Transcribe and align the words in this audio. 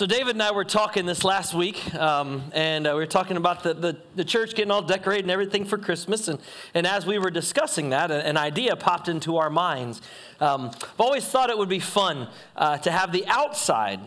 So, 0.00 0.06
David 0.06 0.34
and 0.34 0.42
I 0.42 0.50
were 0.52 0.64
talking 0.64 1.04
this 1.04 1.24
last 1.24 1.52
week, 1.52 1.94
um, 1.94 2.50
and 2.54 2.86
uh, 2.86 2.92
we 2.92 3.00
were 3.00 3.06
talking 3.06 3.36
about 3.36 3.62
the, 3.62 3.74
the, 3.74 3.98
the, 4.16 4.24
church 4.24 4.54
getting 4.54 4.70
all 4.70 4.80
decorated 4.80 5.26
and 5.26 5.30
everything 5.30 5.66
for 5.66 5.76
Christmas. 5.76 6.26
And, 6.26 6.38
and 6.72 6.86
as 6.86 7.04
we 7.04 7.18
were 7.18 7.28
discussing 7.30 7.90
that, 7.90 8.10
an 8.10 8.38
idea 8.38 8.76
popped 8.76 9.10
into 9.10 9.36
our 9.36 9.50
minds. 9.50 10.00
Um, 10.40 10.70
I've 10.74 11.00
always 11.00 11.26
thought 11.26 11.50
it 11.50 11.58
would 11.58 11.68
be 11.68 11.80
fun 11.80 12.28
uh, 12.56 12.78
to 12.78 12.90
have 12.90 13.12
the 13.12 13.26
outside 13.26 14.00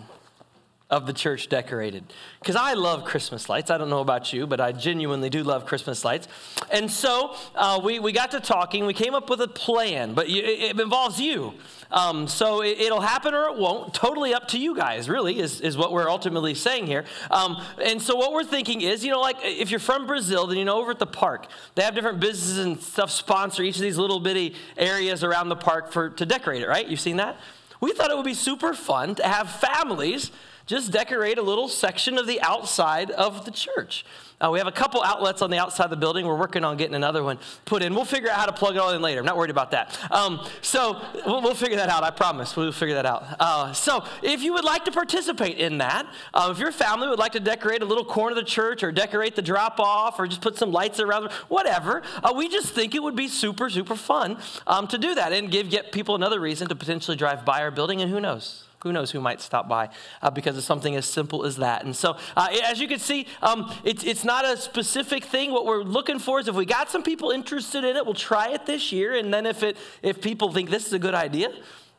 of 0.93 1.07
the 1.07 1.13
church 1.13 1.49
decorated. 1.49 2.03
Because 2.39 2.55
I 2.55 2.73
love 2.73 3.03
Christmas 3.03 3.49
lights. 3.49 3.71
I 3.71 3.79
don't 3.79 3.89
know 3.89 4.01
about 4.01 4.31
you, 4.31 4.45
but 4.45 4.61
I 4.61 4.71
genuinely 4.71 5.27
do 5.27 5.41
love 5.43 5.65
Christmas 5.65 6.05
lights. 6.05 6.27
And 6.69 6.89
so 6.89 7.35
uh, 7.55 7.81
we, 7.83 7.97
we 7.97 8.11
got 8.11 8.29
to 8.31 8.39
talking. 8.39 8.85
We 8.85 8.93
came 8.93 9.15
up 9.15 9.27
with 9.27 9.41
a 9.41 9.47
plan, 9.47 10.13
but 10.13 10.29
it, 10.29 10.45
it 10.45 10.79
involves 10.79 11.19
you. 11.19 11.55
Um, 11.89 12.27
so 12.27 12.61
it, 12.61 12.77
will 12.91 13.01
happen 13.01 13.33
or 13.33 13.47
it 13.47 13.57
won't. 13.57 13.95
Totally 13.95 14.35
up 14.35 14.47
to 14.49 14.59
you 14.59 14.75
guys, 14.75 15.09
really, 15.09 15.39
is, 15.39 15.61
is 15.61 15.75
what 15.75 15.91
we're 15.91 16.09
ultimately 16.09 16.53
saying 16.53 16.85
here. 16.85 17.05
Um, 17.31 17.59
and 17.83 17.99
so 17.99 18.15
what 18.15 18.31
we're 18.31 18.43
thinking 18.43 18.81
is, 18.81 19.03
you 19.03 19.11
know, 19.11 19.21
like 19.21 19.37
if 19.41 19.71
you're 19.71 19.79
from 19.79 20.05
Brazil, 20.05 20.45
then 20.45 20.59
you 20.59 20.65
know 20.65 20.79
over 20.79 20.91
at 20.91 20.99
the 20.99 21.07
park, 21.07 21.47
they 21.73 21.81
have 21.81 21.95
different 21.95 22.19
businesses 22.19 22.59
and 22.59 22.79
stuff 22.79 23.09
sponsor 23.09 23.63
each 23.63 23.77
of 23.77 23.81
these 23.81 23.97
little 23.97 24.19
bitty 24.19 24.53
areas 24.77 25.23
around 25.23 25.49
the 25.49 25.55
park 25.55 25.91
for 25.91 26.11
to 26.11 26.25
decorate 26.25 26.61
it, 26.61 26.67
right? 26.67 26.87
You've 26.87 26.99
seen 26.99 27.17
that? 27.17 27.37
We 27.79 27.93
thought 27.93 28.11
it 28.11 28.15
would 28.15 28.25
be 28.25 28.35
super 28.35 28.73
fun 28.73 29.15
to 29.15 29.23
have 29.27 29.49
families 29.49 30.31
just 30.65 30.91
decorate 30.91 31.37
a 31.37 31.41
little 31.41 31.67
section 31.67 32.17
of 32.17 32.27
the 32.27 32.41
outside 32.41 33.11
of 33.11 33.45
the 33.45 33.51
church. 33.51 34.05
Uh, 34.43 34.49
we 34.51 34.59
have 34.59 34.67
a 34.67 34.71
couple 34.71 35.01
outlets 35.01 35.41
on 35.41 35.49
the 35.49 35.57
outside 35.57 35.85
of 35.85 35.89
the 35.89 35.95
building. 35.97 36.25
We're 36.25 36.37
working 36.37 36.65
on 36.65 36.75
getting 36.75 36.95
another 36.95 37.23
one 37.23 37.39
put 37.63 37.81
in. 37.81 37.95
We'll 37.95 38.03
figure 38.03 38.29
out 38.29 38.37
how 38.37 38.45
to 38.45 38.51
plug 38.51 38.75
it 38.75 38.79
all 38.79 38.91
in 38.91 39.01
later. 39.01 39.21
I'm 39.21 39.25
not 39.25 39.37
worried 39.37 39.51
about 39.51 39.71
that. 39.71 39.97
Um, 40.11 40.45
so 40.61 41.01
we'll, 41.25 41.41
we'll, 41.41 41.53
figure 41.53 41.77
that 41.77 41.87
out. 41.87 42.03
I 42.03 42.09
promise. 42.09 42.55
We'll 42.55 42.73
figure 42.73 42.95
that 42.95 43.05
out. 43.05 43.23
Uh, 43.39 43.71
so 43.71 44.03
if 44.21 44.41
you 44.41 44.53
would 44.53 44.65
like 44.65 44.83
to 44.85 44.91
participate 44.91 45.59
in 45.59 45.77
that, 45.77 46.07
uh, 46.33 46.49
if 46.51 46.59
your 46.59 46.73
family 46.73 47.07
would 47.07 47.19
like 47.19 47.33
to 47.33 47.39
decorate 47.39 47.81
a 47.81 47.85
little 47.85 48.03
corner 48.03 48.31
of 48.31 48.35
the 48.35 48.49
church 48.49 48.83
or 48.83 48.91
decorate 48.91 49.35
the 49.35 49.41
drop 49.41 49.79
off 49.79 50.19
or 50.19 50.27
just 50.27 50.41
put 50.41 50.57
some 50.57 50.71
lights 50.71 50.99
around, 50.99 51.31
whatever, 51.47 52.01
uh, 52.21 52.33
we 52.35 52.49
just 52.49 52.73
think 52.73 52.95
it 52.95 53.03
would 53.03 53.15
be 53.15 53.29
super, 53.29 53.69
super 53.69 53.95
fun 53.95 54.37
um, 54.67 54.87
to 54.87 54.97
do 54.97 55.15
that 55.15 55.31
and 55.31 55.51
give 55.51 55.69
get 55.69 55.93
people 55.93 56.15
another 56.15 56.41
reason 56.41 56.67
to 56.67 56.75
potentially 56.75 57.15
drive 57.15 57.45
by 57.45 57.61
our 57.61 57.71
building. 57.71 58.01
And 58.01 58.11
who 58.11 58.19
knows? 58.19 58.65
Who 58.83 58.91
knows 58.91 59.11
who 59.11 59.19
might 59.19 59.41
stop 59.41 59.67
by 59.67 59.89
uh, 60.21 60.29
because 60.29 60.57
of 60.57 60.63
something 60.63 60.95
as 60.95 61.05
simple 61.05 61.45
as 61.45 61.57
that. 61.57 61.83
And 61.85 61.95
so, 61.95 62.17
uh, 62.35 62.47
as 62.65 62.79
you 62.79 62.87
can 62.87 62.99
see, 62.99 63.27
um, 63.41 63.73
it's, 63.83 64.03
it's 64.03 64.23
not 64.23 64.45
a 64.45 64.57
specific 64.57 65.23
thing. 65.23 65.51
What 65.51 65.65
we're 65.65 65.83
looking 65.83 66.19
for 66.19 66.39
is 66.39 66.47
if 66.47 66.55
we 66.55 66.65
got 66.65 66.91
some 66.91 67.01
people 67.01 67.31
interested 67.31 67.83
in 67.83 67.95
it, 67.95 68.05
we'll 68.05 68.13
try 68.13 68.49
it 68.49 68.65
this 68.65 68.91
year. 68.91 69.15
And 69.15 69.33
then 69.33 69.45
if, 69.45 69.63
it, 69.63 69.77
if 70.01 70.21
people 70.21 70.51
think 70.51 70.69
this 70.69 70.85
is 70.85 70.93
a 70.93 70.99
good 70.99 71.15
idea, 71.15 71.49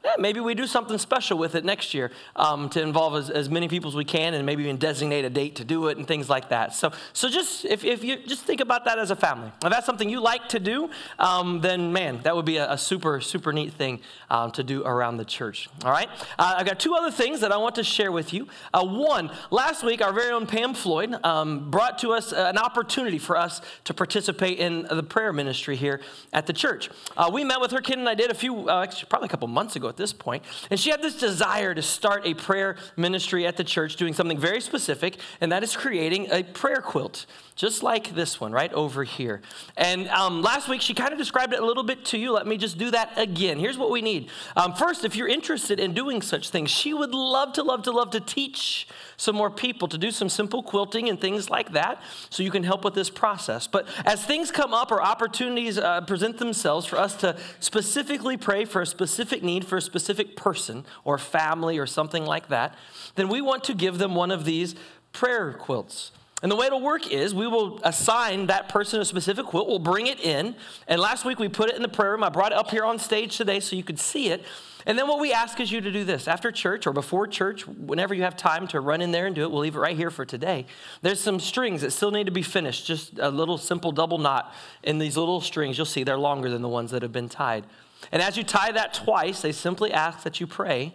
yeah, 0.05 0.13
maybe 0.19 0.39
we 0.39 0.55
do 0.55 0.67
something 0.67 0.99
special 0.99 1.39
with 1.39 1.55
it 1.55 1.65
next 1.65 1.95
year 1.95 2.11
um, 2.37 2.69
to 2.69 2.83
involve 2.83 3.15
as, 3.15 3.31
as 3.31 3.49
many 3.49 3.69
people 3.69 3.89
as 3.89 3.97
we 3.97 4.05
can 4.05 4.35
and 4.35 4.45
maybe 4.45 4.63
even 4.63 4.77
designate 4.77 5.25
a 5.25 5.31
date 5.31 5.57
to 5.57 5.65
do 5.65 5.89
it 5.89 5.97
and 5.97 6.07
things 6.07 6.29
like 6.29 6.51
that. 6.51 6.75
So, 6.75 6.93
so 7.15 7.31
just 7.31 7.65
if, 7.65 7.85
if 7.85 8.05
you 8.05 8.19
just 8.19 8.45
think 8.45 8.61
about 8.61 8.85
that 8.85 8.99
as 8.99 9.11
a 9.11 9.17
family. 9.17 9.51
If 9.65 9.71
that's 9.71 9.87
something 9.87 10.11
you 10.11 10.21
like 10.21 10.47
to 10.51 10.61
do, 10.61 10.91
um, 11.19 11.63
then 11.63 11.91
man, 11.91 12.21
that 12.25 12.37
would 12.37 12.45
be 12.45 12.59
a, 12.59 12.73
a 12.73 12.77
super, 12.77 13.23
super 13.23 13.51
neat 13.51 13.73
thing 13.73 14.01
um, 14.29 14.51
to 14.53 14.63
do 14.63 14.85
around 14.85 15.17
the 15.17 15.25
church. 15.25 15.71
All 15.85 15.91
right? 15.91 16.11
Uh, 16.39 16.57
I've 16.59 16.67
got 16.67 16.79
two 16.79 16.95
other 16.95 17.11
things 17.11 17.41
that 17.41 17.51
I 17.51 17.57
want 17.57 17.77
to 17.77 17.85
share 17.85 18.13
with 18.13 18.35
you. 18.35 18.47
Uh, 18.75 18.85
one, 18.85 19.31
last 19.51 19.83
week, 19.83 20.03
our 20.03 20.13
very 20.13 20.33
own 20.33 20.47
Pam 20.47 20.75
Floyd 20.75 21.17
um, 21.25 21.71
brought 21.71 21.99
to 22.01 22.11
us 22.11 22.33
an 22.33 22.59
opportunity 22.59 23.19
for 23.19 23.39
us 23.39 23.63
to 23.85 23.95
participate 23.95 24.59
in 24.59 24.83
the 24.83 25.03
prayer 25.03 25.33
ministry 25.33 25.77
here 25.77 26.03
at 26.35 26.47
the 26.47 26.53
church. 26.53 26.91
Uh, 27.17 27.31
we 27.33 27.43
met 27.43 27.59
with 27.59 27.71
her, 27.71 27.81
Ken 27.81 28.01
and 28.01 28.09
I 28.09 28.15
did 28.15 28.31
a 28.31 28.35
few, 28.35 28.69
uh, 28.69 28.83
actually, 28.83 29.07
probably 29.09 29.27
a 29.27 29.31
couple 29.31 29.49
months 29.49 29.77
ago 29.77 29.94
at 29.95 29.99
this 29.99 30.13
point. 30.13 30.43
And 30.71 30.81
she 30.81 30.91
had 30.91 31.03
this 31.03 31.17
desire 31.17 31.73
to 31.73 31.83
start 31.83 32.27
a 32.27 32.35
prayer 32.35 32.75
ministry 32.97 33.47
at 33.47 33.57
the 33.57 33.63
church, 33.63 33.95
doing 33.95 34.13
something 34.13 34.39
very 34.39 34.61
specific, 34.61 35.19
and 35.41 35.53
that 35.53 35.63
is 35.63 35.77
creating 35.77 36.33
a 36.33 36.43
prayer 36.43 36.81
quilt, 36.81 37.27
just 37.55 37.85
like 37.85 38.13
this 38.17 38.41
one 38.41 38.51
right 38.51 38.73
over 38.73 39.05
here. 39.05 39.41
And 39.77 40.09
um, 40.09 40.43
last 40.43 40.69
week, 40.69 40.81
she 40.81 40.95
kind 40.95 41.13
of 41.13 41.19
described 41.19 41.53
it 41.53 41.61
a 41.61 41.65
little 41.65 41.85
bit 41.85 42.05
to 42.07 42.19
you. 42.19 42.33
Let 42.33 42.49
me 42.49 42.57
just 42.57 42.77
do 42.77 42.91
that 42.91 43.13
again. 43.17 43.61
Here's 43.61 43.79
what 43.79 43.93
we 43.93 44.03
need. 44.03 44.31
Um, 44.57 44.75
first, 44.75 45.05
if 45.05 45.15
you're 45.15 45.29
interested 45.29 45.79
in 45.79 45.95
doing 45.95 46.21
such 46.21 46.51
things, 46.51 46.73
she 46.73 46.93
would 46.93 47.15
love 47.15 47.53
to, 47.53 47.63
love 47.63 47.85
to, 47.85 47.93
love 47.93 48.11
to 48.11 48.21
teach 48.21 48.89
some 49.25 49.35
more 49.35 49.51
people 49.51 49.89
to 49.89 49.99
do 49.99 50.11
some 50.11 50.29
simple 50.29 50.63
quilting 50.63 51.09
and 51.09 51.21
things 51.21 51.51
like 51.51 51.73
that 51.73 52.01
so 52.31 52.43
you 52.43 52.51
can 52.51 52.63
help 52.63 52.85
with 52.85 52.95
this 52.95 53.11
process. 53.11 53.67
But 53.67 53.89
as 54.05 54.25
things 54.25 54.51
come 54.51 54.75
up 54.75 54.93
or 54.93 55.03
opportunities 55.03 55.79
uh, 55.79 56.03
present 56.03 56.39
themselves 56.39 56.87
for 56.87 56.99
us 56.99 57.15
to 57.17 57.37
specifically 57.59 58.37
pray 58.37 58.65
for 58.65 58.83
a 58.83 58.87
specific 58.87 59.43
need 59.43 59.65
for 59.65 59.79
a 59.79 59.83
specific 59.83 60.37
person 60.37 60.85
or 61.05 61.19
family 61.19 61.79
or 61.79 61.87
something 61.87 62.25
like 62.25 62.49
that, 62.49 62.77
then 63.17 63.29
we 63.29 63.41
want 63.41 63.65
to 63.65 63.75
give 63.75 63.99
them 63.99 64.15
one 64.15 64.31
of 64.31 64.45
these 64.45 64.75
prayer 65.13 65.53
quilts. 65.55 66.13
And 66.45 66.53
the 66.53 66.57
way 66.57 66.67
it'll 66.67 66.83
work 66.83 67.11
is 67.11 67.35
we 67.35 67.47
will 67.47 67.81
assign 67.85 68.49
that 68.49 68.69
person 68.69 69.01
a 69.01 69.05
specific 69.07 69.47
quilt, 69.47 69.67
we'll 69.67 69.79
bring 69.79 70.09
it 70.09 70.21
in. 70.21 70.55
And 70.87 71.01
last 71.01 71.25
week 71.25 71.39
we 71.39 71.49
put 71.49 71.71
it 71.71 71.77
in 71.77 71.81
the 71.81 71.89
prayer 71.89 72.11
room. 72.11 72.23
I 72.23 72.29
brought 72.29 72.53
it 72.53 72.59
up 72.59 72.71
here 72.71 72.85
on 72.85 72.99
stage 72.99 73.39
today 73.39 73.61
so 73.61 73.75
you 73.75 73.83
could 73.83 73.99
see 73.99 74.29
it. 74.29 74.45
And 74.85 74.99
then 74.99 75.09
what 75.09 75.21
we 75.21 75.33
ask 75.33 75.59
is 75.59 75.73
you 75.73 75.81
to 75.81 75.91
do 75.91 76.05
this 76.05 76.29
after 76.29 76.53
church 76.53 76.87
or 76.87 76.93
before 76.93 77.27
church, 77.27 77.67
whenever 77.67 78.13
you 78.13 78.25
have 78.25 78.37
time 78.37 78.67
to 78.69 78.81
run 78.81 79.01
in 79.01 79.11
there 79.11 79.25
and 79.25 79.35
do 79.35 79.45
it, 79.45 79.53
we'll 79.53 79.63
leave 79.63 79.75
it 79.75 79.79
right 79.79 79.97
here 79.97 80.11
for 80.11 80.27
today. 80.27 80.67
There's 81.01 81.19
some 81.19 81.41
strings 81.41 81.81
that 81.81 81.93
still 81.93 82.11
need 82.11 82.27
to 82.27 82.31
be 82.31 82.43
finished, 82.43 82.87
just 82.87 83.19
a 83.19 83.31
little 83.31 83.57
simple 83.57 83.91
double 83.91 84.19
knot 84.19 84.53
in 84.83 84.99
these 84.99 85.17
little 85.17 85.41
strings. 85.41 85.79
You'll 85.79 85.87
see 85.87 86.05
they're 86.05 86.19
longer 86.19 86.51
than 86.51 86.61
the 86.61 86.69
ones 86.69 86.91
that 86.91 87.01
have 87.01 87.13
been 87.13 87.31
tied. 87.31 87.65
And 88.13 88.21
as 88.21 88.37
you 88.37 88.45
tie 88.45 88.71
that 88.73 88.93
twice, 88.93 89.41
they 89.41 89.53
simply 89.53 89.95
ask 89.95 90.23
that 90.25 90.41
you 90.41 90.47
pray 90.47 90.93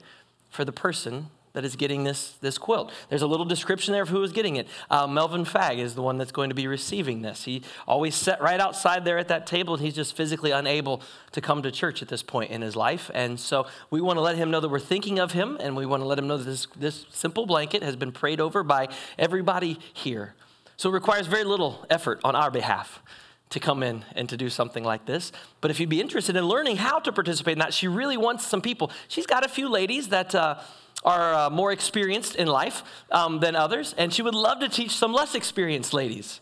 for 0.51 0.63
the 0.63 0.71
person 0.71 1.31
that 1.53 1.65
is 1.65 1.75
getting 1.75 2.03
this, 2.03 2.37
this 2.41 2.57
quilt. 2.57 2.91
There's 3.09 3.21
a 3.21 3.27
little 3.27 3.45
description 3.45 3.91
there 3.91 4.03
of 4.03 4.09
who 4.09 4.21
is 4.23 4.31
getting 4.31 4.55
it. 4.55 4.67
Uh, 4.89 5.07
Melvin 5.07 5.45
Fag 5.45 5.79
is 5.79 5.95
the 5.95 6.01
one 6.01 6.17
that's 6.17 6.31
going 6.31 6.49
to 6.49 6.55
be 6.55 6.67
receiving 6.67 7.21
this. 7.21 7.43
He 7.43 7.63
always 7.87 8.15
sat 8.15 8.41
right 8.41 8.59
outside 8.59 9.05
there 9.05 9.17
at 9.17 9.27
that 9.29 9.47
table, 9.47 9.73
and 9.73 9.83
he's 9.83 9.95
just 9.95 10.15
physically 10.15 10.51
unable 10.51 11.01
to 11.31 11.41
come 11.41 11.61
to 11.63 11.71
church 11.71 12.01
at 12.01 12.07
this 12.07 12.23
point 12.23 12.51
in 12.51 12.61
his 12.61 12.75
life. 12.75 13.09
And 13.13 13.39
so 13.39 13.67
we 13.89 14.01
want 14.01 14.17
to 14.17 14.21
let 14.21 14.35
him 14.35 14.51
know 14.51 14.59
that 14.59 14.69
we're 14.69 14.79
thinking 14.79 15.19
of 15.19 15.31
him, 15.31 15.57
and 15.59 15.75
we 15.75 15.85
want 15.85 16.01
to 16.03 16.07
let 16.07 16.19
him 16.19 16.27
know 16.27 16.37
that 16.37 16.43
this, 16.43 16.67
this 16.75 17.05
simple 17.09 17.45
blanket 17.45 17.83
has 17.83 17.95
been 17.95 18.11
prayed 18.11 18.39
over 18.39 18.63
by 18.63 18.89
everybody 19.17 19.79
here. 19.93 20.35
So 20.77 20.89
it 20.89 20.93
requires 20.93 21.27
very 21.27 21.43
little 21.43 21.85
effort 21.89 22.21
on 22.23 22.35
our 22.35 22.51
behalf 22.51 23.01
to 23.49 23.59
come 23.59 23.81
in 23.81 24.05
and 24.15 24.29
to 24.29 24.37
do 24.37 24.49
something 24.49 24.83
like 24.83 25.05
this. 25.05 25.31
But 25.59 25.71
if 25.71 25.79
you'd 25.79 25.89
be 25.89 25.99
interested 25.99 26.35
in 26.35 26.45
learning 26.45 26.77
how 26.77 26.99
to 26.99 27.11
participate 27.11 27.53
in 27.53 27.59
that, 27.59 27.73
she 27.73 27.87
really 27.87 28.17
wants 28.17 28.45
some 28.45 28.61
people. 28.61 28.91
She's 29.07 29.25
got 29.25 29.43
a 29.43 29.49
few 29.49 29.67
ladies 29.69 30.09
that 30.09 30.35
uh, 30.35 30.59
are 31.03 31.33
uh, 31.33 31.49
more 31.49 31.71
experienced 31.71 32.35
in 32.35 32.47
life 32.47 32.83
um, 33.11 33.39
than 33.39 33.55
others, 33.55 33.95
and 33.97 34.13
she 34.13 34.21
would 34.21 34.35
love 34.35 34.59
to 34.59 34.69
teach 34.69 34.91
some 34.91 35.13
less 35.13 35.35
experienced 35.35 35.93
ladies. 35.93 36.41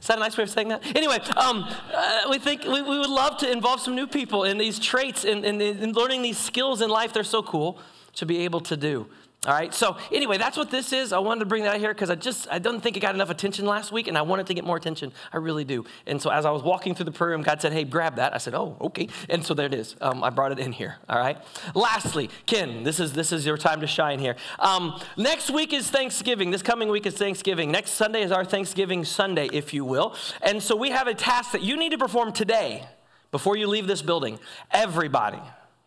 Is 0.00 0.08
that 0.08 0.18
a 0.18 0.20
nice 0.20 0.36
way 0.36 0.44
of 0.44 0.50
saying 0.50 0.68
that? 0.68 0.84
Anyway, 0.94 1.18
um, 1.36 1.64
uh, 1.94 2.22
we 2.28 2.38
think 2.38 2.64
we, 2.64 2.82
we, 2.82 2.98
would 2.98 3.08
love 3.08 3.38
to 3.38 3.50
involve 3.50 3.80
some 3.80 3.94
new 3.94 4.06
people 4.06 4.44
in 4.44 4.58
these 4.58 4.78
traits 4.78 5.24
and 5.24 5.44
in, 5.44 5.60
in, 5.60 5.78
in 5.78 5.92
learning 5.92 6.20
these 6.22 6.36
skills 6.36 6.82
in 6.82 6.90
life. 6.90 7.14
They're 7.14 7.24
so 7.24 7.42
cool 7.42 7.78
to 8.16 8.26
be 8.26 8.38
able 8.44 8.60
to 8.62 8.76
do. 8.76 9.06
All 9.46 9.52
right. 9.52 9.72
So 9.72 9.96
anyway, 10.10 10.38
that's 10.38 10.56
what 10.56 10.72
this 10.72 10.92
is. 10.92 11.12
I 11.12 11.18
wanted 11.18 11.40
to 11.40 11.46
bring 11.46 11.62
that 11.62 11.74
out 11.74 11.80
here 11.80 11.94
because 11.94 12.10
I 12.10 12.16
just 12.16 12.48
I 12.50 12.58
don't 12.58 12.80
think 12.80 12.96
it 12.96 13.00
got 13.00 13.14
enough 13.14 13.30
attention 13.30 13.64
last 13.64 13.92
week, 13.92 14.08
and 14.08 14.18
I 14.18 14.22
wanted 14.22 14.46
to 14.48 14.54
get 14.54 14.64
more 14.64 14.76
attention. 14.76 15.12
I 15.32 15.36
really 15.36 15.62
do. 15.62 15.84
And 16.04 16.20
so 16.20 16.30
as 16.30 16.44
I 16.44 16.50
was 16.50 16.64
walking 16.64 16.96
through 16.96 17.04
the 17.04 17.12
prayer 17.12 17.30
room, 17.30 17.42
God 17.42 17.62
said, 17.62 17.72
"Hey, 17.72 17.84
grab 17.84 18.16
that." 18.16 18.34
I 18.34 18.38
said, 18.38 18.54
"Oh, 18.54 18.76
okay." 18.80 19.08
And 19.28 19.46
so 19.46 19.54
there 19.54 19.66
it 19.66 19.74
is. 19.74 19.94
Um, 20.00 20.24
I 20.24 20.30
brought 20.30 20.50
it 20.50 20.58
in 20.58 20.72
here. 20.72 20.96
All 21.08 21.18
right. 21.18 21.38
Lastly, 21.76 22.28
Ken, 22.46 22.82
this 22.82 22.98
is 22.98 23.12
this 23.12 23.30
is 23.30 23.46
your 23.46 23.56
time 23.56 23.80
to 23.82 23.86
shine 23.86 24.18
here. 24.18 24.34
Um, 24.58 25.00
next 25.16 25.50
week 25.50 25.72
is 25.72 25.90
Thanksgiving. 25.90 26.50
This 26.50 26.62
coming 26.62 26.88
week 26.88 27.06
is 27.06 27.14
Thanksgiving. 27.14 27.70
Next 27.70 27.92
Sunday 27.92 28.22
is 28.22 28.32
our 28.32 28.44
Thanksgiving 28.44 29.04
Sunday, 29.04 29.48
if 29.52 29.72
you 29.72 29.84
will. 29.84 30.16
And 30.42 30.60
so 30.60 30.74
we 30.74 30.90
have 30.90 31.06
a 31.06 31.14
task 31.14 31.52
that 31.52 31.62
you 31.62 31.76
need 31.76 31.92
to 31.92 31.98
perform 31.98 32.32
today 32.32 32.88
before 33.30 33.56
you 33.56 33.68
leave 33.68 33.86
this 33.86 34.02
building. 34.02 34.40
Everybody. 34.72 35.40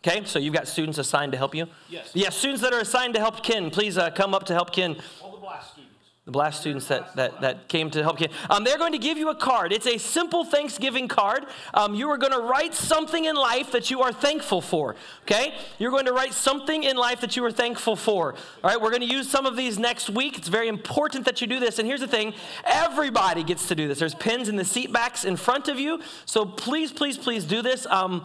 Okay, 0.05 0.23
so 0.23 0.39
you've 0.39 0.53
got 0.53 0.65
students 0.65 0.97
assigned 0.97 1.33
to 1.33 1.37
help 1.37 1.53
you? 1.53 1.67
Yes. 1.89 2.11
Yes, 2.13 2.37
students 2.37 2.61
that 2.61 2.71
are 2.71 2.79
assigned 2.79 3.15
to 3.15 3.19
help 3.19 3.43
Ken, 3.43 3.69
please 3.69 3.97
uh, 3.97 4.09
come 4.11 4.33
up 4.33 4.45
to 4.45 4.53
help 4.53 4.71
Ken. 4.71 4.95
All 5.21 5.31
the 5.33 5.39
blast 5.39 5.73
students. 5.73 5.89
The 6.25 6.31
blast 6.31 6.59
students 6.59 6.87
that, 6.87 7.15
that, 7.15 7.41
that 7.41 7.67
came 7.69 7.89
to 7.89 8.03
help 8.03 8.19
Ken. 8.19 8.29
Um, 8.51 8.63
they're 8.63 8.77
going 8.77 8.91
to 8.91 8.99
give 8.99 9.17
you 9.17 9.29
a 9.29 9.35
card. 9.35 9.73
It's 9.73 9.87
a 9.87 9.97
simple 9.97 10.45
Thanksgiving 10.45 11.07
card. 11.07 11.47
Um, 11.73 11.95
you 11.95 12.07
are 12.11 12.17
going 12.17 12.31
to 12.31 12.39
write 12.39 12.75
something 12.75 13.25
in 13.25 13.35
life 13.35 13.71
that 13.71 13.89
you 13.89 14.01
are 14.03 14.13
thankful 14.13 14.61
for. 14.61 14.95
Okay? 15.23 15.55
You're 15.79 15.89
going 15.89 16.05
to 16.05 16.13
write 16.13 16.33
something 16.33 16.83
in 16.83 16.97
life 16.97 17.19
that 17.21 17.35
you 17.35 17.43
are 17.45 17.51
thankful 17.51 17.95
for. 17.95 18.35
All 18.63 18.69
right, 18.69 18.79
we're 18.79 18.91
going 18.91 19.01
to 19.01 19.07
use 19.07 19.27
some 19.27 19.47
of 19.47 19.57
these 19.57 19.79
next 19.79 20.09
week. 20.11 20.37
It's 20.37 20.49
very 20.49 20.67
important 20.67 21.25
that 21.25 21.41
you 21.41 21.47
do 21.47 21.59
this. 21.59 21.79
And 21.79 21.87
here's 21.87 22.01
the 22.01 22.07
thing 22.07 22.35
everybody 22.63 23.43
gets 23.43 23.67
to 23.67 23.75
do 23.75 23.87
this. 23.87 23.97
There's 23.97 24.15
pins 24.15 24.49
in 24.49 24.55
the 24.55 24.65
seat 24.65 24.93
backs 24.93 25.25
in 25.25 25.35
front 25.35 25.67
of 25.67 25.79
you. 25.79 25.99
So 26.25 26.45
please, 26.45 26.91
please, 26.91 27.17
please 27.17 27.43
do 27.43 27.63
this. 27.63 27.87
Um, 27.87 28.23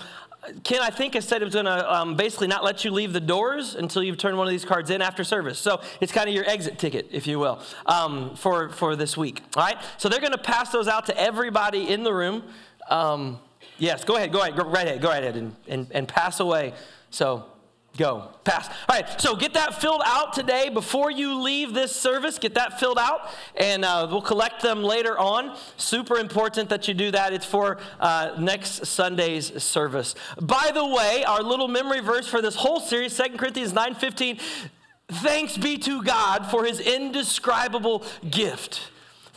Ken, 0.63 0.81
I 0.83 0.91
think, 0.91 1.15
has 1.15 1.27
said 1.27 1.43
it 1.43 1.45
was 1.45 1.55
going 1.55 1.67
to 1.67 1.93
um, 1.93 2.17
basically 2.17 2.49
not 2.49 2.65
let 2.65 2.85
you 2.85 2.91
leave 2.91 3.13
the 3.13 3.21
doors 3.21 3.75
until 3.75 4.03
you've 4.03 4.19
turned 4.19 4.37
one 4.37 4.47
of 4.47 4.51
these 4.51 4.65
cards 4.65 4.91
in 4.91 5.01
after 5.01 5.25
service. 5.25 5.59
So 5.59 5.81
it's 6.01 6.13
kind 6.13 6.29
of 6.29 6.35
your 6.35 6.49
exit 6.49 6.79
ticket, 6.79 7.09
if 7.11 7.27
you 7.27 7.39
will, 7.39 7.61
um, 7.87 8.37
for, 8.37 8.69
for 8.71 8.97
this 8.97 9.17
week. 9.17 9.43
All 9.57 9.65
right? 9.65 9.79
So 9.97 10.09
they're 10.09 10.21
going 10.21 10.33
to 10.33 10.39
pass 10.39 10.71
those 10.71 10.89
out 10.89 11.07
to 11.07 11.19
everybody 11.19 11.89
in 11.89 12.03
the 12.03 12.13
room. 12.13 12.43
Um, 12.91 13.39
yes, 13.79 14.05
go 14.05 14.17
ahead, 14.17 14.33
go 14.33 14.43
ahead, 14.43 14.57
go 14.57 14.65
right 14.65 14.87
ahead, 14.87 15.01
go 15.01 15.09
right 15.09 15.23
ahead 15.23 15.37
and, 15.37 15.57
and, 15.67 15.87
and 15.93 16.07
pass 16.07 16.41
away. 16.41 16.75
So 17.11 17.47
go. 17.97 18.29
Pass. 18.45 18.69
All 18.89 18.97
right, 19.01 19.21
so 19.21 19.37
get 19.37 19.55
that 19.55 19.81
filled 19.81 20.03
out 20.05 20.33
today 20.33 20.69
before 20.69 21.11
you 21.11 21.41
leave 21.41 21.73
this 21.73 21.95
service. 21.95 22.39
Get 22.39 22.55
that 22.55 22.79
filled 22.79 22.99
out, 22.99 23.31
and 23.57 23.85
uh, 23.85 24.07
we'll 24.11 24.23
collect 24.23 24.63
them 24.63 24.83
later 24.83 25.19
on. 25.19 25.57
Super 25.77 26.19
important 26.19 26.69
that 26.69 26.89
you 26.89 26.95
do 26.95 27.11
that. 27.13 27.33
It's 27.33 27.47
for 27.47 27.79
uh, 28.01 28.35
next 28.39 28.87
Sunday's 28.87 29.63
service. 29.63 30.15
By 30.41 30.71
the 30.75 30.87
way, 30.87 31.25
our 31.25 31.43
little 31.43 31.69
memory 31.69 32.01
verse 32.01 32.27
for 32.27 32.43
this 32.43 32.55
whole 32.55 32.81
series, 32.81 33.17
2 33.17 33.37
Corinthians 33.37 33.73
9 33.73 33.95
15. 33.95 34.39
Thanks 35.09 35.57
be 35.59 35.77
to 35.79 36.03
God 36.03 36.47
for 36.47 36.65
his 36.65 36.81
indescribable 36.81 38.05
gift. 38.31 38.91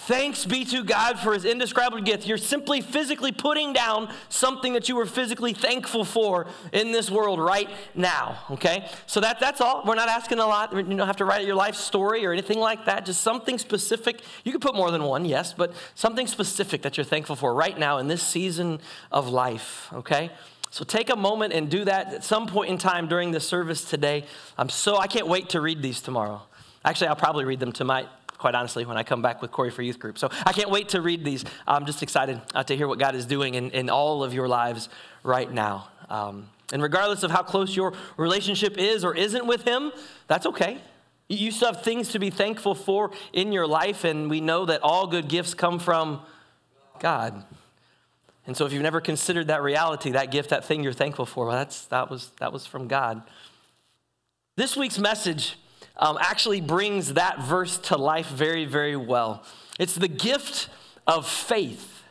Thanks 0.07 0.45
be 0.45 0.63
to 0.63 0.85
God 0.85 1.19
for 1.19 1.33
his 1.33 1.43
indescribable 1.43 2.01
gift. 2.01 2.25
You're 2.25 2.37
simply 2.37 2.79
physically 2.79 3.33
putting 3.33 3.73
down 3.73 4.09
something 4.29 4.71
that 4.71 4.87
you 4.87 4.95
were 4.95 5.05
physically 5.05 5.51
thankful 5.51 6.05
for 6.05 6.47
in 6.71 6.93
this 6.93 7.11
world 7.11 7.41
right 7.41 7.69
now, 7.93 8.39
okay? 8.51 8.89
So 9.05 9.19
that, 9.19 9.41
that's 9.41 9.59
all. 9.59 9.83
We're 9.85 9.95
not 9.95 10.07
asking 10.07 10.39
a 10.39 10.47
lot. 10.47 10.73
You 10.73 10.83
don't 10.83 11.07
have 11.07 11.17
to 11.17 11.25
write 11.25 11.45
your 11.45 11.55
life 11.57 11.75
story 11.75 12.25
or 12.25 12.31
anything 12.31 12.57
like 12.57 12.85
that. 12.85 13.05
Just 13.05 13.19
something 13.19 13.57
specific. 13.57 14.21
You 14.45 14.53
can 14.53 14.61
put 14.61 14.75
more 14.75 14.91
than 14.91 15.03
one, 15.03 15.25
yes, 15.25 15.51
but 15.51 15.73
something 15.93 16.25
specific 16.25 16.83
that 16.83 16.95
you're 16.95 17.03
thankful 17.03 17.35
for 17.35 17.53
right 17.53 17.77
now 17.77 17.97
in 17.97 18.07
this 18.07 18.23
season 18.23 18.79
of 19.11 19.27
life, 19.27 19.89
okay? 19.91 20.31
So 20.69 20.85
take 20.85 21.09
a 21.09 21.17
moment 21.17 21.51
and 21.51 21.69
do 21.69 21.83
that 21.83 22.13
at 22.13 22.23
some 22.23 22.47
point 22.47 22.69
in 22.69 22.77
time 22.77 23.09
during 23.09 23.31
the 23.31 23.41
service 23.41 23.83
today. 23.83 24.23
I'm 24.57 24.69
so, 24.69 24.95
I 24.95 25.07
can't 25.07 25.27
wait 25.27 25.49
to 25.49 25.59
read 25.59 25.81
these 25.81 25.99
tomorrow. 25.99 26.43
Actually, 26.85 27.07
I'll 27.07 27.17
probably 27.17 27.43
read 27.43 27.59
them 27.59 27.73
tonight 27.73 28.07
quite 28.37 28.55
honestly, 28.55 28.85
when 28.85 28.97
I 28.97 29.03
come 29.03 29.21
back 29.21 29.41
with 29.41 29.51
Corey 29.51 29.71
for 29.71 29.81
Youth 29.81 29.99
Group. 29.99 30.17
So 30.17 30.29
I 30.45 30.53
can't 30.53 30.69
wait 30.69 30.89
to 30.89 31.01
read 31.01 31.23
these. 31.23 31.43
I'm 31.67 31.85
just 31.85 32.03
excited 32.03 32.41
uh, 32.53 32.63
to 32.63 32.75
hear 32.75 32.87
what 32.87 32.99
God 32.99 33.15
is 33.15 33.25
doing 33.25 33.55
in, 33.55 33.71
in 33.71 33.89
all 33.89 34.23
of 34.23 34.33
your 34.33 34.47
lives 34.47 34.89
right 35.23 35.51
now. 35.51 35.89
Um, 36.09 36.49
and 36.71 36.81
regardless 36.81 37.23
of 37.23 37.31
how 37.31 37.43
close 37.43 37.75
your 37.75 37.93
relationship 38.17 38.77
is 38.77 39.03
or 39.03 39.15
isn't 39.15 39.47
with 39.47 39.63
Him, 39.63 39.91
that's 40.27 40.45
okay. 40.45 40.79
You 41.29 41.51
still 41.51 41.73
have 41.73 41.83
things 41.83 42.09
to 42.09 42.19
be 42.19 42.29
thankful 42.29 42.75
for 42.75 43.11
in 43.33 43.51
your 43.51 43.67
life, 43.67 44.03
and 44.03 44.29
we 44.29 44.39
know 44.39 44.65
that 44.65 44.81
all 44.81 45.07
good 45.07 45.27
gifts 45.27 45.53
come 45.53 45.79
from 45.79 46.21
God. 46.99 47.43
And 48.45 48.55
so 48.55 48.65
if 48.65 48.71
you've 48.71 48.83
never 48.83 49.01
considered 49.01 49.47
that 49.47 49.61
reality, 49.61 50.11
that 50.11 50.31
gift, 50.31 50.51
that 50.51 50.63
thing 50.63 50.83
you're 50.83 50.93
thankful 50.93 51.25
for, 51.25 51.47
well, 51.47 51.55
that's, 51.57 51.85
that, 51.87 52.09
was, 52.09 52.31
that 52.39 52.53
was 52.53 52.65
from 52.65 52.87
God. 52.87 53.21
This 54.55 54.77
week's 54.77 54.97
message 54.97 55.57
um, 55.99 56.17
actually 56.21 56.61
brings 56.61 57.13
that 57.13 57.41
verse 57.41 57.77
to 57.79 57.97
life 57.97 58.27
very, 58.27 58.65
very 58.65 58.95
well. 58.95 59.43
It's 59.79 59.95
the 59.95 60.07
gift 60.07 60.69
of 61.05 61.27
faith. 61.27 62.03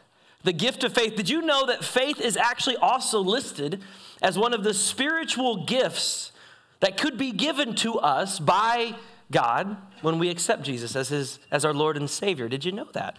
The 0.44 0.52
gift 0.52 0.84
of 0.84 0.92
faith. 0.92 1.16
Did 1.16 1.28
you 1.28 1.42
know 1.42 1.66
that 1.66 1.84
faith 1.84 2.20
is 2.20 2.36
actually 2.36 2.76
also 2.76 3.20
listed 3.20 3.82
as 4.22 4.38
one 4.38 4.54
of 4.54 4.64
the 4.64 4.74
spiritual 4.74 5.64
gifts 5.64 6.32
that 6.80 6.96
could 6.96 7.18
be 7.18 7.32
given 7.32 7.74
to 7.76 7.98
us 7.98 8.38
by 8.38 8.94
God 9.30 9.76
when 10.02 10.18
we 10.18 10.30
accept 10.30 10.62
Jesus 10.62 10.94
as, 10.94 11.08
his, 11.08 11.38
as 11.50 11.64
our 11.64 11.74
Lord 11.74 11.96
and 11.96 12.08
Savior? 12.08 12.48
Did 12.48 12.64
you 12.64 12.72
know 12.72 12.88
that? 12.92 13.16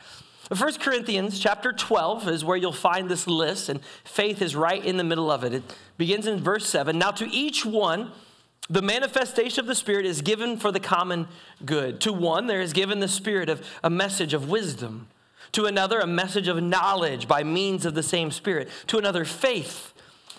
1 0.56 0.76
Corinthians 0.76 1.40
chapter 1.40 1.74
12 1.74 2.30
is 2.30 2.46
where 2.46 2.56
you'll 2.56 2.72
find 2.72 3.10
this 3.10 3.28
list, 3.28 3.68
and 3.68 3.82
faith 4.06 4.42
is 4.42 4.56
right 4.56 4.84
in 4.84 4.96
the 4.96 5.04
middle 5.04 5.30
of 5.30 5.44
it. 5.44 5.54
It 5.54 5.64
begins 5.98 6.26
in 6.26 6.40
verse 6.40 6.70
7. 6.70 6.98
Now, 6.98 7.12
to 7.12 7.28
each 7.30 7.66
one, 7.66 8.12
the 8.70 8.82
manifestation 8.82 9.62
of 9.62 9.68
the 9.68 9.76
Spirit 9.76 10.06
is 10.06 10.22
given 10.22 10.58
for 10.58 10.72
the 10.72 10.80
common 10.80 11.28
good. 11.66 12.02
To 12.02 12.14
one, 12.14 12.48
there 12.48 12.62
is 12.62 12.74
given 12.74 13.00
the 13.00 13.08
Spirit 13.08 13.50
of 13.50 13.66
a 13.84 13.90
message 13.90 14.34
of 14.34 14.50
wisdom. 14.50 15.08
To 15.54 15.66
another, 15.66 16.00
a 16.00 16.08
message 16.08 16.48
of 16.48 16.62
knowledge 16.62 17.28
by 17.28 17.44
means 17.44 17.86
of 17.86 17.94
the 17.94 18.04
same 18.04 18.32
Spirit. 18.32 18.70
To 18.88 18.98
another, 18.98 19.24
faith 19.24 19.94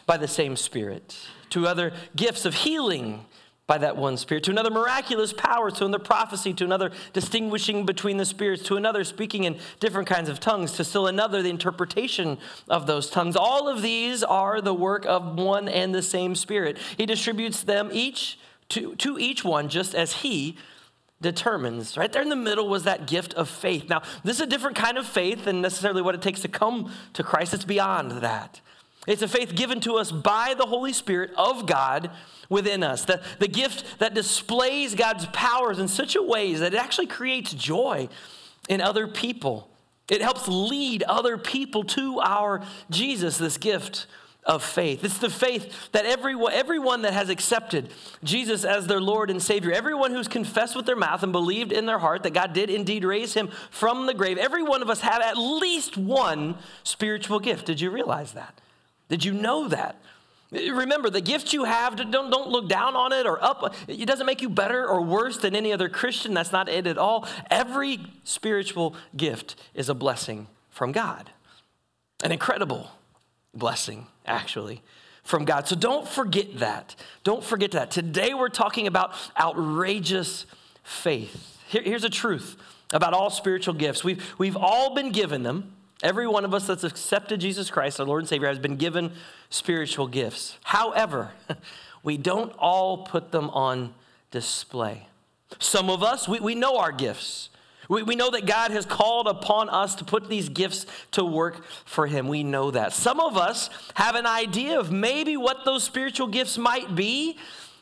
by 0.06 0.18
the 0.18 0.28
same 0.28 0.56
Spirit. 0.56 1.16
To 1.50 1.66
other, 1.66 1.92
gifts 2.14 2.44
of 2.44 2.54
healing 2.54 3.24
by 3.68 3.76
that 3.76 3.98
one 3.98 4.16
spirit, 4.16 4.42
to 4.42 4.50
another 4.50 4.70
miraculous 4.70 5.34
power, 5.34 5.70
to 5.70 5.84
another 5.84 6.02
prophecy, 6.02 6.54
to 6.54 6.64
another 6.64 6.90
distinguishing 7.12 7.84
between 7.84 8.16
the 8.16 8.24
spirits, 8.24 8.62
to 8.62 8.76
another 8.76 9.04
speaking 9.04 9.44
in 9.44 9.58
different 9.78 10.08
kinds 10.08 10.30
of 10.30 10.40
tongues, 10.40 10.72
to 10.72 10.82
still 10.82 11.06
another 11.06 11.42
the 11.42 11.50
interpretation 11.50 12.38
of 12.70 12.86
those 12.86 13.10
tongues. 13.10 13.36
All 13.36 13.68
of 13.68 13.82
these 13.82 14.24
are 14.24 14.62
the 14.62 14.72
work 14.72 15.04
of 15.04 15.38
one 15.38 15.68
and 15.68 15.94
the 15.94 16.00
same 16.00 16.34
spirit. 16.34 16.78
He 16.96 17.04
distributes 17.04 17.62
them 17.62 17.90
each 17.92 18.38
to, 18.70 18.96
to 18.96 19.18
each 19.18 19.44
one 19.44 19.68
just 19.68 19.94
as 19.94 20.14
he 20.14 20.56
determines. 21.20 21.98
Right 21.98 22.10
there 22.10 22.22
in 22.22 22.30
the 22.30 22.36
middle 22.36 22.68
was 22.68 22.84
that 22.84 23.06
gift 23.06 23.34
of 23.34 23.50
faith. 23.50 23.90
Now, 23.90 24.00
this 24.24 24.36
is 24.36 24.42
a 24.42 24.46
different 24.46 24.76
kind 24.76 24.96
of 24.96 25.06
faith 25.06 25.44
than 25.44 25.60
necessarily 25.60 26.00
what 26.00 26.14
it 26.14 26.22
takes 26.22 26.40
to 26.40 26.48
come 26.48 26.90
to 27.12 27.22
Christ. 27.22 27.52
It's 27.52 27.66
beyond 27.66 28.12
that. 28.22 28.62
It's 29.08 29.22
a 29.22 29.28
faith 29.28 29.54
given 29.54 29.80
to 29.80 29.94
us 29.94 30.12
by 30.12 30.54
the 30.56 30.66
Holy 30.66 30.92
Spirit 30.92 31.30
of 31.34 31.64
God 31.64 32.10
within 32.50 32.82
us. 32.82 33.06
The, 33.06 33.22
the 33.38 33.48
gift 33.48 33.98
that 34.00 34.12
displays 34.12 34.94
God's 34.94 35.24
powers 35.32 35.78
in 35.78 35.88
such 35.88 36.14
a 36.14 36.22
way 36.22 36.52
that 36.54 36.74
it 36.74 36.78
actually 36.78 37.06
creates 37.06 37.54
joy 37.54 38.10
in 38.68 38.82
other 38.82 39.08
people. 39.08 39.70
It 40.10 40.20
helps 40.20 40.46
lead 40.46 41.02
other 41.04 41.38
people 41.38 41.84
to 41.84 42.20
our 42.20 42.62
Jesus, 42.90 43.38
this 43.38 43.56
gift 43.56 44.06
of 44.44 44.62
faith. 44.62 45.02
It's 45.02 45.18
the 45.18 45.30
faith 45.30 45.90
that 45.92 46.04
everyone, 46.04 46.52
everyone 46.52 47.02
that 47.02 47.14
has 47.14 47.30
accepted 47.30 47.90
Jesus 48.22 48.62
as 48.62 48.86
their 48.86 49.00
Lord 49.00 49.30
and 49.30 49.42
Savior, 49.42 49.72
everyone 49.72 50.12
who's 50.12 50.28
confessed 50.28 50.76
with 50.76 50.84
their 50.84 50.96
mouth 50.96 51.22
and 51.22 51.32
believed 51.32 51.72
in 51.72 51.86
their 51.86 51.98
heart 51.98 52.24
that 52.24 52.34
God 52.34 52.52
did 52.52 52.68
indeed 52.68 53.04
raise 53.04 53.32
him 53.32 53.48
from 53.70 54.04
the 54.04 54.14
grave, 54.14 54.36
every 54.36 54.62
one 54.62 54.82
of 54.82 54.90
us 54.90 55.00
have 55.00 55.22
at 55.22 55.38
least 55.38 55.96
one 55.96 56.56
spiritual 56.82 57.40
gift. 57.40 57.64
Did 57.64 57.80
you 57.80 57.90
realize 57.90 58.32
that? 58.32 58.60
Did 59.08 59.24
you 59.24 59.32
know 59.32 59.68
that? 59.68 59.96
Remember, 60.50 61.10
the 61.10 61.20
gift 61.20 61.52
you 61.52 61.64
have, 61.64 61.96
don't, 61.96 62.30
don't 62.30 62.48
look 62.48 62.68
down 62.68 62.96
on 62.96 63.12
it 63.12 63.26
or 63.26 63.42
up. 63.42 63.74
It 63.86 64.06
doesn't 64.06 64.24
make 64.24 64.40
you 64.40 64.48
better 64.48 64.86
or 64.86 65.02
worse 65.02 65.36
than 65.36 65.54
any 65.54 65.72
other 65.72 65.90
Christian. 65.90 66.32
That's 66.32 66.52
not 66.52 66.70
it 66.70 66.86
at 66.86 66.96
all. 66.96 67.28
Every 67.50 68.00
spiritual 68.24 68.94
gift 69.14 69.56
is 69.74 69.90
a 69.90 69.94
blessing 69.94 70.46
from 70.70 70.92
God, 70.92 71.30
an 72.22 72.32
incredible 72.32 72.90
blessing, 73.52 74.06
actually, 74.24 74.82
from 75.22 75.44
God. 75.44 75.68
So 75.68 75.76
don't 75.76 76.08
forget 76.08 76.60
that. 76.60 76.96
Don't 77.24 77.44
forget 77.44 77.72
that. 77.72 77.90
Today 77.90 78.32
we're 78.32 78.48
talking 78.48 78.86
about 78.86 79.12
outrageous 79.38 80.46
faith. 80.82 81.58
Here, 81.68 81.82
here's 81.82 82.04
a 82.04 82.10
truth 82.10 82.56
about 82.94 83.12
all 83.12 83.28
spiritual 83.28 83.74
gifts 83.74 84.02
we've, 84.02 84.34
we've 84.38 84.56
all 84.56 84.94
been 84.94 85.12
given 85.12 85.42
them. 85.42 85.74
Every 86.02 86.28
one 86.28 86.44
of 86.44 86.54
us 86.54 86.66
that's 86.66 86.84
accepted 86.84 87.40
Jesus 87.40 87.70
Christ, 87.70 87.98
our 87.98 88.06
Lord 88.06 88.22
and 88.22 88.28
Savior, 88.28 88.48
has 88.48 88.58
been 88.58 88.76
given 88.76 89.12
spiritual 89.50 90.06
gifts. 90.06 90.56
However, 90.62 91.32
we 92.02 92.16
don't 92.16 92.52
all 92.58 92.98
put 92.98 93.32
them 93.32 93.50
on 93.50 93.94
display. 94.30 95.08
Some 95.58 95.90
of 95.90 96.02
us, 96.02 96.28
we, 96.28 96.38
we 96.40 96.54
know 96.54 96.78
our 96.78 96.92
gifts. 96.92 97.48
We, 97.88 98.02
we 98.02 98.16
know 98.16 98.30
that 98.30 98.46
God 98.46 98.70
has 98.70 98.84
called 98.84 99.26
upon 99.26 99.70
us 99.70 99.94
to 99.96 100.04
put 100.04 100.28
these 100.28 100.48
gifts 100.48 100.86
to 101.12 101.24
work 101.24 101.64
for 101.84 102.06
Him. 102.06 102.28
We 102.28 102.44
know 102.44 102.70
that. 102.70 102.92
Some 102.92 103.18
of 103.18 103.36
us 103.36 103.70
have 103.94 104.14
an 104.14 104.26
idea 104.26 104.78
of 104.78 104.92
maybe 104.92 105.36
what 105.36 105.64
those 105.64 105.82
spiritual 105.82 106.28
gifts 106.28 106.58
might 106.58 106.94
be, 106.94 107.38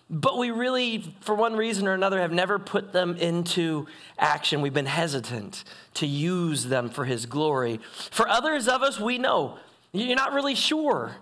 but 0.08 0.38
we 0.38 0.50
really, 0.50 1.04
for 1.20 1.34
one 1.34 1.56
reason 1.56 1.88
or 1.88 1.92
another, 1.92 2.20
have 2.20 2.32
never 2.32 2.58
put 2.58 2.92
them 2.92 3.16
into 3.16 3.86
action. 4.18 4.60
We've 4.60 4.72
been 4.72 4.86
hesitant 4.86 5.64
to 5.94 6.06
use 6.06 6.64
them 6.64 6.88
for 6.88 7.04
His 7.04 7.26
glory. 7.26 7.80
For 8.10 8.28
others 8.28 8.68
of 8.68 8.82
us, 8.82 9.00
we 9.00 9.18
know 9.18 9.58
you're 9.92 10.14
not 10.14 10.32
really 10.32 10.54
sure 10.54 11.16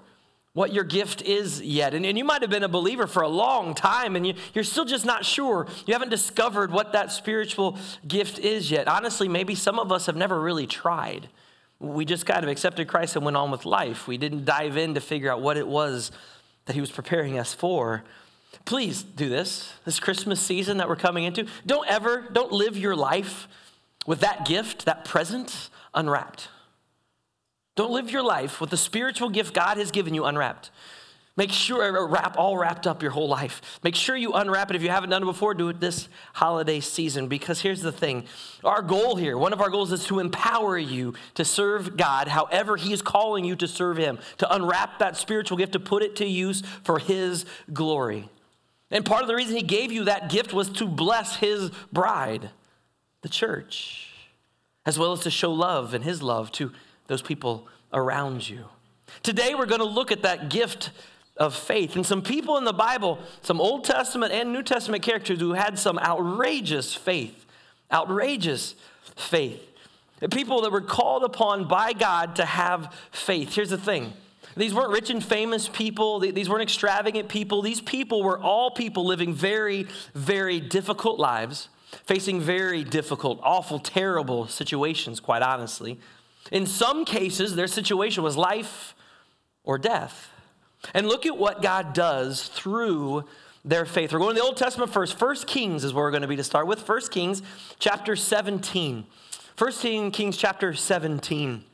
what 0.52 0.72
your 0.72 0.84
gift 0.84 1.20
is 1.22 1.60
yet. 1.60 1.94
And, 1.94 2.06
and 2.06 2.16
you 2.16 2.24
might 2.24 2.42
have 2.42 2.50
been 2.50 2.62
a 2.62 2.68
believer 2.68 3.06
for 3.06 3.22
a 3.22 3.28
long 3.28 3.74
time 3.74 4.14
and 4.14 4.24
you, 4.26 4.34
you're 4.54 4.64
still 4.64 4.84
just 4.84 5.04
not 5.04 5.24
sure. 5.24 5.66
You 5.84 5.94
haven't 5.94 6.10
discovered 6.10 6.70
what 6.70 6.92
that 6.92 7.10
spiritual 7.10 7.76
gift 8.06 8.38
is 8.38 8.70
yet. 8.70 8.86
Honestly, 8.86 9.28
maybe 9.28 9.56
some 9.56 9.80
of 9.80 9.90
us 9.90 10.06
have 10.06 10.14
never 10.14 10.40
really 10.40 10.66
tried. 10.66 11.28
We 11.80 12.04
just 12.04 12.24
kind 12.24 12.44
of 12.44 12.48
accepted 12.48 12.86
Christ 12.86 13.16
and 13.16 13.24
went 13.24 13.36
on 13.36 13.50
with 13.50 13.66
life. 13.66 14.06
We 14.06 14.16
didn't 14.16 14.44
dive 14.44 14.76
in 14.76 14.94
to 14.94 15.00
figure 15.00 15.30
out 15.30 15.42
what 15.42 15.56
it 15.56 15.66
was 15.66 16.12
that 16.66 16.74
He 16.74 16.80
was 16.80 16.90
preparing 16.90 17.36
us 17.36 17.52
for. 17.52 18.04
Please 18.64 19.02
do 19.02 19.28
this, 19.28 19.72
this 19.84 20.00
Christmas 20.00 20.40
season 20.40 20.78
that 20.78 20.88
we're 20.88 20.96
coming 20.96 21.24
into. 21.24 21.46
Don't 21.66 21.86
ever, 21.88 22.26
don't 22.32 22.52
live 22.52 22.76
your 22.76 22.96
life 22.96 23.46
with 24.06 24.20
that 24.20 24.46
gift, 24.46 24.86
that 24.86 25.04
present, 25.04 25.68
unwrapped. 25.92 26.48
Don't 27.76 27.90
live 27.90 28.10
your 28.10 28.22
life 28.22 28.60
with 28.60 28.70
the 28.70 28.76
spiritual 28.76 29.28
gift 29.28 29.52
God 29.52 29.76
has 29.76 29.90
given 29.90 30.14
you 30.14 30.24
unwrapped. 30.24 30.70
Make 31.36 31.50
sure, 31.50 31.82
uh, 31.82 32.06
wrap 32.06 32.36
all 32.38 32.56
wrapped 32.56 32.86
up 32.86 33.02
your 33.02 33.10
whole 33.10 33.28
life. 33.28 33.80
Make 33.82 33.96
sure 33.96 34.16
you 34.16 34.32
unwrap 34.34 34.70
it. 34.70 34.76
If 34.76 34.82
you 34.82 34.90
haven't 34.90 35.10
done 35.10 35.22
it 35.22 35.26
before, 35.26 35.52
do 35.52 35.68
it 35.68 35.80
this 35.80 36.08
holiday 36.32 36.78
season. 36.78 37.26
Because 37.26 37.60
here's 37.60 37.82
the 37.82 37.90
thing 37.90 38.24
our 38.62 38.82
goal 38.82 39.16
here, 39.16 39.36
one 39.36 39.52
of 39.52 39.60
our 39.60 39.68
goals 39.68 39.90
is 39.90 40.06
to 40.06 40.20
empower 40.20 40.78
you 40.78 41.14
to 41.34 41.44
serve 41.44 41.96
God 41.96 42.28
however 42.28 42.76
He 42.76 42.92
is 42.92 43.02
calling 43.02 43.44
you 43.44 43.56
to 43.56 43.66
serve 43.66 43.96
Him, 43.96 44.20
to 44.38 44.54
unwrap 44.54 45.00
that 45.00 45.16
spiritual 45.16 45.58
gift, 45.58 45.72
to 45.72 45.80
put 45.80 46.04
it 46.04 46.14
to 46.16 46.26
use 46.26 46.62
for 46.84 47.00
His 47.00 47.44
glory. 47.72 48.30
And 48.94 49.04
part 49.04 49.22
of 49.22 49.28
the 49.28 49.34
reason 49.34 49.56
he 49.56 49.62
gave 49.62 49.90
you 49.90 50.04
that 50.04 50.30
gift 50.30 50.54
was 50.54 50.70
to 50.70 50.86
bless 50.86 51.36
his 51.36 51.70
bride, 51.92 52.50
the 53.22 53.28
church, 53.28 54.12
as 54.86 54.96
well 54.96 55.12
as 55.12 55.20
to 55.20 55.30
show 55.30 55.52
love 55.52 55.94
and 55.94 56.04
his 56.04 56.22
love 56.22 56.52
to 56.52 56.70
those 57.08 57.20
people 57.20 57.66
around 57.92 58.48
you. 58.48 58.66
Today, 59.24 59.56
we're 59.56 59.66
going 59.66 59.80
to 59.80 59.84
look 59.84 60.12
at 60.12 60.22
that 60.22 60.48
gift 60.48 60.90
of 61.36 61.56
faith. 61.56 61.96
And 61.96 62.06
some 62.06 62.22
people 62.22 62.56
in 62.56 62.64
the 62.64 62.72
Bible, 62.72 63.18
some 63.42 63.60
Old 63.60 63.84
Testament 63.84 64.32
and 64.32 64.52
New 64.52 64.62
Testament 64.62 65.02
characters 65.02 65.40
who 65.40 65.54
had 65.54 65.76
some 65.76 65.98
outrageous 65.98 66.94
faith, 66.94 67.46
outrageous 67.90 68.76
faith. 69.16 69.60
People 70.30 70.62
that 70.62 70.70
were 70.70 70.80
called 70.80 71.24
upon 71.24 71.66
by 71.66 71.92
God 71.92 72.36
to 72.36 72.44
have 72.44 72.94
faith. 73.10 73.54
Here's 73.54 73.70
the 73.70 73.76
thing 73.76 74.12
these 74.56 74.74
weren't 74.74 74.90
rich 74.90 75.10
and 75.10 75.22
famous 75.24 75.68
people, 75.68 76.20
these 76.20 76.48
weren't 76.48 76.62
extravagant 76.62 77.28
people. 77.28 77.62
These 77.62 77.80
people 77.80 78.22
were 78.22 78.38
all 78.38 78.70
people 78.70 79.04
living 79.04 79.34
very, 79.34 79.86
very 80.14 80.60
difficult 80.60 81.18
lives, 81.18 81.68
facing 82.04 82.40
very 82.40 82.84
difficult, 82.84 83.40
awful, 83.42 83.78
terrible 83.78 84.46
situations, 84.46 85.20
quite 85.20 85.42
honestly. 85.42 85.98
In 86.52 86.66
some 86.66 87.04
cases, 87.04 87.56
their 87.56 87.66
situation 87.66 88.22
was 88.22 88.36
life 88.36 88.94
or 89.64 89.78
death. 89.78 90.30
And 90.92 91.06
look 91.06 91.24
at 91.26 91.36
what 91.36 91.62
God 91.62 91.94
does 91.94 92.48
through 92.48 93.24
their 93.64 93.86
faith. 93.86 94.12
We're 94.12 94.18
going 94.18 94.34
to 94.34 94.40
the 94.40 94.46
Old 94.46 94.58
Testament 94.58 94.92
first. 94.92 95.18
First 95.18 95.46
Kings 95.46 95.84
is 95.84 95.94
where 95.94 96.04
we're 96.04 96.10
going 96.10 96.22
to 96.22 96.28
be 96.28 96.36
to 96.36 96.44
start 96.44 96.66
with. 96.66 96.80
First 96.80 97.10
Kings 97.10 97.42
chapter 97.78 98.14
17. 98.14 99.06
First 99.56 99.80
Kings 99.80 100.36
chapter 100.36 100.74
17. 100.74 101.64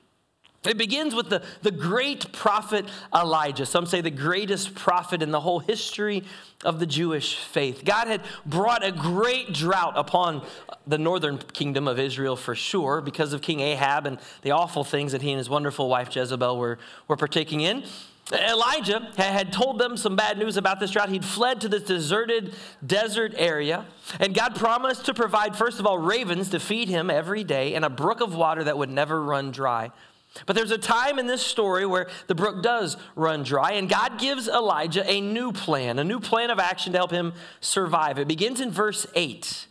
It 0.63 0.77
begins 0.77 1.15
with 1.15 1.31
the, 1.31 1.43
the 1.63 1.71
great 1.71 2.33
prophet 2.33 2.85
Elijah. 3.15 3.65
Some 3.65 3.87
say 3.87 4.03
the 4.03 4.11
greatest 4.11 4.75
prophet 4.75 5.23
in 5.23 5.31
the 5.31 5.41
whole 5.41 5.61
history 5.61 6.25
of 6.65 6.79
the 6.79 6.87
Jewish 6.87 7.37
faith. 7.37 7.83
God 7.83 8.09
had 8.09 8.21
brought 8.45 8.85
a 8.85 8.93
great 8.93 9.55
drought 9.55 9.95
upon 9.97 10.45
the 10.87 10.99
northern 10.99 11.39
kingdom 11.39 11.89
of 11.89 11.99
Israel 11.99 12.37
for 12.37 12.55
sure 12.55 13.01
because 13.01 13.33
of 13.33 13.41
King 13.41 13.61
Ahab 13.61 14.07
and 14.07 14.19
the 14.43 14.51
awful 14.51 14.85
things 14.85 15.13
that 15.13 15.23
he 15.23 15.31
and 15.31 15.39
his 15.39 15.49
wonderful 15.49 15.89
wife 15.89 16.15
Jezebel 16.15 16.59
were, 16.59 16.79
were 17.09 17.17
partaking 17.17 17.63
in. 17.63 17.85
Elijah 18.31 19.11
had 19.17 19.53
told 19.53 19.79
them 19.79 19.97
some 19.97 20.15
bad 20.15 20.39
news 20.39 20.57
about 20.57 20.79
this 20.79 20.91
drought. 20.91 21.09
He'd 21.09 21.25
fled 21.25 21.63
to 21.63 21.69
this 21.69 21.83
deserted 21.83 22.55
desert 22.87 23.35
area, 23.37 23.87
and 24.21 24.35
God 24.35 24.55
promised 24.55 25.07
to 25.07 25.15
provide, 25.15 25.57
first 25.57 25.81
of 25.81 25.87
all, 25.87 25.99
ravens 25.99 26.51
to 26.51 26.61
feed 26.61 26.89
him 26.89 27.11
every 27.11 27.43
day 27.43 27.75
and 27.75 27.85
a 27.85 27.91
brook 27.91 28.21
of 28.21 28.35
water 28.35 28.63
that 28.65 28.79
would 28.79 28.91
never 28.91 29.21
run 29.21 29.51
dry. 29.51 29.91
But 30.47 30.57
there's 30.57 30.71
a 30.71 30.79
time 30.79 31.19
in 31.19 31.27
this 31.27 31.43
story 31.43 31.85
where 31.85 32.09
the 32.27 32.35
brook 32.35 32.63
does 32.63 32.97
run 33.17 33.43
dry, 33.43 33.73
and 33.73 33.89
God 33.89 34.19
gives 34.19 34.49
Elijah 34.49 35.09
a 35.09 35.21
new 35.21 35.53
plan, 35.53 35.99
a 35.99 36.05
new 36.05 36.21
plan 36.21 36.51
of 36.51 36.59
action 36.59 36.93
to 36.93 36.99
help 36.99 37.11
him 37.11 37.33
survive. 37.61 38.19
It 38.19 38.29
begins 38.29 38.61
in 38.61 38.71
verse 38.71 39.07
8 39.15 39.67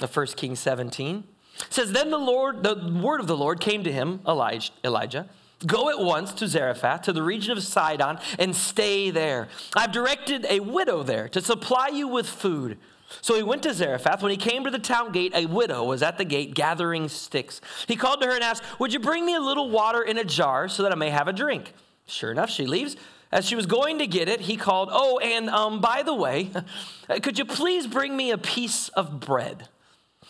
of 0.00 0.16
1 0.16 0.26
Kings 0.28 0.60
17. 0.60 1.24
It 1.60 1.74
says, 1.74 1.92
Then 1.92 2.10
the 2.10 2.18
Lord, 2.18 2.62
the 2.62 3.00
word 3.02 3.20
of 3.20 3.26
the 3.26 3.36
Lord 3.36 3.60
came 3.60 3.82
to 3.84 3.92
him, 3.92 4.20
Elijah, 4.26 4.72
Elijah. 4.84 5.28
Go 5.66 5.90
at 5.90 5.98
once 5.98 6.32
to 6.34 6.46
Zarephath, 6.46 7.02
to 7.02 7.12
the 7.12 7.22
region 7.22 7.50
of 7.50 7.62
Sidon, 7.64 8.18
and 8.38 8.54
stay 8.54 9.10
there. 9.10 9.48
I've 9.74 9.90
directed 9.90 10.46
a 10.48 10.60
widow 10.60 11.02
there 11.02 11.28
to 11.30 11.40
supply 11.40 11.88
you 11.88 12.06
with 12.06 12.28
food. 12.28 12.78
So 13.20 13.34
he 13.34 13.42
went 13.42 13.62
to 13.62 13.72
Zarephath. 13.72 14.22
When 14.22 14.30
he 14.30 14.36
came 14.36 14.64
to 14.64 14.70
the 14.70 14.78
town 14.78 15.12
gate, 15.12 15.32
a 15.34 15.46
widow 15.46 15.84
was 15.84 16.02
at 16.02 16.18
the 16.18 16.24
gate 16.24 16.54
gathering 16.54 17.08
sticks. 17.08 17.60
He 17.86 17.96
called 17.96 18.20
to 18.20 18.26
her 18.26 18.34
and 18.34 18.44
asked, 18.44 18.62
Would 18.78 18.92
you 18.92 18.98
bring 18.98 19.24
me 19.24 19.34
a 19.34 19.40
little 19.40 19.70
water 19.70 20.02
in 20.02 20.18
a 20.18 20.24
jar 20.24 20.68
so 20.68 20.82
that 20.82 20.92
I 20.92 20.94
may 20.94 21.10
have 21.10 21.28
a 21.28 21.32
drink? 21.32 21.72
Sure 22.06 22.30
enough, 22.30 22.50
she 22.50 22.66
leaves. 22.66 22.96
As 23.30 23.46
she 23.46 23.54
was 23.54 23.66
going 23.66 23.98
to 23.98 24.06
get 24.06 24.28
it, 24.28 24.40
he 24.40 24.56
called, 24.56 24.88
Oh, 24.90 25.18
and 25.18 25.50
um, 25.50 25.80
by 25.80 26.02
the 26.02 26.14
way, 26.14 26.50
could 27.22 27.38
you 27.38 27.44
please 27.44 27.86
bring 27.86 28.16
me 28.16 28.30
a 28.30 28.38
piece 28.38 28.88
of 28.90 29.20
bread? 29.20 29.68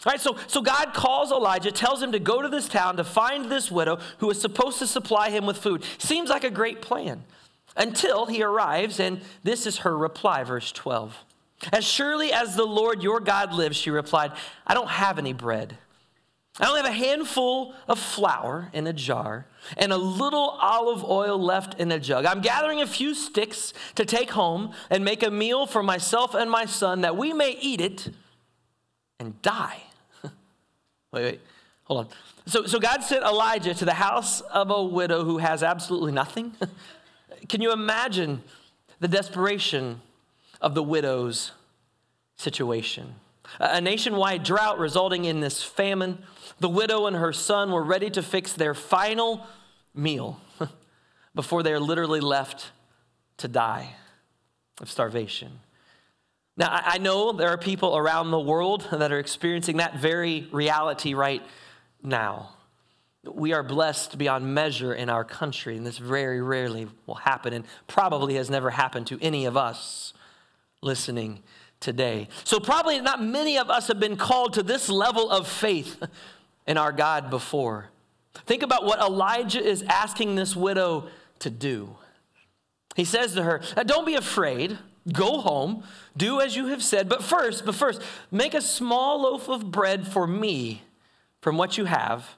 All 0.06 0.12
right, 0.12 0.20
so, 0.20 0.36
so 0.46 0.60
God 0.62 0.94
calls 0.94 1.32
Elijah, 1.32 1.72
tells 1.72 2.00
him 2.00 2.12
to 2.12 2.20
go 2.20 2.40
to 2.40 2.48
this 2.48 2.68
town 2.68 2.96
to 2.96 3.04
find 3.04 3.50
this 3.50 3.70
widow 3.70 3.98
who 4.18 4.30
is 4.30 4.40
supposed 4.40 4.78
to 4.78 4.86
supply 4.86 5.30
him 5.30 5.44
with 5.44 5.58
food. 5.58 5.84
Seems 5.98 6.30
like 6.30 6.44
a 6.44 6.50
great 6.50 6.80
plan 6.80 7.24
until 7.76 8.26
he 8.26 8.42
arrives, 8.42 9.00
and 9.00 9.20
this 9.42 9.66
is 9.66 9.78
her 9.78 9.96
reply, 9.96 10.44
verse 10.44 10.70
12. 10.70 11.24
As 11.72 11.84
surely 11.84 12.32
as 12.32 12.54
the 12.54 12.64
Lord 12.64 13.02
your 13.02 13.20
God 13.20 13.52
lives, 13.52 13.76
she 13.76 13.90
replied, 13.90 14.32
I 14.66 14.74
don't 14.74 14.88
have 14.88 15.18
any 15.18 15.32
bread. 15.32 15.76
I 16.60 16.68
only 16.68 16.80
have 16.80 16.90
a 16.90 16.92
handful 16.92 17.74
of 17.86 17.98
flour 17.98 18.68
in 18.72 18.86
a 18.86 18.92
jar 18.92 19.46
and 19.76 19.92
a 19.92 19.96
little 19.96 20.56
olive 20.60 21.04
oil 21.04 21.38
left 21.38 21.78
in 21.80 21.92
a 21.92 22.00
jug. 22.00 22.26
I'm 22.26 22.40
gathering 22.40 22.80
a 22.80 22.86
few 22.86 23.14
sticks 23.14 23.72
to 23.94 24.04
take 24.04 24.30
home 24.30 24.72
and 24.90 25.04
make 25.04 25.22
a 25.22 25.30
meal 25.30 25.66
for 25.66 25.82
myself 25.82 26.34
and 26.34 26.50
my 26.50 26.64
son 26.64 27.02
that 27.02 27.16
we 27.16 27.32
may 27.32 27.52
eat 27.60 27.80
it 27.80 28.10
and 29.20 29.40
die. 29.42 29.82
wait, 30.22 30.32
wait, 31.12 31.40
hold 31.84 32.06
on. 32.06 32.08
So, 32.46 32.66
so 32.66 32.80
God 32.80 33.04
sent 33.04 33.24
Elijah 33.24 33.74
to 33.74 33.84
the 33.84 33.94
house 33.94 34.40
of 34.40 34.70
a 34.70 34.82
widow 34.82 35.24
who 35.24 35.38
has 35.38 35.62
absolutely 35.62 36.12
nothing. 36.12 36.54
Can 37.48 37.60
you 37.60 37.72
imagine 37.72 38.42
the 38.98 39.08
desperation 39.08 40.00
of 40.60 40.74
the 40.74 40.82
widow's 40.82 41.52
situation. 42.36 43.14
A 43.58 43.80
nationwide 43.80 44.42
drought 44.42 44.78
resulting 44.78 45.24
in 45.24 45.40
this 45.40 45.62
famine. 45.62 46.18
The 46.60 46.68
widow 46.68 47.06
and 47.06 47.16
her 47.16 47.32
son 47.32 47.72
were 47.72 47.82
ready 47.82 48.10
to 48.10 48.22
fix 48.22 48.52
their 48.52 48.74
final 48.74 49.46
meal 49.94 50.40
before 51.34 51.62
they 51.62 51.72
are 51.72 51.80
literally 51.80 52.20
left 52.20 52.72
to 53.38 53.48
die 53.48 53.94
of 54.80 54.90
starvation. 54.90 55.60
Now, 56.56 56.68
I 56.70 56.98
know 56.98 57.32
there 57.32 57.50
are 57.50 57.58
people 57.58 57.96
around 57.96 58.30
the 58.30 58.40
world 58.40 58.88
that 58.90 59.12
are 59.12 59.18
experiencing 59.18 59.76
that 59.76 59.98
very 59.98 60.48
reality 60.50 61.14
right 61.14 61.42
now. 62.02 62.50
We 63.24 63.52
are 63.52 63.62
blessed 63.62 64.18
beyond 64.18 64.54
measure 64.54 64.92
in 64.92 65.08
our 65.08 65.24
country, 65.24 65.76
and 65.76 65.86
this 65.86 65.98
very 65.98 66.42
rarely 66.42 66.88
will 67.06 67.14
happen, 67.14 67.52
and 67.52 67.64
probably 67.86 68.34
has 68.34 68.50
never 68.50 68.70
happened 68.70 69.06
to 69.08 69.18
any 69.22 69.44
of 69.46 69.56
us 69.56 70.14
listening 70.80 71.42
today. 71.80 72.28
So, 72.44 72.60
probably 72.60 73.00
not 73.00 73.22
many 73.22 73.58
of 73.58 73.70
us 73.70 73.88
have 73.88 74.00
been 74.00 74.16
called 74.16 74.54
to 74.54 74.62
this 74.62 74.88
level 74.88 75.30
of 75.30 75.48
faith 75.48 76.02
in 76.66 76.76
our 76.76 76.92
God 76.92 77.30
before. 77.30 77.90
Think 78.46 78.62
about 78.62 78.84
what 78.84 79.00
Elijah 79.00 79.62
is 79.62 79.82
asking 79.82 80.34
this 80.34 80.54
widow 80.54 81.08
to 81.40 81.50
do. 81.50 81.96
He 82.96 83.04
says 83.04 83.34
to 83.34 83.42
her, 83.42 83.60
Don't 83.86 84.06
be 84.06 84.14
afraid. 84.14 84.78
Go 85.12 85.40
home, 85.40 85.84
do 86.18 86.40
as 86.40 86.54
you 86.54 86.66
have 86.66 86.82
said, 86.82 87.08
but 87.08 87.22
first, 87.22 87.64
but 87.64 87.74
first, 87.74 88.02
make 88.30 88.52
a 88.52 88.60
small 88.60 89.22
loaf 89.22 89.48
of 89.48 89.70
bread 89.70 90.06
for 90.06 90.26
me 90.26 90.82
from 91.40 91.56
what 91.56 91.78
you 91.78 91.86
have 91.86 92.34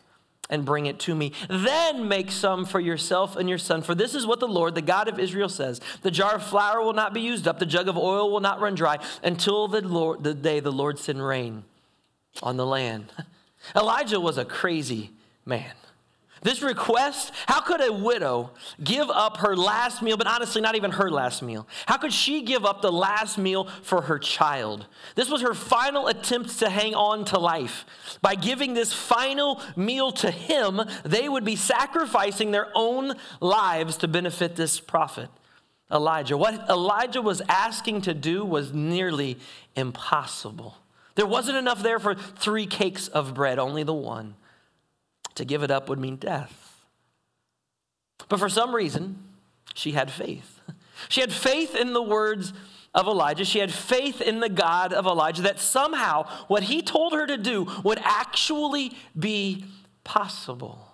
and 0.51 0.67
bring 0.67 0.85
it 0.85 0.99
to 1.01 1.15
me. 1.15 1.33
Then 1.49 2.07
make 2.09 2.31
some 2.31 2.67
for 2.67 2.81
yourself 2.81 3.37
and 3.37 3.49
your 3.49 3.57
son. 3.57 3.81
For 3.81 3.95
this 3.95 4.15
is 4.15 4.27
what 4.27 4.41
the 4.41 4.49
Lord, 4.49 4.75
the 4.75 4.83
God 4.83 5.09
of 5.09 5.19
Israel, 5.19 5.49
says 5.49 5.81
The 6.03 6.11
jar 6.11 6.35
of 6.35 6.43
flour 6.43 6.83
will 6.83 6.93
not 6.93 7.15
be 7.15 7.23
used 7.23 7.49
up, 7.49 7.59
the 7.59 7.65
jug 7.65 7.89
of 7.89 7.97
oil 7.97 8.31
will 8.31 8.41
not 8.41 8.61
run 8.61 8.75
dry 8.75 8.99
until 9.23 9.69
the, 9.69 9.81
Lord, 9.81 10.23
the 10.23 10.35
day 10.35 10.61
the 10.61 10.73
Lord 10.73 10.99
send 10.99 11.25
rain 11.25 11.65
on 12.43 12.59
the 12.59 12.67
land. 12.67 13.13
Elijah 13.77 14.21
was 14.21 14.37
a 14.37 14.45
crazy 14.45 15.11
man. 15.47 15.73
This 16.43 16.63
request, 16.63 17.33
how 17.47 17.61
could 17.61 17.83
a 17.83 17.93
widow 17.93 18.51
give 18.83 19.11
up 19.11 19.39
her 19.39 19.55
last 19.55 20.01
meal, 20.01 20.17
but 20.17 20.27
honestly, 20.27 20.63
not 20.63 20.75
even 20.75 20.93
her 20.93 21.11
last 21.11 21.43
meal? 21.43 21.69
How 21.87 21.99
could 21.99 22.15
she 22.15 22.43
give 22.43 22.65
up 22.65 22.81
the 22.81 22.93
last 22.93 23.37
meal 23.37 23.69
for 23.83 24.03
her 24.03 24.19
child? 24.19 24.87
This 25.17 25.29
was 25.29 25.43
her 25.43 25.53
final 25.53 26.09
attempt 26.09 26.59
to 26.61 26.71
hang 26.71 26.95
on 26.95 27.27
to 27.27 27.39
life. 27.39 27.85
By 28.23 28.37
giving 28.37 28.73
this 28.73 28.93
final 28.93 29.61
meal 29.77 30.13
to 30.13 30.31
him, 30.31 30.81
they 31.05 31.29
would 31.29 31.45
be 31.45 31.57
sacrificing 31.57 32.53
their 32.53 32.69
own 32.75 33.15
lives 33.41 33.99
to 33.99 34.09
benefit 34.09 34.57
this 34.57 34.81
prophet, 34.81 35.29
Elijah. 35.93 36.39
What 36.39 36.71
Elijah 36.71 37.21
was 37.21 37.43
asking 37.51 38.03
to 38.03 38.15
do 38.15 38.47
was 38.47 38.73
nearly 38.73 39.39
impossible. 39.77 40.77
There 41.17 41.27
wasn't 41.27 41.59
enough 41.59 41.83
there 41.83 41.99
for 41.99 42.15
three 42.15 42.67
cakes 42.67 43.09
of 43.09 43.35
bread, 43.35 43.59
only 43.59 43.83
the 43.83 43.93
one. 43.93 44.37
To 45.41 45.47
give 45.47 45.63
it 45.63 45.71
up 45.71 45.89
would 45.89 45.99
mean 45.99 46.17
death. 46.17 46.85
But 48.29 48.39
for 48.39 48.51
some 48.51 48.75
reason, 48.75 49.17
she 49.73 49.93
had 49.93 50.11
faith. 50.11 50.61
She 51.09 51.23
had 51.23 51.33
faith 51.33 51.75
in 51.75 51.95
the 51.95 52.03
words 52.03 52.53
of 52.95 53.07
Elijah. 53.07 53.47
She 53.47 53.59
had 53.59 53.73
faith 53.73 54.21
in 54.21 54.41
the 54.41 54.51
God 54.51 54.93
of 54.93 55.07
Elijah 55.07 55.41
that 55.41 55.59
somehow 55.59 56.27
what 56.49 56.65
he 56.65 56.83
told 56.83 57.15
her 57.15 57.27
to 57.27 57.39
do 57.39 57.67
would 57.83 57.99
actually 58.03 58.93
be 59.19 59.65
possible. 60.05 60.87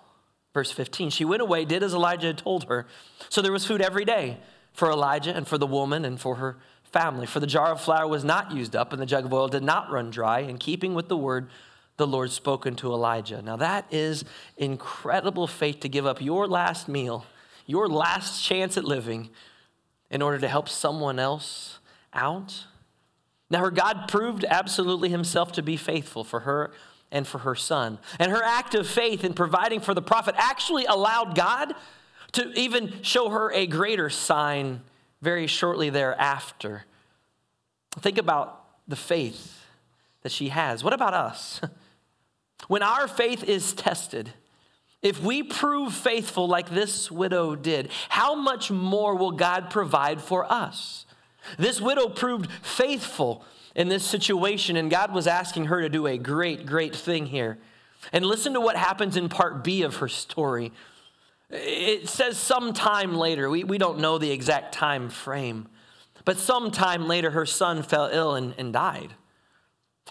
Verse 0.53 0.71
15 0.71 1.09
She 1.09 1.25
went 1.25 1.41
away, 1.41 1.65
did 1.65 1.83
as 1.83 1.93
Elijah 1.93 2.27
had 2.27 2.37
told 2.37 2.69
her. 2.69 2.87
So 3.27 3.41
there 3.41 3.51
was 3.51 3.65
food 3.65 3.81
every 3.81 4.05
day 4.05 4.37
for 4.71 4.89
Elijah 4.89 5.35
and 5.35 5.45
for 5.45 5.57
the 5.57 5.67
woman 5.67 6.05
and 6.05 6.17
for 6.17 6.35
her 6.35 6.55
family. 6.85 7.25
For 7.25 7.41
the 7.41 7.47
jar 7.47 7.73
of 7.73 7.81
flour 7.81 8.07
was 8.07 8.23
not 8.23 8.53
used 8.53 8.77
up, 8.77 8.93
and 8.93 9.01
the 9.01 9.05
jug 9.05 9.25
of 9.25 9.33
oil 9.33 9.49
did 9.49 9.63
not 9.63 9.91
run 9.91 10.09
dry, 10.09 10.39
in 10.39 10.57
keeping 10.57 10.93
with 10.93 11.09
the 11.09 11.17
word 11.17 11.49
the 11.97 12.07
Lord 12.07 12.31
spoken 12.31 12.75
to 12.77 12.93
Elijah. 12.93 13.41
Now, 13.41 13.57
that 13.57 13.85
is 13.91 14.23
incredible 14.55 15.47
faith 15.47 15.79
to 15.81 15.89
give 15.89 16.05
up 16.05 16.21
your 16.21 16.47
last 16.47 16.87
meal, 16.87 17.25
your 17.65 17.87
last 17.87 18.43
chance 18.43 18.77
at 18.77 18.85
living, 18.85 19.29
in 20.09 20.21
order 20.21 20.39
to 20.39 20.47
help 20.47 20.69
someone 20.69 21.19
else 21.19 21.79
out. 22.13 22.65
Now, 23.49 23.59
her 23.61 23.71
God 23.71 24.07
proved 24.07 24.45
absolutely 24.47 25.09
himself 25.09 25.51
to 25.53 25.63
be 25.63 25.75
faithful 25.75 26.23
for 26.23 26.41
her 26.41 26.71
and 27.11 27.25
for 27.25 27.39
her 27.39 27.55
son. 27.55 27.97
And 28.19 28.31
her 28.31 28.43
act 28.43 28.75
of 28.75 28.87
faith 28.87 29.23
in 29.23 29.33
providing 29.33 29.79
for 29.79 29.93
the 29.93 30.01
prophet 30.01 30.35
actually 30.37 30.85
allowed 30.85 31.35
God 31.35 31.73
to 32.33 32.51
even 32.59 33.01
show 33.01 33.29
her 33.29 33.51
a 33.51 33.65
greater 33.65 34.09
sign 34.09 34.81
very 35.21 35.47
shortly 35.47 35.89
thereafter. 35.89 36.85
Think 37.99 38.17
about 38.17 38.65
the 38.87 38.95
faith 38.95 39.65
that 40.21 40.31
she 40.31 40.49
has. 40.49 40.83
What 40.83 40.93
about 40.93 41.13
us? 41.13 41.61
When 42.67 42.83
our 42.83 43.07
faith 43.07 43.43
is 43.43 43.73
tested, 43.73 44.33
if 45.01 45.21
we 45.21 45.43
prove 45.43 45.93
faithful 45.93 46.47
like 46.47 46.69
this 46.69 47.11
widow 47.11 47.55
did, 47.55 47.89
how 48.09 48.35
much 48.35 48.71
more 48.71 49.15
will 49.15 49.31
God 49.31 49.69
provide 49.69 50.21
for 50.21 50.51
us? 50.51 51.05
This 51.57 51.79
widow 51.79 52.09
proved 52.09 52.51
faithful 52.61 53.45
in 53.75 53.89
this 53.89 54.03
situation, 54.03 54.75
and 54.75 54.89
God 54.89 55.13
was 55.13 55.27
asking 55.27 55.65
her 55.65 55.81
to 55.81 55.89
do 55.89 56.07
a 56.07 56.17
great, 56.17 56.65
great 56.65 56.95
thing 56.95 57.27
here. 57.27 57.59
And 58.11 58.25
listen 58.25 58.53
to 58.53 58.61
what 58.61 58.75
happens 58.75 59.15
in 59.15 59.29
part 59.29 59.63
B 59.63 59.83
of 59.83 59.97
her 59.97 60.07
story. 60.07 60.71
It 61.49 62.09
says 62.09 62.37
sometime 62.37 63.15
later, 63.15 63.49
we, 63.49 63.63
we 63.63 63.77
don't 63.77 63.99
know 63.99 64.17
the 64.17 64.31
exact 64.31 64.73
time 64.73 65.09
frame, 65.09 65.67
but 66.25 66.37
sometime 66.37 67.07
later 67.07 67.31
her 67.31 67.45
son 67.45 67.83
fell 67.83 68.09
ill 68.11 68.35
and, 68.35 68.53
and 68.57 68.73
died. 68.73 69.13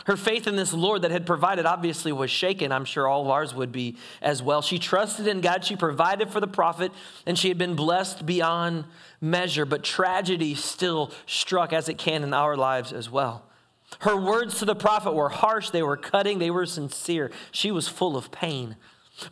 Her 0.05 0.17
faith 0.17 0.47
in 0.47 0.57
this 0.57 0.75
Lord 0.75 1.03
that 1.03 1.11
had 1.11 1.27
provided 1.27 1.65
obviously 1.65 2.13
was 2.13 2.31
shaken. 2.31 2.71
I'm 2.71 2.85
sure 2.85 3.09
all 3.09 3.23
of 3.23 3.29
ours 3.29 3.55
would 3.55 3.73
be 3.73 3.97
as 4.21 4.43
well. 4.43 4.61
She 4.61 4.79
trusted 4.79 5.27
in 5.27 5.41
God. 5.41 5.65
She 5.65 5.75
provided 5.75 6.31
for 6.31 6.41
the 6.41 6.47
prophet, 6.47 6.93
and 7.25 7.39
she 7.39 7.49
had 7.49 7.59
been 7.59 7.75
blessed 7.75 8.27
beyond 8.27 8.85
measure. 9.21 9.65
But 9.65 9.83
tragedy 9.83 10.55
still 10.55 11.11
struck, 11.27 11.73
as 11.73 11.89
it 11.89 11.97
can 11.97 12.23
in 12.23 12.35
our 12.35 12.57
lives 12.57 12.93
as 12.93 13.11
well. 13.11 13.45
Her 14.01 14.17
words 14.17 14.59
to 14.59 14.65
the 14.65 14.75
prophet 14.75 15.15
were 15.15 15.29
harsh, 15.29 15.71
they 15.71 15.83
were 15.83 15.97
cutting, 15.97 16.39
they 16.39 16.51
were 16.51 16.67
sincere. 16.67 17.31
She 17.51 17.71
was 17.71 17.89
full 17.89 18.17
of 18.17 18.31
pain. 18.31 18.77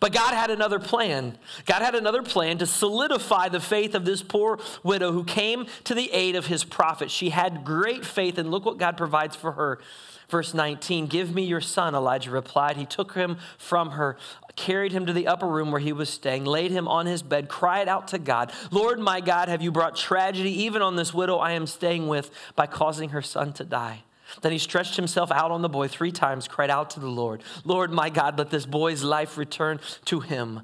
But 0.01 0.13
God 0.15 0.33
had 0.33 0.51
another 0.51 0.79
plan. 0.79 1.37
God 1.67 1.83
had 1.83 1.95
another 1.95 2.23
plan 2.23 2.57
to 2.59 2.67
solidify 2.67 3.51
the 3.51 3.61
faith 3.61 3.95
of 3.95 4.07
this 4.07 4.23
poor 4.23 4.59
widow 4.83 5.13
who 5.13 5.25
came 5.25 5.67
to 5.85 5.95
the 5.95 6.11
aid 6.11 6.37
of 6.37 6.47
his 6.47 6.65
prophet. 6.65 7.11
She 7.11 7.31
had 7.31 7.65
great 7.65 8.05
faith, 8.05 8.39
and 8.39 8.51
look 8.51 8.65
what 8.65 8.79
God 8.79 8.97
provides 8.97 9.37
for 9.37 9.53
her. 9.53 9.81
Verse 10.29 10.55
19, 10.55 11.07
Give 11.07 11.35
me 11.35 11.45
your 11.45 11.61
son, 11.61 11.95
Elijah 11.95 12.31
replied. 12.31 12.77
He 12.77 12.87
took 12.87 13.15
him 13.15 13.39
from 13.59 13.93
her, 13.93 14.17
carried 14.57 14.93
him 14.93 15.07
to 15.07 15.13
the 15.13 15.27
upper 15.27 15.47
room 15.47 15.71
where 15.71 15.81
he 15.81 15.93
was 15.93 16.09
staying, 16.09 16.45
laid 16.45 16.71
him 16.71 16.89
on 16.89 17.07
his 17.07 17.23
bed, 17.23 17.49
cried 17.49 17.89
out 17.89 18.09
to 18.09 18.19
God, 18.19 18.53
Lord 18.71 18.99
my 18.99 19.21
God, 19.21 19.49
have 19.49 19.63
you 19.63 19.71
brought 19.71 19.97
tragedy 19.97 20.65
even 20.65 20.83
on 20.83 20.97
this 20.97 21.13
widow 21.13 21.37
I 21.37 21.53
am 21.53 21.67
staying 21.67 22.09
with 22.09 22.31
by 22.57 22.67
causing 22.67 23.11
her 23.11 23.23
son 23.23 23.53
to 23.55 23.65
die? 23.65 24.05
Then 24.43 24.53
he 24.53 24.59
stretched 24.59 24.97
himself 24.97 25.31
out 25.31 25.51
on 25.51 25.63
the 25.63 25.69
boy 25.69 25.89
three 25.89 26.13
times, 26.13 26.49
cried 26.49 26.71
out 26.71 26.91
to 26.91 27.01
the 27.01 27.09
Lord, 27.09 27.43
Lord 27.65 27.91
my 27.91 28.11
God, 28.11 28.39
let 28.39 28.51
this 28.51 28.67
boy's 28.67 29.05
life 29.05 29.37
return 29.37 29.81
to 30.07 30.21
him. 30.21 30.63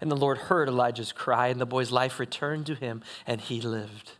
And 0.00 0.10
the 0.10 0.16
Lord 0.16 0.38
heard 0.38 0.68
Elijah's 0.68 1.12
cry, 1.12 1.48
and 1.48 1.60
the 1.60 1.66
boy's 1.66 1.92
life 1.92 2.18
returned 2.18 2.66
to 2.66 2.74
him, 2.74 3.02
and 3.26 3.40
he 3.40 3.60
lived. 3.60 4.12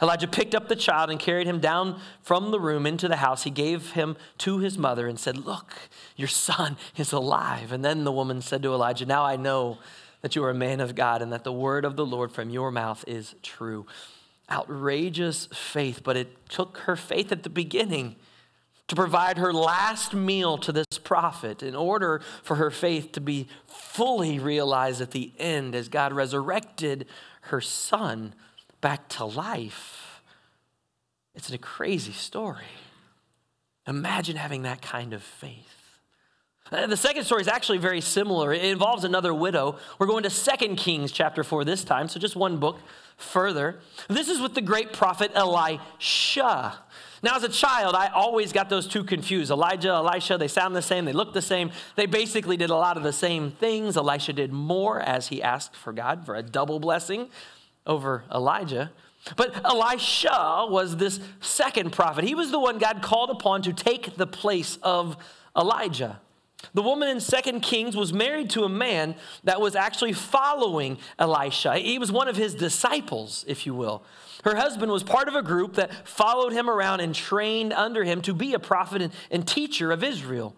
Elijah 0.00 0.28
picked 0.28 0.54
up 0.54 0.68
the 0.68 0.76
child 0.76 1.10
and 1.10 1.18
carried 1.18 1.46
him 1.46 1.60
down 1.60 2.00
from 2.22 2.50
the 2.50 2.60
room 2.60 2.86
into 2.86 3.08
the 3.08 3.16
house. 3.16 3.42
He 3.42 3.50
gave 3.50 3.92
him 3.92 4.16
to 4.38 4.58
his 4.58 4.78
mother 4.78 5.08
and 5.08 5.18
said, 5.18 5.36
Look, 5.36 5.74
your 6.16 6.28
son 6.28 6.76
is 6.96 7.12
alive. 7.12 7.72
And 7.72 7.84
then 7.84 8.04
the 8.04 8.12
woman 8.12 8.40
said 8.40 8.62
to 8.62 8.72
Elijah, 8.72 9.04
Now 9.04 9.24
I 9.24 9.36
know 9.36 9.78
that 10.22 10.36
you 10.36 10.44
are 10.44 10.50
a 10.50 10.54
man 10.54 10.80
of 10.80 10.94
God 10.94 11.22
and 11.22 11.32
that 11.32 11.44
the 11.44 11.52
word 11.52 11.84
of 11.84 11.96
the 11.96 12.06
Lord 12.06 12.30
from 12.30 12.50
your 12.50 12.70
mouth 12.70 13.04
is 13.06 13.34
true. 13.42 13.86
Outrageous 14.50 15.46
faith, 15.46 16.02
but 16.04 16.16
it 16.16 16.48
took 16.48 16.78
her 16.78 16.96
faith 16.96 17.32
at 17.32 17.42
the 17.42 17.50
beginning 17.50 18.16
to 18.88 18.96
provide 18.96 19.38
her 19.38 19.52
last 19.52 20.14
meal 20.14 20.58
to 20.58 20.72
this 20.72 20.86
prophet 21.04 21.62
in 21.62 21.76
order 21.76 22.20
for 22.42 22.56
her 22.56 22.70
faith 22.70 23.12
to 23.12 23.20
be 23.20 23.46
fully 23.66 24.38
realized 24.38 25.00
at 25.00 25.12
the 25.12 25.32
end 25.38 25.74
as 25.74 25.88
God 25.88 26.12
resurrected 26.12 27.06
her 27.42 27.60
son 27.60 28.34
back 28.80 29.08
to 29.10 29.24
life. 29.24 30.22
It's 31.34 31.50
a 31.52 31.58
crazy 31.58 32.12
story. 32.12 32.64
Imagine 33.86 34.36
having 34.36 34.62
that 34.62 34.82
kind 34.82 35.12
of 35.12 35.22
faith. 35.22 35.76
The 36.70 36.96
second 36.96 37.24
story 37.24 37.40
is 37.40 37.48
actually 37.48 37.78
very 37.78 38.00
similar. 38.00 38.52
It 38.52 38.62
involves 38.64 39.02
another 39.02 39.34
widow. 39.34 39.76
We're 39.98 40.06
going 40.06 40.22
to 40.22 40.30
2 40.30 40.76
Kings 40.76 41.10
chapter 41.10 41.42
4 41.42 41.64
this 41.64 41.82
time, 41.82 42.06
so 42.06 42.20
just 42.20 42.36
one 42.36 42.58
book 42.58 42.78
further. 43.16 43.80
This 44.08 44.28
is 44.28 44.40
with 44.40 44.54
the 44.54 44.60
great 44.60 44.92
prophet 44.92 45.32
Elisha. 45.34 46.78
Now, 47.22 47.36
as 47.36 47.42
a 47.42 47.48
child, 47.48 47.96
I 47.96 48.06
always 48.08 48.52
got 48.52 48.68
those 48.68 48.86
two 48.86 49.02
confused. 49.02 49.50
Elijah, 49.50 49.88
Elisha, 49.88 50.38
they 50.38 50.46
sound 50.46 50.76
the 50.76 50.82
same, 50.82 51.04
they 51.04 51.12
look 51.12 51.34
the 51.34 51.42
same. 51.42 51.72
They 51.96 52.06
basically 52.06 52.56
did 52.56 52.70
a 52.70 52.76
lot 52.76 52.96
of 52.96 53.02
the 53.02 53.12
same 53.12 53.50
things. 53.50 53.96
Elisha 53.96 54.32
did 54.32 54.52
more 54.52 55.00
as 55.00 55.28
he 55.28 55.42
asked 55.42 55.74
for 55.74 55.92
God 55.92 56.24
for 56.24 56.36
a 56.36 56.42
double 56.42 56.78
blessing 56.78 57.30
over 57.86 58.24
Elijah. 58.32 58.92
But 59.36 59.64
Elisha 59.64 60.66
was 60.68 60.96
this 60.96 61.20
second 61.40 61.92
prophet. 61.92 62.24
He 62.24 62.34
was 62.34 62.50
the 62.50 62.60
one 62.60 62.78
God 62.78 63.02
called 63.02 63.30
upon 63.30 63.62
to 63.62 63.72
take 63.72 64.16
the 64.16 64.26
place 64.26 64.78
of 64.82 65.16
Elijah. 65.56 66.20
The 66.74 66.82
woman 66.82 67.08
in 67.08 67.20
Second 67.20 67.60
Kings 67.60 67.96
was 67.96 68.12
married 68.12 68.50
to 68.50 68.64
a 68.64 68.68
man 68.68 69.14
that 69.44 69.60
was 69.60 69.74
actually 69.74 70.12
following 70.12 70.98
Elisha. 71.18 71.78
He 71.78 71.98
was 71.98 72.12
one 72.12 72.28
of 72.28 72.36
his 72.36 72.54
disciples, 72.54 73.44
if 73.48 73.66
you 73.66 73.74
will. 73.74 74.02
Her 74.44 74.56
husband 74.56 74.92
was 74.92 75.02
part 75.02 75.28
of 75.28 75.34
a 75.34 75.42
group 75.42 75.74
that 75.74 76.06
followed 76.06 76.52
him 76.52 76.68
around 76.68 77.00
and 77.00 77.14
trained 77.14 77.72
under 77.72 78.04
him 78.04 78.22
to 78.22 78.34
be 78.34 78.54
a 78.54 78.58
prophet 78.58 79.02
and, 79.02 79.12
and 79.30 79.46
teacher 79.46 79.90
of 79.90 80.04
Israel. 80.04 80.54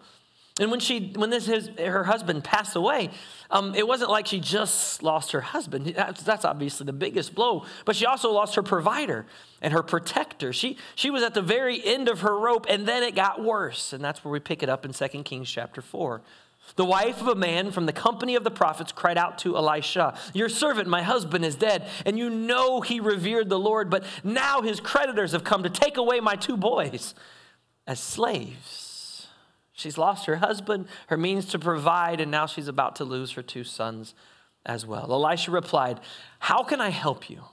And 0.59 0.69
when 0.69 0.79
she, 0.79 1.11
when 1.15 1.31
this 1.31 1.47
his, 1.47 1.71
her 1.79 2.03
husband 2.03 2.43
passed 2.43 2.75
away, 2.75 3.09
um, 3.49 3.73
it 3.73 3.87
wasn't 3.87 4.11
like 4.11 4.27
she 4.27 4.39
just 4.39 5.01
lost 5.01 5.31
her 5.31 5.41
husband. 5.41 5.87
That's, 5.95 6.45
obviously 6.45 6.85
the 6.85 6.93
biggest 6.93 7.33
blow. 7.33 7.65
But 7.85 7.95
she 7.95 8.05
also 8.05 8.31
lost 8.31 8.53
her 8.55 8.61
provider 8.61 9.25
and 9.63 9.73
her 9.73 9.81
protector. 9.81 10.53
She, 10.53 10.77
she 10.93 11.09
was 11.09 11.23
at 11.23 11.33
the 11.33 11.41
very 11.41 11.83
end 11.83 12.07
of 12.07 12.19
her 12.19 12.37
rope, 12.37 12.67
and 12.69 12.87
then 12.87 13.01
it 13.01 13.15
got 13.15 13.43
worse. 13.43 13.93
And 13.93 14.03
that's 14.03 14.23
where 14.23 14.31
we 14.31 14.39
pick 14.39 14.61
it 14.61 14.69
up 14.69 14.85
in 14.85 14.93
2 14.93 15.23
Kings 15.23 15.49
chapter 15.49 15.81
4. 15.81 16.21
The 16.75 16.85
wife 16.85 17.19
of 17.19 17.27
a 17.27 17.35
man 17.35 17.71
from 17.71 17.87
the 17.87 17.93
company 17.93 18.35
of 18.35 18.43
the 18.43 18.51
prophets 18.51 18.91
cried 18.91 19.17
out 19.17 19.39
to 19.39 19.57
Elisha, 19.57 20.17
Your 20.33 20.49
servant, 20.49 20.87
my 20.87 21.01
husband, 21.01 21.43
is 21.43 21.55
dead, 21.55 21.87
and 22.05 22.17
you 22.17 22.29
know 22.29 22.81
he 22.81 22.99
revered 22.99 23.49
the 23.49 23.59
Lord, 23.59 23.89
but 23.89 24.05
now 24.23 24.61
his 24.61 24.79
creditors 24.79 25.33
have 25.33 25.43
come 25.43 25.63
to 25.63 25.69
take 25.69 25.97
away 25.97 26.19
my 26.19 26.35
two 26.35 26.57
boys 26.57 27.15
as 27.85 27.99
slaves. 27.99 28.82
She's 29.73 29.97
lost 29.97 30.27
her 30.27 30.37
husband, 30.37 30.87
her 31.07 31.17
means 31.17 31.47
to 31.47 31.59
provide, 31.59 32.21
and 32.21 32.29
now 32.29 32.45
she's 32.45 32.67
about 32.67 32.95
to 32.97 33.03
lose 33.03 33.31
her 33.31 33.41
two 33.41 33.63
sons 33.63 34.13
as 34.65 34.85
well. 34.85 35.11
Elisha 35.11 35.51
replied, 35.51 35.99
How 36.39 36.63
can 36.63 36.79
I 36.79 36.89
help 36.89 37.29
you? 37.29 37.43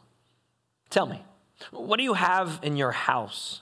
Tell 0.90 1.06
me, 1.06 1.22
what 1.70 1.96
do 1.96 2.02
you 2.02 2.14
have 2.14 2.60
in 2.62 2.76
your 2.76 2.92
house? 2.92 3.60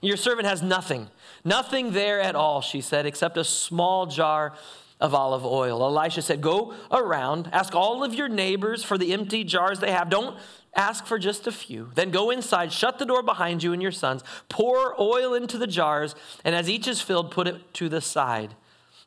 Your 0.00 0.16
servant 0.16 0.46
has 0.46 0.62
nothing, 0.62 1.08
nothing 1.44 1.92
there 1.92 2.20
at 2.20 2.34
all, 2.34 2.60
she 2.60 2.80
said, 2.80 3.04
except 3.04 3.36
a 3.36 3.44
small 3.44 4.06
jar 4.06 4.54
of 5.00 5.14
olive 5.14 5.44
oil. 5.44 5.82
Elisha 5.82 6.22
said, 6.22 6.40
Go 6.40 6.74
around, 6.90 7.50
ask 7.52 7.74
all 7.74 8.04
of 8.04 8.14
your 8.14 8.28
neighbors 8.28 8.84
for 8.84 8.96
the 8.96 9.12
empty 9.12 9.44
jars 9.44 9.80
they 9.80 9.90
have. 9.90 10.08
Don't 10.08 10.38
Ask 10.74 11.04
for 11.04 11.18
just 11.18 11.46
a 11.46 11.52
few. 11.52 11.90
Then 11.94 12.10
go 12.10 12.30
inside, 12.30 12.72
shut 12.72 12.98
the 12.98 13.04
door 13.04 13.22
behind 13.22 13.62
you 13.62 13.72
and 13.72 13.82
your 13.82 13.92
sons, 13.92 14.22
pour 14.48 14.98
oil 15.00 15.34
into 15.34 15.58
the 15.58 15.66
jars, 15.66 16.14
and 16.44 16.54
as 16.54 16.70
each 16.70 16.88
is 16.88 17.00
filled, 17.00 17.30
put 17.30 17.46
it 17.46 17.74
to 17.74 17.88
the 17.90 18.00
side. 18.00 18.54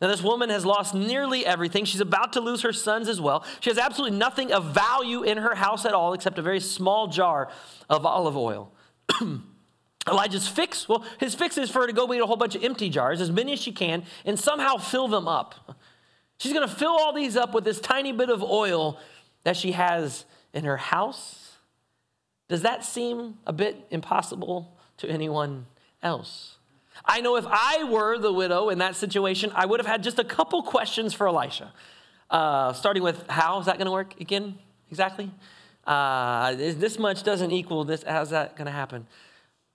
Now, 0.01 0.09
this 0.09 0.21
woman 0.21 0.49
has 0.49 0.65
lost 0.65 0.93
nearly 0.93 1.45
everything. 1.45 1.85
She's 1.85 2.01
about 2.01 2.33
to 2.33 2.41
lose 2.41 2.61
her 2.61 2.73
sons 2.73 3.07
as 3.07 3.19
well. 3.19 3.45
She 3.61 3.69
has 3.69 3.79
absolutely 3.79 4.17
nothing 4.17 4.51
of 4.51 4.73
value 4.75 5.23
in 5.23 5.37
her 5.37 5.55
house 5.55 5.85
at 5.85 5.93
all 5.93 6.13
except 6.13 6.37
a 6.37 6.41
very 6.41 6.59
small 6.59 7.07
jar 7.07 7.49
of 7.89 8.05
olive 8.05 8.37
oil. 8.37 8.71
Elijah's 10.07 10.47
fix, 10.47 10.87
well, 10.87 11.03
his 11.19 11.33
fix 11.33 11.57
is 11.57 11.71
for 11.71 11.81
her 11.81 11.87
to 11.87 11.93
go 11.93 12.05
get 12.05 12.21
a 12.21 12.25
whole 12.27 12.35
bunch 12.35 12.55
of 12.55 12.63
empty 12.63 12.89
jars, 12.89 13.21
as 13.21 13.31
many 13.31 13.53
as 13.53 13.59
she 13.59 13.71
can, 13.71 14.03
and 14.23 14.37
somehow 14.37 14.77
fill 14.77 15.07
them 15.07 15.27
up. 15.27 15.79
She's 16.37 16.53
going 16.53 16.67
to 16.67 16.75
fill 16.75 16.91
all 16.91 17.13
these 17.13 17.35
up 17.35 17.55
with 17.55 17.63
this 17.63 17.79
tiny 17.79 18.11
bit 18.11 18.29
of 18.29 18.43
oil 18.43 18.99
that 19.45 19.57
she 19.57 19.71
has 19.71 20.25
in 20.53 20.65
her 20.65 20.77
house 20.77 21.44
does 22.47 22.61
that 22.61 22.83
seem 22.83 23.39
a 23.45 23.53
bit 23.53 23.87
impossible 23.89 24.77
to 24.97 25.09
anyone 25.09 25.65
else? 26.01 26.57
I 27.03 27.21
know 27.21 27.35
if 27.35 27.45
I 27.47 27.83
were 27.83 28.17
the 28.17 28.31
widow 28.31 28.69
in 28.69 28.77
that 28.79 28.95
situation, 28.95 29.51
I 29.53 29.65
would 29.65 29.79
have 29.79 29.87
had 29.87 30.03
just 30.03 30.19
a 30.19 30.23
couple 30.23 30.63
questions 30.63 31.13
for 31.13 31.27
Elisha. 31.27 31.73
Uh, 32.29 32.73
starting 32.73 33.03
with, 33.03 33.27
how 33.29 33.59
is 33.59 33.65
that 33.65 33.77
going 33.77 33.85
to 33.85 33.91
work 33.91 34.19
again? 34.19 34.57
Exactly? 34.89 35.31
Uh, 35.85 36.55
this 36.55 36.97
much 36.97 37.23
doesn't 37.23 37.51
equal 37.51 37.83
this. 37.83 38.03
How's 38.03 38.31
that 38.31 38.55
going 38.55 38.65
to 38.65 38.71
happen? 38.71 39.07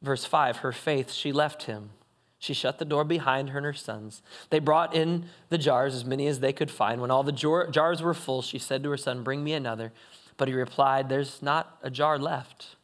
Verse 0.03 0.25
5 0.25 0.59
Her 0.59 0.73
faith, 0.73 1.13
she 1.13 1.33
left 1.33 1.65
him. 1.65 1.91
She 2.39 2.55
shut 2.55 2.79
the 2.79 2.87
door 2.87 3.05
behind 3.05 3.51
her 3.51 3.59
and 3.59 3.67
her 3.67 3.75
sons. 3.75 4.23
They 4.49 4.61
brought 4.61 4.95
in 4.95 5.27
the 5.51 5.59
jars, 5.59 5.95
as 5.95 6.07
many 6.07 6.27
as 6.27 6.41
they 6.41 6.55
could 6.55 6.71
find. 6.71 7.01
When 7.01 7.11
all 7.11 7.23
the 7.23 7.33
jars 7.33 8.01
were 8.01 8.15
full, 8.15 8.41
she 8.41 8.59
said 8.59 8.83
to 8.83 8.91
her 8.91 8.97
son, 8.97 9.23
Bring 9.23 9.45
me 9.45 9.53
another. 9.53 9.93
But 10.41 10.49
he 10.49 10.55
replied, 10.55 11.11
There's 11.11 11.43
not 11.43 11.77
a 11.83 11.91
jar 11.91 12.19
left. 12.19 12.77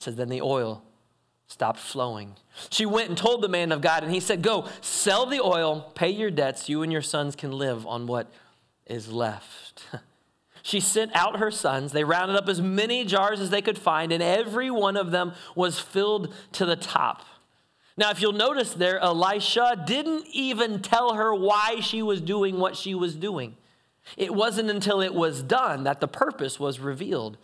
It 0.00 0.02
says, 0.02 0.16
Then 0.16 0.28
the 0.28 0.42
oil 0.42 0.82
stopped 1.46 1.78
flowing. 1.78 2.34
She 2.68 2.84
went 2.84 3.10
and 3.10 3.16
told 3.16 3.42
the 3.42 3.48
man 3.48 3.70
of 3.70 3.80
God, 3.80 4.02
and 4.02 4.12
he 4.12 4.18
said, 4.18 4.42
Go, 4.42 4.66
sell 4.80 5.24
the 5.24 5.40
oil, 5.40 5.92
pay 5.94 6.10
your 6.10 6.32
debts. 6.32 6.68
You 6.68 6.82
and 6.82 6.90
your 6.90 7.00
sons 7.00 7.36
can 7.36 7.52
live 7.52 7.86
on 7.86 8.08
what 8.08 8.28
is 8.86 9.08
left. 9.12 9.86
she 10.64 10.80
sent 10.80 11.14
out 11.14 11.38
her 11.38 11.52
sons. 11.52 11.92
They 11.92 12.02
rounded 12.02 12.36
up 12.36 12.48
as 12.48 12.60
many 12.60 13.04
jars 13.04 13.38
as 13.38 13.50
they 13.50 13.62
could 13.62 13.78
find, 13.78 14.10
and 14.10 14.20
every 14.20 14.68
one 14.68 14.96
of 14.96 15.12
them 15.12 15.34
was 15.54 15.78
filled 15.78 16.34
to 16.54 16.66
the 16.66 16.74
top. 16.74 17.24
Now, 17.96 18.10
if 18.10 18.20
you'll 18.20 18.32
notice 18.32 18.74
there, 18.74 18.98
Elisha 18.98 19.80
didn't 19.86 20.26
even 20.32 20.82
tell 20.82 21.14
her 21.14 21.32
why 21.32 21.78
she 21.78 22.02
was 22.02 22.20
doing 22.20 22.58
what 22.58 22.74
she 22.74 22.96
was 22.96 23.14
doing. 23.14 23.56
It 24.16 24.34
wasn't 24.34 24.70
until 24.70 25.00
it 25.00 25.14
was 25.14 25.42
done 25.42 25.84
that 25.84 26.00
the 26.00 26.08
purpose 26.08 26.60
was 26.60 26.80
revealed. 26.80 27.38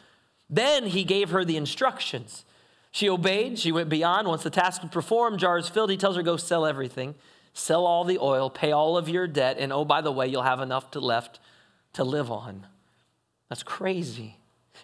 Then 0.49 0.87
he 0.87 1.05
gave 1.05 1.31
her 1.31 1.45
the 1.45 1.57
instructions. 1.57 2.45
She 2.91 3.09
obeyed, 3.09 3.59
she 3.59 3.73
went 3.73 3.89
beyond. 3.89 4.27
Once 4.27 4.43
the 4.43 4.51
task 4.51 4.83
was 4.83 4.91
performed, 4.91 5.39
jars 5.39 5.69
filled, 5.69 5.91
he 5.91 5.97
tells 5.97 6.17
her, 6.17 6.23
Go 6.23 6.37
sell 6.37 6.67
everything, 6.67 7.15
sell 7.55 7.87
all 7.87 8.05
the 8.05 8.19
oil, 8.19 8.51
pay 8.51 8.73
all 8.73 8.97
of 8.97 9.09
your 9.09 9.27
debt, 9.27 9.57
and 9.59 9.73
oh, 9.73 9.85
by 9.85 10.01
the 10.01 10.13
way, 10.13 10.27
you'll 10.27 10.43
have 10.43 10.61
enough 10.61 10.91
to 10.93 11.01
left 11.01 11.39
to 11.93 12.05
live 12.05 12.31
on. 12.31 12.67
That's 13.49 13.63
crazy. 13.63 14.37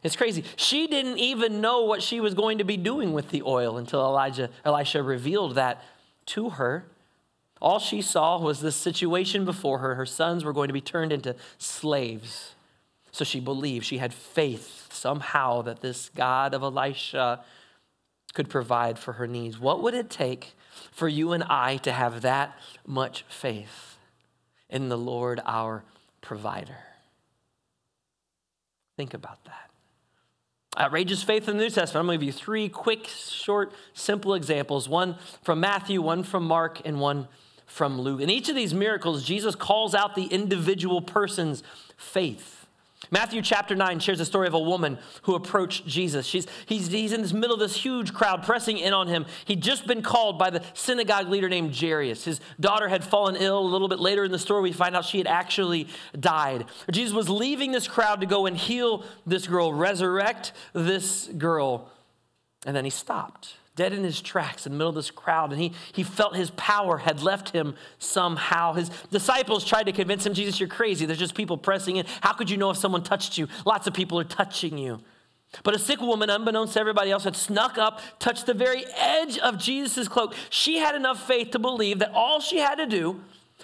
It's 0.02 0.16
crazy. 0.16 0.44
She 0.56 0.86
didn't 0.86 1.18
even 1.18 1.60
know 1.60 1.82
what 1.82 2.02
she 2.02 2.20
was 2.20 2.34
going 2.34 2.58
to 2.58 2.64
be 2.64 2.76
doing 2.76 3.12
with 3.12 3.30
the 3.30 3.42
oil 3.42 3.76
until 3.78 4.00
Elijah, 4.00 4.50
Elisha 4.64 5.02
revealed 5.02 5.54
that 5.54 5.82
to 6.26 6.50
her. 6.50 6.86
All 7.60 7.78
she 7.78 8.02
saw 8.02 8.38
was 8.38 8.60
this 8.60 8.76
situation 8.76 9.44
before 9.44 9.78
her. 9.78 9.94
Her 9.94 10.06
sons 10.06 10.44
were 10.44 10.52
going 10.52 10.68
to 10.68 10.74
be 10.74 10.80
turned 10.80 11.12
into 11.12 11.36
slaves. 11.58 12.54
So 13.12 13.24
she 13.24 13.40
believed, 13.40 13.86
she 13.86 13.98
had 13.98 14.12
faith 14.12 14.92
somehow 14.92 15.62
that 15.62 15.80
this 15.80 16.10
God 16.14 16.52
of 16.52 16.62
Elisha 16.62 17.42
could 18.34 18.50
provide 18.50 18.98
for 18.98 19.14
her 19.14 19.26
needs. 19.26 19.58
What 19.58 19.82
would 19.82 19.94
it 19.94 20.10
take 20.10 20.54
for 20.92 21.08
you 21.08 21.32
and 21.32 21.42
I 21.44 21.78
to 21.78 21.92
have 21.92 22.20
that 22.20 22.58
much 22.86 23.24
faith 23.28 23.96
in 24.68 24.90
the 24.90 24.98
Lord 24.98 25.40
our 25.46 25.82
provider? 26.20 26.76
Think 28.98 29.14
about 29.14 29.42
that. 29.44 29.70
Outrageous 30.78 31.22
faith 31.22 31.48
in 31.48 31.56
the 31.56 31.64
New 31.64 31.70
Testament. 31.70 32.02
I'm 32.02 32.06
going 32.06 32.20
to 32.20 32.26
give 32.26 32.34
you 32.34 32.38
three 32.38 32.68
quick, 32.68 33.06
short, 33.06 33.72
simple 33.94 34.34
examples 34.34 34.90
one 34.90 35.16
from 35.42 35.60
Matthew, 35.60 36.02
one 36.02 36.22
from 36.22 36.44
Mark, 36.44 36.82
and 36.84 37.00
one 37.00 37.28
from 37.66 38.00
Luke. 38.00 38.20
In 38.20 38.30
each 38.30 38.48
of 38.48 38.56
these 38.56 38.72
miracles, 38.72 39.24
Jesus 39.24 39.54
calls 39.54 39.94
out 39.94 40.14
the 40.14 40.24
individual 40.24 41.02
person's 41.02 41.62
faith. 41.96 42.56
Matthew 43.10 43.42
chapter 43.42 43.76
9 43.76 44.00
shares 44.00 44.18
the 44.18 44.24
story 44.24 44.48
of 44.48 44.54
a 44.54 44.60
woman 44.60 44.98
who 45.22 45.34
approached 45.34 45.86
Jesus. 45.86 46.26
She's, 46.26 46.46
he's, 46.64 46.88
he's 46.88 47.12
in 47.12 47.22
the 47.22 47.34
middle 47.34 47.54
of 47.54 47.60
this 47.60 47.76
huge 47.76 48.12
crowd 48.12 48.42
pressing 48.42 48.78
in 48.78 48.92
on 48.92 49.06
him. 49.06 49.26
He'd 49.44 49.62
just 49.62 49.86
been 49.86 50.02
called 50.02 50.38
by 50.38 50.50
the 50.50 50.62
synagogue 50.74 51.28
leader 51.28 51.48
named 51.48 51.76
Jairus. 51.76 52.24
His 52.24 52.40
daughter 52.58 52.88
had 52.88 53.04
fallen 53.04 53.36
ill. 53.36 53.58
A 53.58 53.60
little 53.60 53.88
bit 53.88 54.00
later 54.00 54.24
in 54.24 54.32
the 54.32 54.38
story, 54.38 54.62
we 54.62 54.72
find 54.72 54.96
out 54.96 55.04
she 55.04 55.18
had 55.18 55.26
actually 55.26 55.88
died. 56.18 56.64
Jesus 56.90 57.14
was 57.14 57.28
leaving 57.28 57.70
this 57.70 57.86
crowd 57.86 58.22
to 58.22 58.26
go 58.26 58.46
and 58.46 58.56
heal 58.56 59.04
this 59.26 59.46
girl, 59.46 59.72
resurrect 59.72 60.52
this 60.72 61.28
girl. 61.28 61.90
And 62.64 62.74
then 62.74 62.84
he 62.84 62.90
stopped 62.90 63.54
dead 63.76 63.92
in 63.92 64.02
his 64.02 64.20
tracks 64.20 64.66
in 64.66 64.72
the 64.72 64.78
middle 64.78 64.88
of 64.88 64.94
this 64.94 65.10
crowd, 65.10 65.52
and 65.52 65.60
he, 65.60 65.72
he 65.92 66.02
felt 66.02 66.34
his 66.34 66.50
power 66.56 66.96
had 66.96 67.22
left 67.22 67.50
him 67.50 67.74
somehow. 67.98 68.72
His 68.72 68.88
disciples 69.10 69.64
tried 69.64 69.84
to 69.84 69.92
convince 69.92 70.26
him, 70.26 70.34
Jesus, 70.34 70.58
you're 70.58 70.68
crazy. 70.68 71.06
There's 71.06 71.18
just 71.18 71.34
people 71.34 71.58
pressing 71.58 71.96
in. 71.96 72.06
How 72.22 72.32
could 72.32 72.50
you 72.50 72.56
know 72.56 72.70
if 72.70 72.78
someone 72.78 73.02
touched 73.02 73.38
you? 73.38 73.46
Lots 73.64 73.86
of 73.86 73.94
people 73.94 74.18
are 74.18 74.24
touching 74.24 74.78
you. 74.78 75.00
But 75.62 75.76
a 75.76 75.78
sick 75.78 76.00
woman, 76.00 76.30
unbeknownst 76.30 76.74
to 76.74 76.80
everybody 76.80 77.10
else, 77.10 77.24
had 77.24 77.36
snuck 77.36 77.78
up, 77.78 78.00
touched 78.18 78.46
the 78.46 78.54
very 78.54 78.84
edge 78.96 79.38
of 79.38 79.58
Jesus' 79.58 80.08
cloak. 80.08 80.34
She 80.50 80.78
had 80.78 80.94
enough 80.94 81.26
faith 81.26 81.50
to 81.52 81.58
believe 81.58 81.98
that 82.00 82.12
all 82.12 82.40
she 82.40 82.58
had 82.58 82.76
to 82.76 82.86
do 82.86 83.20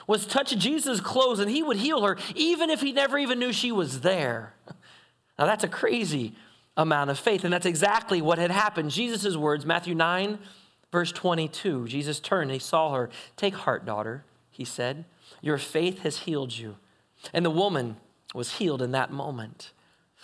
was 0.06 0.26
touch 0.26 0.56
Jesus' 0.56 1.00
clothes 1.00 1.38
and 1.38 1.50
he 1.50 1.62
would 1.62 1.78
heal 1.78 2.02
her, 2.02 2.16
even 2.34 2.70
if 2.70 2.80
he 2.80 2.92
never 2.92 3.18
even 3.18 3.38
knew 3.38 3.52
she 3.52 3.72
was 3.72 4.00
there. 4.00 4.54
Now, 5.38 5.46
that's 5.46 5.64
a 5.64 5.68
crazy 5.68 6.34
amount 6.76 7.10
of 7.10 7.18
faith. 7.18 7.44
And 7.44 7.52
that's 7.52 7.66
exactly 7.66 8.22
what 8.22 8.38
had 8.38 8.50
happened. 8.50 8.90
Jesus' 8.90 9.36
words, 9.36 9.66
Matthew 9.66 9.94
9, 9.94 10.38
verse 10.90 11.12
22. 11.12 11.88
Jesus 11.88 12.20
turned 12.20 12.50
and 12.50 12.52
he 12.52 12.58
saw 12.58 12.94
her. 12.94 13.10
Take 13.36 13.54
heart, 13.54 13.84
daughter, 13.84 14.24
he 14.50 14.64
said. 14.64 15.04
Your 15.40 15.58
faith 15.58 16.00
has 16.00 16.18
healed 16.18 16.56
you. 16.56 16.76
And 17.32 17.44
the 17.44 17.50
woman 17.50 17.96
was 18.34 18.54
healed 18.54 18.82
in 18.82 18.92
that 18.92 19.12
moment. 19.12 19.72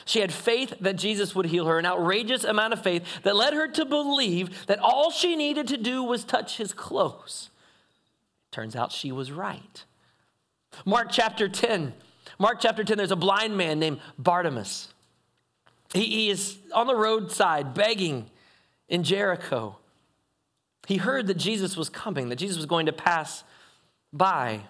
She 0.04 0.20
had 0.20 0.32
faith 0.32 0.74
that 0.80 0.96
Jesus 0.96 1.34
would 1.34 1.46
heal 1.46 1.66
her, 1.66 1.78
an 1.78 1.86
outrageous 1.86 2.44
amount 2.44 2.72
of 2.72 2.82
faith 2.82 3.04
that 3.24 3.36
led 3.36 3.52
her 3.52 3.68
to 3.68 3.84
believe 3.84 4.66
that 4.66 4.78
all 4.78 5.10
she 5.10 5.36
needed 5.36 5.66
to 5.68 5.76
do 5.76 6.02
was 6.02 6.24
touch 6.24 6.56
his 6.56 6.72
clothes. 6.72 7.50
Turns 8.50 8.76
out 8.76 8.92
she 8.92 9.12
was 9.12 9.32
right. 9.32 9.84
Mark 10.84 11.08
chapter 11.10 11.48
10. 11.48 11.94
Mark 12.38 12.58
chapter 12.60 12.84
10, 12.84 12.96
there's 12.96 13.10
a 13.10 13.16
blind 13.16 13.56
man 13.56 13.78
named 13.78 14.00
Bartimaeus. 14.18 14.92
He, 15.92 16.04
he 16.04 16.30
is 16.30 16.58
on 16.72 16.86
the 16.86 16.94
roadside 16.94 17.74
begging 17.74 18.30
in 18.88 19.04
Jericho. 19.04 19.76
He 20.86 20.96
heard 20.96 21.26
that 21.26 21.36
Jesus 21.36 21.76
was 21.76 21.88
coming, 21.88 22.28
that 22.30 22.36
Jesus 22.36 22.56
was 22.56 22.66
going 22.66 22.86
to 22.86 22.92
pass 22.92 23.44
by. 24.12 24.60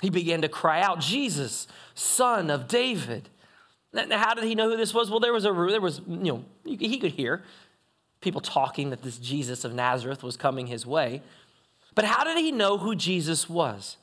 He 0.00 0.10
began 0.10 0.42
to 0.42 0.48
cry 0.48 0.80
out, 0.80 1.00
Jesus, 1.00 1.66
son 1.94 2.50
of 2.50 2.68
David. 2.68 3.28
Now, 3.92 4.18
how 4.18 4.34
did 4.34 4.44
he 4.44 4.54
know 4.54 4.70
who 4.70 4.76
this 4.76 4.92
was? 4.92 5.10
Well, 5.10 5.20
there 5.20 5.32
was 5.32 5.44
a 5.44 5.52
there 5.52 5.80
was, 5.80 6.00
you 6.08 6.16
know, 6.16 6.44
he 6.64 6.98
could 6.98 7.12
hear 7.12 7.42
people 8.20 8.40
talking 8.40 8.90
that 8.90 9.02
this 9.02 9.18
Jesus 9.18 9.64
of 9.64 9.74
Nazareth 9.74 10.22
was 10.22 10.36
coming 10.36 10.66
his 10.66 10.86
way. 10.86 11.22
But 11.94 12.06
how 12.06 12.24
did 12.24 12.38
he 12.38 12.50
know 12.50 12.78
who 12.78 12.96
Jesus 12.96 13.48
was? 13.48 13.98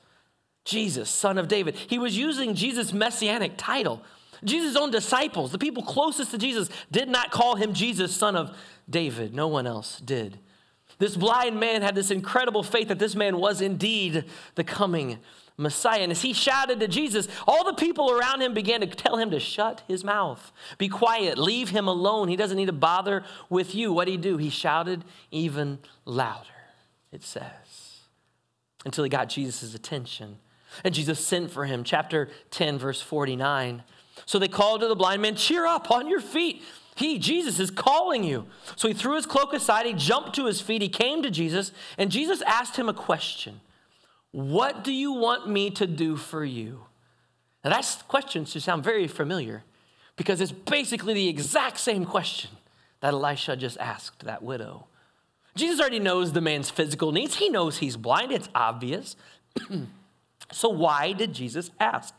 Jesus, 0.63 1.09
son 1.09 1.37
of 1.37 1.47
David. 1.47 1.75
He 1.75 1.99
was 1.99 2.17
using 2.17 2.53
Jesus' 2.53 2.93
messianic 2.93 3.53
title. 3.57 4.01
Jesus' 4.43 4.75
own 4.75 4.91
disciples, 4.91 5.51
the 5.51 5.59
people 5.59 5.83
closest 5.83 6.31
to 6.31 6.37
Jesus, 6.37 6.69
did 6.91 7.09
not 7.09 7.31
call 7.31 7.55
him 7.55 7.73
Jesus, 7.73 8.15
son 8.15 8.35
of 8.35 8.55
David. 8.89 9.33
No 9.33 9.47
one 9.47 9.67
else 9.67 9.99
did. 9.99 10.39
This 10.97 11.15
blind 11.15 11.59
man 11.59 11.81
had 11.81 11.95
this 11.95 12.11
incredible 12.11 12.63
faith 12.63 12.89
that 12.89 12.99
this 12.99 13.15
man 13.15 13.37
was 13.37 13.61
indeed 13.61 14.25
the 14.55 14.63
coming 14.63 15.19
Messiah. 15.57 16.01
And 16.01 16.11
as 16.11 16.21
he 16.21 16.33
shouted 16.33 16.79
to 16.79 16.87
Jesus, 16.87 17.27
all 17.47 17.63
the 17.63 17.73
people 17.73 18.11
around 18.11 18.41
him 18.41 18.53
began 18.53 18.81
to 18.81 18.87
tell 18.87 19.17
him 19.17 19.31
to 19.31 19.39
shut 19.39 19.83
his 19.87 20.03
mouth, 20.03 20.51
be 20.77 20.89
quiet, 20.89 21.37
leave 21.37 21.69
him 21.69 21.87
alone. 21.87 22.27
He 22.27 22.35
doesn't 22.35 22.57
need 22.57 22.67
to 22.67 22.73
bother 22.73 23.23
with 23.49 23.73
you. 23.75 23.93
What 23.93 24.05
did 24.05 24.11
he 24.11 24.17
do? 24.17 24.37
He 24.37 24.49
shouted 24.49 25.03
even 25.29 25.79
louder, 26.05 26.47
it 27.11 27.23
says, 27.23 28.01
until 28.85 29.03
he 29.03 29.09
got 29.09 29.29
Jesus' 29.29 29.73
attention. 29.73 30.37
And 30.83 30.93
Jesus 30.93 31.25
sent 31.25 31.51
for 31.51 31.65
him. 31.65 31.83
Chapter 31.83 32.29
10, 32.51 32.79
verse 32.79 33.01
49. 33.01 33.83
So 34.31 34.39
they 34.39 34.47
called 34.47 34.79
to 34.79 34.87
the 34.87 34.95
blind 34.95 35.21
man, 35.21 35.35
Cheer 35.35 35.65
up 35.65 35.91
on 35.91 36.07
your 36.07 36.21
feet. 36.21 36.63
He, 36.95 37.19
Jesus, 37.19 37.59
is 37.59 37.69
calling 37.69 38.23
you. 38.23 38.45
So 38.77 38.87
he 38.87 38.93
threw 38.93 39.17
his 39.17 39.25
cloak 39.25 39.51
aside, 39.51 39.85
he 39.85 39.91
jumped 39.91 40.35
to 40.35 40.45
his 40.45 40.61
feet, 40.61 40.81
he 40.81 40.87
came 40.87 41.21
to 41.21 41.29
Jesus, 41.29 41.73
and 41.97 42.09
Jesus 42.09 42.41
asked 42.43 42.77
him 42.77 42.87
a 42.87 42.93
question 42.93 43.59
What 44.31 44.85
do 44.85 44.93
you 44.93 45.11
want 45.11 45.49
me 45.49 45.69
to 45.71 45.85
do 45.85 46.15
for 46.15 46.45
you? 46.45 46.85
Now, 47.65 47.71
that 47.71 48.03
question 48.07 48.45
should 48.45 48.63
sound 48.63 48.85
very 48.85 49.05
familiar 49.05 49.63
because 50.15 50.39
it's 50.39 50.53
basically 50.53 51.13
the 51.13 51.27
exact 51.27 51.77
same 51.77 52.05
question 52.05 52.51
that 53.01 53.13
Elisha 53.13 53.57
just 53.57 53.77
asked 53.79 54.23
that 54.23 54.41
widow. 54.41 54.87
Jesus 55.55 55.81
already 55.81 55.99
knows 55.99 56.31
the 56.31 56.39
man's 56.39 56.69
physical 56.69 57.11
needs, 57.11 57.35
he 57.35 57.49
knows 57.49 57.79
he's 57.79 57.97
blind, 57.97 58.31
it's 58.31 58.47
obvious. 58.55 59.17
so, 60.53 60.69
why 60.69 61.11
did 61.11 61.33
Jesus 61.33 61.69
ask? 61.81 62.13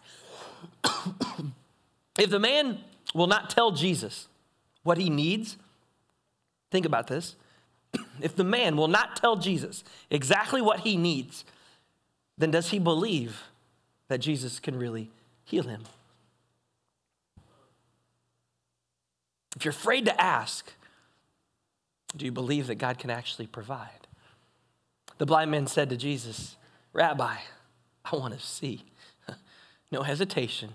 If 2.19 2.31
the 2.31 2.39
man 2.39 2.81
will 3.15 3.27
not 3.27 3.51
tell 3.51 3.71
Jesus 3.71 4.29
what 4.83 4.99
he 4.99 5.11
needs, 5.11 5.57
think 6.71 6.87
about 6.87 7.07
this. 7.07 7.37
If 8.21 8.37
the 8.37 8.45
man 8.45 8.77
will 8.77 8.89
not 8.89 9.17
tell 9.17 9.37
Jesus 9.37 9.85
exactly 10.11 10.63
what 10.63 10.81
he 10.81 10.97
needs, 10.97 11.45
then 12.39 12.51
does 12.51 12.71
he 12.71 12.79
believe 12.79 13.43
that 14.09 14.19
Jesus 14.19 14.61
can 14.61 14.79
really 14.79 15.11
heal 15.45 15.65
him? 15.65 15.83
If 19.57 19.65
you're 19.65 19.73
afraid 19.73 20.07
to 20.07 20.21
ask, 20.21 20.73
do 22.17 22.25
you 22.25 22.33
believe 22.33 22.67
that 22.69 22.77
God 22.77 22.99
can 22.99 23.11
actually 23.11 23.47
provide? 23.47 24.07
The 25.19 25.27
blind 25.27 25.51
man 25.51 25.67
said 25.67 25.91
to 25.91 25.97
Jesus, 25.97 26.57
Rabbi, 26.93 27.37
I 28.05 28.17
want 28.17 28.35
to 28.35 28.41
see. 28.41 28.85
no 29.91 30.03
hesitation. 30.03 30.75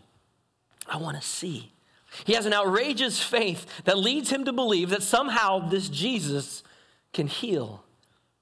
I 0.87 0.97
want 0.97 1.19
to 1.21 1.27
see. 1.27 1.71
He 2.25 2.33
has 2.33 2.45
an 2.45 2.53
outrageous 2.53 3.21
faith 3.21 3.65
that 3.83 3.97
leads 3.97 4.29
him 4.29 4.45
to 4.45 4.53
believe 4.53 4.89
that 4.89 5.03
somehow 5.03 5.67
this 5.69 5.89
Jesus 5.89 6.63
can 7.13 7.27
heal 7.27 7.83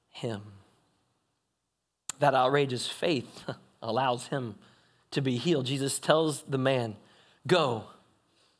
him. 0.10 0.42
That 2.20 2.34
outrageous 2.34 2.88
faith 2.88 3.44
allows 3.82 4.28
him 4.28 4.56
to 5.12 5.22
be 5.22 5.38
healed. 5.38 5.66
Jesus 5.66 6.00
tells 6.00 6.44
the 6.44 6.58
man, 6.58 6.96
Go, 7.48 7.86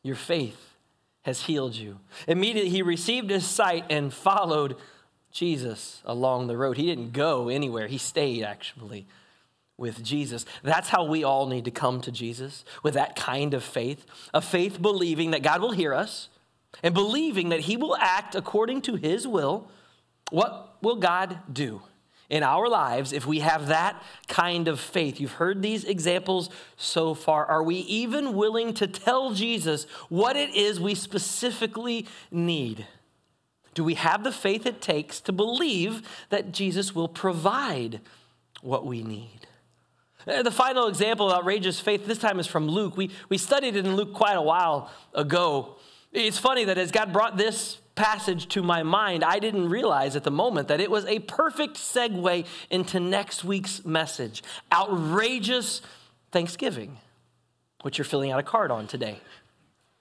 your 0.02 0.16
faith 0.16 0.74
has 1.22 1.42
healed 1.42 1.74
you. 1.74 1.98
Immediately 2.28 2.70
he 2.70 2.82
received 2.82 3.30
his 3.30 3.46
sight 3.46 3.84
and 3.90 4.12
followed 4.14 4.76
Jesus 5.32 6.02
along 6.04 6.46
the 6.46 6.56
road. 6.56 6.76
He 6.76 6.86
didn't 6.86 7.12
go 7.12 7.48
anywhere, 7.48 7.86
he 7.88 7.98
stayed 7.98 8.42
actually 8.42 9.06
with 9.78 10.02
Jesus. 10.02 10.44
That's 10.62 10.88
how 10.88 11.04
we 11.04 11.24
all 11.24 11.46
need 11.46 11.64
to 11.66 11.70
come 11.70 12.00
to 12.02 12.10
Jesus 12.10 12.64
with 12.82 12.94
that 12.94 13.16
kind 13.16 13.54
of 13.54 13.62
faith, 13.62 14.06
a 14.32 14.40
faith 14.40 14.80
believing 14.80 15.32
that 15.32 15.42
God 15.42 15.60
will 15.60 15.72
hear 15.72 15.92
us 15.92 16.28
and 16.82 16.94
believing 16.94 17.50
that 17.50 17.60
He 17.60 17.76
will 17.76 17.96
act 17.96 18.34
according 18.34 18.82
to 18.82 18.96
His 18.96 19.26
will. 19.26 19.68
What 20.30 20.76
will 20.82 20.96
God 20.96 21.38
do? 21.52 21.82
in 22.28 22.42
our 22.42 22.68
lives 22.68 23.12
if 23.12 23.26
we 23.26 23.40
have 23.40 23.68
that 23.68 24.02
kind 24.28 24.68
of 24.68 24.80
faith. 24.80 25.20
You've 25.20 25.32
heard 25.32 25.62
these 25.62 25.84
examples 25.84 26.50
so 26.76 27.14
far. 27.14 27.46
Are 27.46 27.62
we 27.62 27.76
even 27.76 28.34
willing 28.34 28.74
to 28.74 28.86
tell 28.86 29.32
Jesus 29.32 29.84
what 30.08 30.36
it 30.36 30.54
is 30.54 30.80
we 30.80 30.94
specifically 30.94 32.06
need? 32.30 32.86
Do 33.74 33.84
we 33.84 33.94
have 33.94 34.24
the 34.24 34.32
faith 34.32 34.66
it 34.66 34.80
takes 34.80 35.20
to 35.20 35.32
believe 35.32 36.02
that 36.30 36.52
Jesus 36.52 36.94
will 36.94 37.08
provide 37.08 38.00
what 38.62 38.86
we 38.86 39.02
need? 39.02 39.46
Uh, 40.26 40.42
the 40.42 40.50
final 40.50 40.88
example 40.88 41.30
of 41.30 41.38
outrageous 41.38 41.78
faith 41.78 42.06
this 42.06 42.18
time 42.18 42.40
is 42.40 42.46
from 42.46 42.66
Luke. 42.66 42.96
We, 42.96 43.10
we 43.28 43.38
studied 43.38 43.76
it 43.76 43.86
in 43.86 43.94
Luke 43.94 44.12
quite 44.12 44.36
a 44.36 44.42
while 44.42 44.90
ago. 45.14 45.76
It's 46.12 46.38
funny 46.38 46.64
that 46.64 46.78
as 46.78 46.90
God 46.90 47.12
brought 47.12 47.36
this 47.36 47.78
passage 47.94 48.48
to 48.48 48.62
my 48.62 48.82
mind, 48.82 49.22
I 49.22 49.38
didn't 49.38 49.68
realize 49.68 50.16
at 50.16 50.24
the 50.24 50.30
moment 50.30 50.68
that 50.68 50.80
it 50.80 50.90
was 50.90 51.04
a 51.06 51.20
perfect 51.20 51.76
segue 51.76 52.46
into 52.70 53.00
next 53.00 53.44
week's 53.44 53.84
message 53.84 54.42
outrageous 54.72 55.80
Thanksgiving, 56.32 56.98
which 57.82 57.98
you're 57.98 58.04
filling 58.04 58.32
out 58.32 58.40
a 58.40 58.42
card 58.42 58.70
on 58.70 58.86
today. 58.86 59.20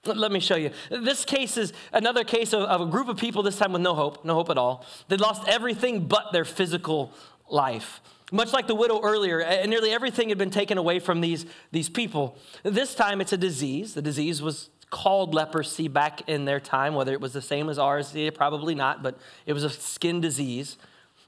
Let 0.06 0.32
me 0.32 0.40
show 0.40 0.56
you. 0.56 0.72
This 0.90 1.26
case 1.26 1.58
is 1.58 1.74
another 1.92 2.24
case 2.24 2.54
of, 2.54 2.62
of, 2.64 2.82
a 2.82 2.86
group 2.86 3.08
of 3.08 3.18
people, 3.18 3.42
this 3.42 3.58
time 3.58 3.74
with 3.74 3.82
no 3.82 3.96
hope, 3.96 4.24
no 4.24 4.36
hope 4.36 4.50
at 4.50 4.58
all. 4.58 4.86
They 5.08 5.18
lost 5.18 5.48
everything 5.48 6.08
but 6.08 6.32
their 6.32 6.46
physical 6.46 7.12
life. 7.50 8.02
Much 8.32 8.54
like 8.54 8.68
the 8.68 8.76
widow 8.76 9.02
earlier, 9.02 9.40
nearly 9.68 9.92
everything 9.92 10.30
had 10.30 10.38
been 10.38 10.50
taken 10.50 10.78
away 10.78 11.00
from 11.00 11.22
these, 11.22 11.46
these 11.72 11.90
people. 11.90 12.38
This 12.64 12.96
time 12.96 13.22
it's 13.22 13.34
a 13.34 13.38
disease. 13.38 13.94
The 13.94 14.02
disease 14.02 14.42
was 14.42 14.70
called 14.90 15.34
leprosy 15.34 15.88
back 15.88 16.28
in 16.28 16.46
their 16.46 16.60
time, 16.60 16.96
whether 16.96 17.14
it 17.14 17.22
was 17.22 17.34
the 17.34 17.42
same 17.42 17.70
as 17.70 17.78
ours, 17.78 18.14
eh, 18.16 18.30
probably 18.32 18.74
not, 18.74 19.04
but 19.04 19.18
it 19.46 19.54
was 19.54 19.64
a 19.64 19.70
skin 19.70 20.22
disease. 20.22 20.78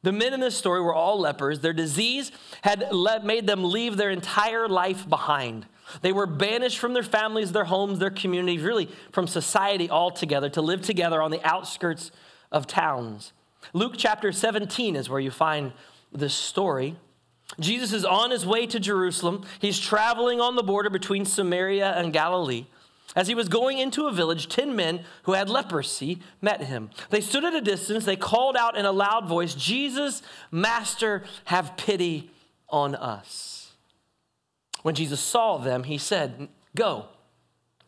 The 0.03 0.11
men 0.11 0.33
in 0.33 0.39
this 0.39 0.55
story 0.55 0.81
were 0.81 0.93
all 0.93 1.19
lepers. 1.19 1.59
Their 1.59 1.73
disease 1.73 2.31
had 2.61 2.91
made 3.23 3.47
them 3.47 3.63
leave 3.63 3.97
their 3.97 4.09
entire 4.09 4.67
life 4.67 5.07
behind. 5.07 5.65
They 6.01 6.11
were 6.11 6.27
banished 6.27 6.79
from 6.79 6.93
their 6.93 7.03
families, 7.03 7.51
their 7.51 7.65
homes, 7.65 7.99
their 7.99 8.09
communities, 8.09 8.61
really 8.61 8.89
from 9.11 9.27
society 9.27 9.89
altogether 9.89 10.49
to 10.49 10.61
live 10.61 10.81
together 10.81 11.21
on 11.21 11.31
the 11.31 11.45
outskirts 11.45 12.11
of 12.51 12.67
towns. 12.67 13.33
Luke 13.73 13.95
chapter 13.97 14.31
17 14.31 14.95
is 14.95 15.09
where 15.09 15.19
you 15.19 15.31
find 15.31 15.73
this 16.19 16.33
story. 16.33 16.95
Jesus 17.59 17.93
is 17.93 18.05
on 18.05 18.31
his 18.31 18.45
way 18.45 18.67
to 18.67 18.79
Jerusalem. 18.79 19.45
He's 19.59 19.79
traveling 19.79 20.41
on 20.41 20.55
the 20.55 20.63
border 20.63 20.89
between 20.89 21.25
Samaria 21.25 21.93
and 21.93 22.11
Galilee. 22.11 22.65
As 23.15 23.27
he 23.27 23.35
was 23.35 23.47
going 23.47 23.79
into 23.79 24.05
a 24.05 24.11
village, 24.11 24.47
10 24.47 24.75
men 24.75 25.03
who 25.23 25.33
had 25.33 25.49
leprosy 25.49 26.19
met 26.41 26.61
him. 26.63 26.89
They 27.09 27.21
stood 27.21 27.45
at 27.45 27.55
a 27.55 27.61
distance. 27.61 28.05
They 28.05 28.15
called 28.15 28.55
out 28.55 28.77
in 28.77 28.85
a 28.85 28.91
loud 28.91 29.27
voice, 29.27 29.55
Jesus, 29.55 30.21
Master, 30.51 31.23
have 31.45 31.77
pity 31.77 32.29
on 32.69 32.95
us. 32.95 33.73
When 34.83 34.93
Jesus 34.93 35.19
saw 35.19 35.57
them, 35.57 35.83
he 35.83 35.97
said, 35.97 36.49
Go, 36.75 37.05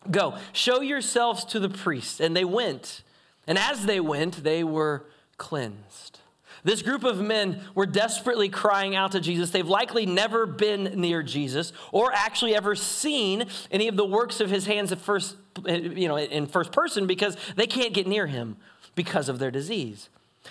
go, 0.09 0.37
show 0.53 0.81
yourselves 0.81 1.45
to 1.45 1.59
the 1.59 1.69
priests. 1.69 2.19
And 2.19 2.35
they 2.35 2.45
went. 2.45 3.03
And 3.45 3.57
as 3.57 3.85
they 3.85 3.99
went, 3.99 4.43
they 4.43 4.63
were 4.63 5.05
cleansed. 5.37 6.18
This 6.63 6.81
group 6.81 7.03
of 7.03 7.19
men 7.19 7.61
were 7.75 7.85
desperately 7.85 8.49
crying 8.49 8.95
out 8.95 9.11
to 9.13 9.19
Jesus. 9.19 9.51
They've 9.51 9.67
likely 9.67 10.05
never 10.05 10.45
been 10.45 10.99
near 10.99 11.23
Jesus 11.23 11.73
or 11.91 12.11
actually 12.13 12.55
ever 12.55 12.75
seen 12.75 13.45
any 13.71 13.87
of 13.87 13.95
the 13.95 14.05
works 14.05 14.39
of 14.39 14.49
his 14.49 14.65
hands 14.65 14.91
at 14.91 14.99
first, 14.99 15.35
you 15.65 16.07
know, 16.07 16.17
in 16.17 16.47
first 16.47 16.71
person 16.71 17.07
because 17.07 17.37
they 17.55 17.67
can't 17.67 17.93
get 17.93 18.07
near 18.07 18.27
him 18.27 18.57
because 18.95 19.29
of 19.29 19.39
their 19.39 19.51
disease. 19.51 20.09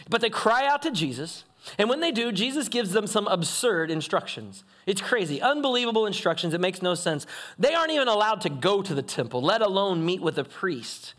But 0.09 0.21
they 0.21 0.31
cry 0.31 0.66
out 0.66 0.83
to 0.83 0.90
Jesus, 0.90 1.44
and 1.77 1.88
when 1.88 2.01
they 2.01 2.12
do, 2.12 2.31
Jesus 2.33 2.68
gives 2.68 2.92
them 2.92 3.07
some 3.07 3.27
absurd 3.27 3.90
instructions. 3.90 4.64
It's 4.87 5.01
crazy, 5.01 5.42
unbelievable 5.42 6.07
instructions. 6.07 6.55
It 6.55 6.61
makes 6.61 6.81
no 6.81 6.94
sense. 6.94 7.27
They 7.59 7.75
aren't 7.75 7.92
even 7.92 8.09
allowed 8.09 8.40
to 8.42 8.49
go 8.51 8.81
to 8.83 8.94
the 8.94 9.03
temple, 9.03 9.42
let 9.42 9.61
alone 9.61 10.05
meet 10.05 10.23
with 10.23 10.38
a 10.38 10.44
priest. 10.44 11.14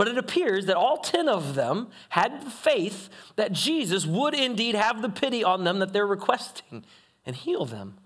But 0.00 0.08
it 0.08 0.16
appears 0.16 0.64
that 0.64 0.78
all 0.78 0.96
10 0.96 1.28
of 1.28 1.54
them 1.54 1.88
had 2.08 2.42
faith 2.42 3.10
that 3.36 3.52
Jesus 3.52 4.06
would 4.06 4.32
indeed 4.32 4.74
have 4.74 5.02
the 5.02 5.10
pity 5.10 5.44
on 5.44 5.64
them 5.64 5.78
that 5.80 5.92
they're 5.92 6.06
requesting 6.06 6.86
and 7.26 7.36
heal 7.36 7.66
them. 7.66 7.98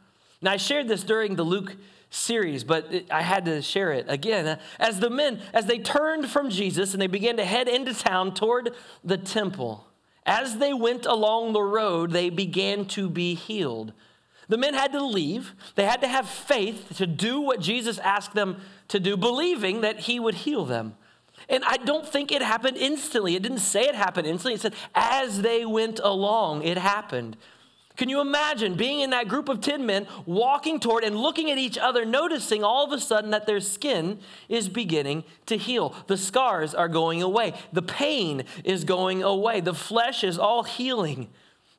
Now, 0.42 0.50
I 0.50 0.56
shared 0.56 0.88
this 0.88 1.04
during 1.04 1.36
the 1.36 1.44
Luke 1.44 1.76
series, 2.10 2.64
but 2.64 2.92
I 3.12 3.22
had 3.22 3.44
to 3.44 3.62
share 3.62 3.92
it 3.92 4.06
again. 4.08 4.58
As 4.80 4.98
the 4.98 5.08
men, 5.08 5.40
as 5.52 5.66
they 5.66 5.78
turned 5.78 6.28
from 6.28 6.50
Jesus 6.50 6.94
and 6.94 7.00
they 7.00 7.06
began 7.06 7.36
to 7.36 7.44
head 7.44 7.68
into 7.68 7.94
town 7.94 8.34
toward 8.34 8.74
the 9.04 9.16
temple, 9.16 9.86
as 10.26 10.58
they 10.58 10.74
went 10.74 11.06
along 11.06 11.52
the 11.52 11.62
road, 11.62 12.10
they 12.10 12.28
began 12.28 12.86
to 12.86 13.08
be 13.08 13.36
healed. 13.36 13.92
The 14.48 14.58
men 14.58 14.74
had 14.74 14.90
to 14.90 15.04
leave. 15.04 15.54
They 15.76 15.84
had 15.84 16.00
to 16.00 16.08
have 16.08 16.28
faith 16.28 16.96
to 16.96 17.06
do 17.06 17.40
what 17.40 17.60
Jesus 17.60 18.00
asked 18.00 18.34
them 18.34 18.56
to 18.88 18.98
do, 18.98 19.16
believing 19.16 19.82
that 19.82 20.00
he 20.00 20.18
would 20.18 20.34
heal 20.34 20.64
them. 20.64 20.96
And 21.48 21.64
I 21.64 21.76
don't 21.76 22.06
think 22.06 22.32
it 22.32 22.42
happened 22.42 22.76
instantly. 22.76 23.36
It 23.36 23.42
didn't 23.42 23.58
say 23.58 23.84
it 23.84 23.94
happened 23.94 24.26
instantly. 24.26 24.54
It 24.54 24.60
said, 24.60 24.74
as 24.94 25.42
they 25.42 25.64
went 25.64 26.00
along, 26.02 26.62
it 26.62 26.78
happened. 26.78 27.36
Can 27.96 28.08
you 28.08 28.20
imagine 28.20 28.74
being 28.74 29.00
in 29.00 29.10
that 29.10 29.28
group 29.28 29.48
of 29.48 29.60
10 29.60 29.86
men, 29.86 30.08
walking 30.26 30.80
toward 30.80 31.04
and 31.04 31.16
looking 31.16 31.50
at 31.50 31.58
each 31.58 31.78
other, 31.78 32.04
noticing 32.04 32.64
all 32.64 32.84
of 32.84 32.92
a 32.92 32.98
sudden 32.98 33.30
that 33.30 33.46
their 33.46 33.60
skin 33.60 34.18
is 34.48 34.68
beginning 34.68 35.22
to 35.46 35.56
heal? 35.56 35.94
The 36.08 36.16
scars 36.16 36.74
are 36.74 36.88
going 36.88 37.22
away, 37.22 37.54
the 37.72 37.82
pain 37.82 38.44
is 38.64 38.82
going 38.82 39.22
away, 39.22 39.60
the 39.60 39.74
flesh 39.74 40.24
is 40.24 40.38
all 40.38 40.64
healing. 40.64 41.28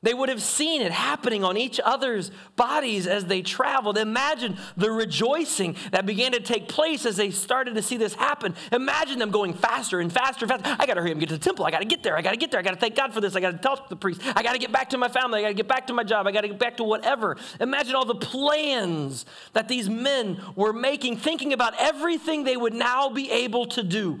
They 0.06 0.14
would 0.14 0.28
have 0.28 0.40
seen 0.40 0.82
it 0.82 0.92
happening 0.92 1.42
on 1.42 1.56
each 1.56 1.80
other's 1.84 2.30
bodies 2.54 3.08
as 3.08 3.24
they 3.24 3.42
traveled. 3.42 3.98
Imagine 3.98 4.56
the 4.76 4.88
rejoicing 4.88 5.74
that 5.90 6.06
began 6.06 6.30
to 6.30 6.38
take 6.38 6.68
place 6.68 7.04
as 7.04 7.16
they 7.16 7.32
started 7.32 7.74
to 7.74 7.82
see 7.82 7.96
this 7.96 8.14
happen. 8.14 8.54
Imagine 8.70 9.18
them 9.18 9.32
going 9.32 9.52
faster 9.52 9.98
and 9.98 10.12
faster 10.12 10.44
and 10.44 10.62
faster. 10.62 10.76
I 10.78 10.86
got 10.86 10.94
to 10.94 11.00
hurry 11.00 11.10
up 11.10 11.14
and 11.14 11.20
get 11.22 11.30
to 11.30 11.38
the 11.38 11.44
temple. 11.44 11.66
I 11.66 11.72
got 11.72 11.80
to 11.80 11.86
get 11.86 12.04
there. 12.04 12.16
I 12.16 12.22
got 12.22 12.30
to 12.30 12.36
get 12.36 12.52
there. 12.52 12.60
I 12.60 12.62
got 12.62 12.74
to 12.74 12.76
thank 12.76 12.94
God 12.94 13.12
for 13.12 13.20
this. 13.20 13.34
I 13.34 13.40
got 13.40 13.50
to 13.50 13.58
tell 13.58 13.84
the 13.88 13.96
priest. 13.96 14.20
I 14.36 14.44
got 14.44 14.52
to 14.52 14.60
get 14.60 14.70
back 14.70 14.90
to 14.90 14.96
my 14.96 15.08
family. 15.08 15.40
I 15.40 15.42
got 15.42 15.48
to 15.48 15.54
get 15.54 15.66
back 15.66 15.88
to 15.88 15.92
my 15.92 16.04
job. 16.04 16.28
I 16.28 16.30
got 16.30 16.42
to 16.42 16.48
get 16.50 16.60
back 16.60 16.76
to 16.76 16.84
whatever. 16.84 17.36
Imagine 17.58 17.96
all 17.96 18.04
the 18.04 18.14
plans 18.14 19.26
that 19.54 19.66
these 19.66 19.90
men 19.90 20.40
were 20.54 20.72
making, 20.72 21.16
thinking 21.16 21.52
about 21.52 21.74
everything 21.80 22.44
they 22.44 22.56
would 22.56 22.74
now 22.74 23.08
be 23.08 23.28
able 23.32 23.66
to 23.66 23.82
do 23.82 24.20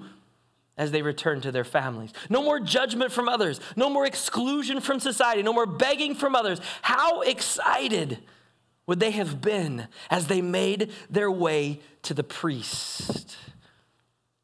as 0.78 0.90
they 0.90 1.02
return 1.02 1.40
to 1.40 1.52
their 1.52 1.64
families. 1.64 2.12
No 2.28 2.42
more 2.42 2.60
judgment 2.60 3.12
from 3.12 3.28
others, 3.28 3.60
no 3.76 3.88
more 3.88 4.04
exclusion 4.04 4.80
from 4.80 5.00
society, 5.00 5.42
no 5.42 5.52
more 5.52 5.66
begging 5.66 6.14
from 6.14 6.34
others. 6.34 6.60
How 6.82 7.22
excited 7.22 8.18
would 8.86 9.00
they 9.00 9.12
have 9.12 9.40
been 9.40 9.88
as 10.10 10.26
they 10.26 10.42
made 10.42 10.92
their 11.10 11.30
way 11.30 11.80
to 12.02 12.14
the 12.14 12.24
priest? 12.24 13.36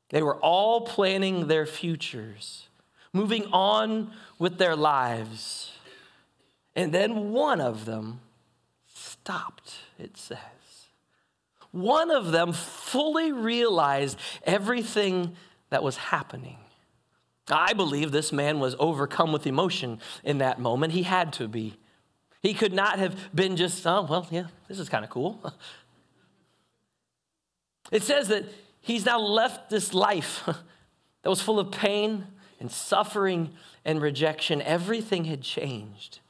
They 0.09 0.23
were 0.23 0.37
all 0.37 0.83
planning 0.83 1.47
their 1.47 1.66
futures, 1.66 2.68
moving 3.12 3.47
on 3.53 4.12
with 4.38 4.59
their 4.59 4.77
lives. 4.77 5.73
And 6.75 6.92
then 6.92 7.33
one 7.33 7.61
of 7.61 7.85
them 7.85 8.21
stopped, 8.95 9.75
it 9.99 10.16
says. 10.16 10.38
One 11.71 12.11
of 12.11 12.33
them 12.33 12.53
fully 12.53 13.33
realized 13.33 14.18
everything 14.45 15.37
that 15.72 15.82
was 15.82 15.96
happening. 15.96 16.58
I 17.50 17.72
believe 17.72 18.12
this 18.12 18.30
man 18.30 18.61
was 18.61 18.76
overcome 18.78 19.32
with 19.32 19.46
emotion 19.46 20.00
in 20.22 20.38
that 20.38 20.61
moment. 20.61 20.92
He 20.92 21.02
had 21.02 21.32
to 21.35 21.48
be. 21.48 21.76
He 22.42 22.54
could 22.54 22.72
not 22.72 22.98
have 22.98 23.16
been 23.35 23.56
just, 23.56 23.87
oh, 23.87 24.06
well, 24.08 24.26
yeah, 24.30 24.46
this 24.68 24.78
is 24.78 24.88
kind 24.88 25.04
of 25.04 25.11
cool. 25.11 25.52
It 27.90 28.02
says 28.02 28.28
that 28.28 28.46
he's 28.80 29.04
now 29.04 29.20
left 29.20 29.68
this 29.68 29.92
life 29.92 30.44
that 30.46 31.28
was 31.28 31.42
full 31.42 31.58
of 31.58 31.70
pain 31.70 32.26
and 32.58 32.72
suffering 32.72 33.50
and 33.85 34.00
rejection. 34.00 34.62
Everything 34.62 35.26
had 35.26 35.42
changed. 35.42 36.20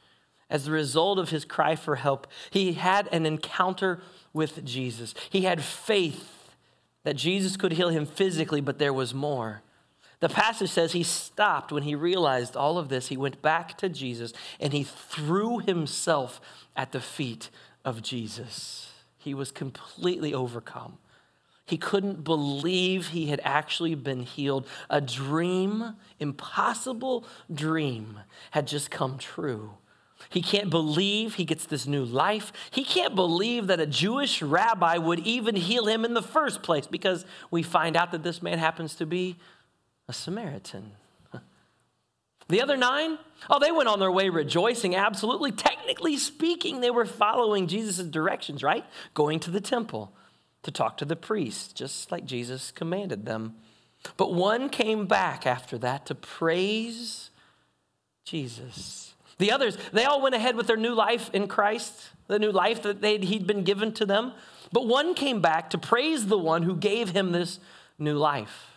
As 0.51 0.65
the 0.65 0.73
result 0.73 1.21
of 1.21 1.31
his 1.31 1.45
cry 1.45 1.77
for 1.77 1.97
help, 1.97 2.27
he 2.51 2.73
had 2.73 3.09
an 3.13 3.27
encounter 3.27 4.03
with 4.33 4.65
Jesus. 4.65 5.15
He 5.31 5.43
had 5.43 5.63
faith 5.63 6.42
that 7.05 7.17
Jesus 7.17 7.57
could 7.57 7.73
heal 7.73 7.89
him 7.89 8.07
physically, 8.07 8.61
but 8.61 8.79
there 8.79 8.93
was 8.93 9.13
more. 9.13 9.63
The 10.21 10.29
passage 10.29 10.71
says 10.71 10.93
he 10.93 11.03
stopped 11.03 11.73
when 11.73 11.83
he 11.83 11.97
realized 11.97 12.57
all 12.57 12.79
of 12.79 12.89
this. 12.89 13.09
He 13.09 13.17
went 13.17 13.43
back 13.43 13.77
to 13.79 13.89
Jesus 13.89 14.33
and 14.61 14.73
he 14.73 14.85
threw 14.85 15.59
himself 15.59 16.41
at 16.77 16.93
the 16.93 17.01
feet 17.01 17.51
of 17.85 18.03
Jesus. 18.03 18.93
He 19.19 19.35
was 19.35 19.51
completely 19.51 20.33
overcome. 20.33 20.99
He 21.67 21.77
couldn't 21.77 22.23
believe 22.23 23.09
he 23.09 23.27
had 23.27 23.41
actually 23.43 23.95
been 23.95 24.21
healed. 24.21 24.67
A 24.91 25.01
dream, 25.01 25.97
impossible 26.21 27.25
dream, 27.53 28.21
had 28.53 28.67
just 28.67 28.91
come 28.91 29.19
true. 29.19 29.73
He 30.31 30.43
can't 30.43 30.71
believe 30.71 31.35
he 31.35 31.45
gets 31.45 31.67
this 31.67 31.87
new 31.87 32.05
life. 32.05 32.53
He 32.71 32.85
can't 32.85 33.15
believe 33.15 33.67
that 33.67 33.81
a 33.81 33.87
Jewish 33.87 34.43
rabbi 34.43 34.97
would 34.97 35.21
even 35.21 35.57
heal 35.57 35.87
him 35.87 36.05
in 36.05 36.15
the 36.15 36.23
first 36.23 36.63
place 36.63 36.87
because 36.87 37.25
we 37.51 37.63
find 37.63 37.97
out 37.97 38.13
that 38.13 38.23
this 38.23 38.43
man 38.43 38.59
happens 38.59 38.95
to 38.97 39.07
be 39.07 39.37
a 40.09 40.13
Samaritan. 40.13 40.93
The 42.49 42.61
other 42.61 42.77
nine, 42.77 43.19
oh, 43.49 43.59
they 43.59 43.73
went 43.73 43.89
on 43.89 43.99
their 43.99 44.11
way 44.11 44.29
rejoicing, 44.29 44.95
absolutely. 44.95 45.53
Technically 45.53 46.19
speaking, 46.19 46.81
they 46.81 46.91
were 46.91 47.07
following 47.07 47.67
Jesus' 47.67 48.05
directions, 48.05 48.63
right? 48.63 48.85
Going 49.15 49.41
to 49.41 49.51
the 49.51 49.61
temple 49.61 50.13
to 50.63 50.71
talk 50.71 50.99
to 50.99 51.07
the 51.07 51.17
priest, 51.17 51.77
just 51.77 52.13
like 52.13 52.27
Jesus 52.27 52.71
commanded 52.71 53.25
them. 53.25 53.55
But 54.17 54.35
one 54.35 54.69
came 54.69 55.07
back 55.07 55.47
after 55.47 55.79
that 55.79 56.05
to 56.07 56.15
praise 56.15 57.31
Jesus. 58.25 59.12
The 59.43 59.51
others, 59.51 59.77
they 59.93 60.05
all 60.05 60.23
went 60.23 60.37
ahead 60.37 60.55
with 60.55 60.69
their 60.69 60.77
new 60.77 60.95
life 60.95 61.29
in 61.33 61.49
Christ, 61.49 62.11
the 62.29 62.39
new 62.39 62.53
life 62.53 62.83
that 62.83 63.03
he'd 63.03 63.45
been 63.45 63.65
given 63.65 63.93
to 63.95 64.07
them. 64.07 64.35
But 64.71 64.87
one 64.87 65.15
came 65.15 65.41
back 65.41 65.71
to 65.71 65.79
praise 65.79 66.29
the 66.29 66.39
one 66.39 66.63
who 66.63 66.77
gave 66.77 67.11
him 67.11 67.33
this 67.33 67.59
new 67.99 68.17
life. 68.17 68.69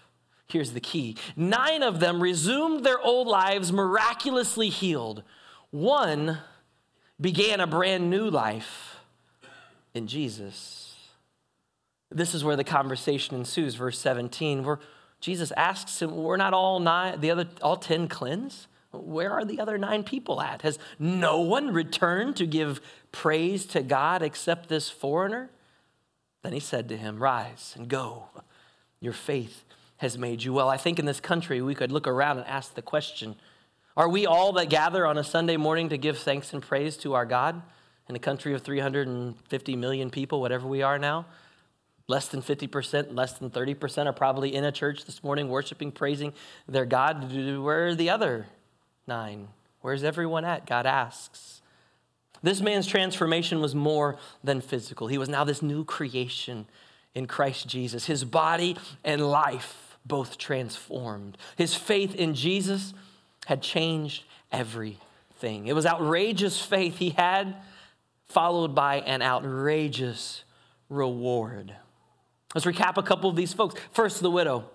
Here's 0.47 0.71
the 0.71 0.79
key 0.79 1.17
nine 1.35 1.83
of 1.83 1.99
them 1.99 2.19
resumed 2.19 2.83
their 2.83 2.99
old 2.99 3.27
lives 3.27 3.71
miraculously 3.71 4.69
healed. 4.69 5.21
One 5.69 6.39
began 7.21 7.59
a 7.59 7.67
brand 7.67 8.09
new 8.09 8.27
life 8.27 8.95
in 9.93 10.07
Jesus. 10.07 10.95
This 12.09 12.33
is 12.33 12.43
where 12.43 12.55
the 12.55 12.63
conversation 12.63 13.35
ensues, 13.35 13.75
verse 13.75 13.99
17, 13.99 14.63
where 14.63 14.79
Jesus 15.19 15.51
asks 15.55 16.01
him, 16.01 16.15
We're 16.15 16.37
not 16.37 16.55
all 16.55 16.79
nine, 16.79 17.21
the 17.21 17.29
other 17.29 17.45
all 17.61 17.77
10 17.77 18.07
cleansed? 18.07 18.65
Where 19.03 19.31
are 19.31 19.45
the 19.45 19.59
other 19.59 19.77
nine 19.77 20.03
people 20.03 20.41
at? 20.41 20.61
Has 20.61 20.79
no 20.99 21.39
one 21.39 21.71
returned 21.71 22.35
to 22.37 22.45
give 22.45 22.81
praise 23.11 23.65
to 23.67 23.81
God 23.81 24.21
except 24.21 24.69
this 24.69 24.89
foreigner? 24.89 25.49
Then 26.43 26.53
he 26.53 26.59
said 26.59 26.89
to 26.89 26.97
him, 26.97 27.17
Rise 27.17 27.73
and 27.75 27.87
go. 27.87 28.29
Your 28.99 29.13
faith 29.13 29.63
has 29.97 30.17
made 30.17 30.43
you 30.43 30.53
well. 30.53 30.69
I 30.69 30.77
think 30.77 30.99
in 30.99 31.05
this 31.05 31.19
country 31.19 31.61
we 31.61 31.75
could 31.75 31.91
look 31.91 32.07
around 32.07 32.37
and 32.37 32.47
ask 32.47 32.75
the 32.75 32.81
question 32.81 33.35
Are 33.97 34.09
we 34.09 34.25
all 34.25 34.53
that 34.53 34.69
gather 34.69 35.05
on 35.05 35.17
a 35.17 35.23
Sunday 35.23 35.57
morning 35.57 35.89
to 35.89 35.97
give 35.97 36.17
thanks 36.17 36.53
and 36.53 36.61
praise 36.61 36.97
to 36.97 37.13
our 37.13 37.25
God 37.25 37.61
in 38.07 38.15
a 38.15 38.19
country 38.19 38.53
of 38.53 38.61
350 38.61 39.75
million 39.75 40.09
people, 40.09 40.41
whatever 40.41 40.67
we 40.67 40.81
are 40.81 40.99
now? 40.99 41.25
Less 42.07 42.27
than 42.27 42.43
50%, 42.43 43.15
less 43.15 43.33
than 43.33 43.49
30% 43.49 44.05
are 44.05 44.13
probably 44.13 44.53
in 44.53 44.63
a 44.63 44.71
church 44.71 45.05
this 45.05 45.23
morning 45.23 45.49
worshiping, 45.49 45.91
praising 45.91 46.33
their 46.67 46.85
God. 46.85 47.33
Where 47.33 47.87
are 47.87 47.95
the 47.95 48.11
other 48.11 48.45
nine? 49.07 49.47
Where's 49.81 50.03
everyone 50.03 50.45
at? 50.45 50.65
God 50.65 50.85
asks. 50.85 51.61
This 52.41 52.61
man's 52.61 52.87
transformation 52.87 53.59
was 53.59 53.73
more 53.73 54.17
than 54.43 54.61
physical. 54.61 55.07
He 55.07 55.17
was 55.17 55.29
now 55.29 55.43
this 55.43 55.61
new 55.61 55.83
creation 55.83 56.67
in 57.13 57.25
Christ 57.25 57.67
Jesus. 57.67 58.05
His 58.05 58.23
body 58.23 58.77
and 59.03 59.25
life 59.29 59.97
both 60.05 60.37
transformed. 60.37 61.37
His 61.55 61.73
faith 61.73 62.13
in 62.15 62.35
Jesus 62.35 62.93
had 63.45 63.61
changed 63.61 64.23
everything. 64.51 65.67
It 65.67 65.73
was 65.73 65.85
outrageous 65.85 66.61
faith 66.61 66.97
he 66.97 67.11
had, 67.11 67.55
followed 68.25 68.75
by 68.75 68.97
an 68.97 69.21
outrageous 69.21 70.43
reward. 70.89 71.75
Let's 72.53 72.65
recap 72.65 72.97
a 72.97 73.03
couple 73.03 73.29
of 73.29 73.35
these 73.35 73.53
folks. 73.53 73.79
First, 73.91 74.21
the 74.21 74.31
widow. 74.31 74.69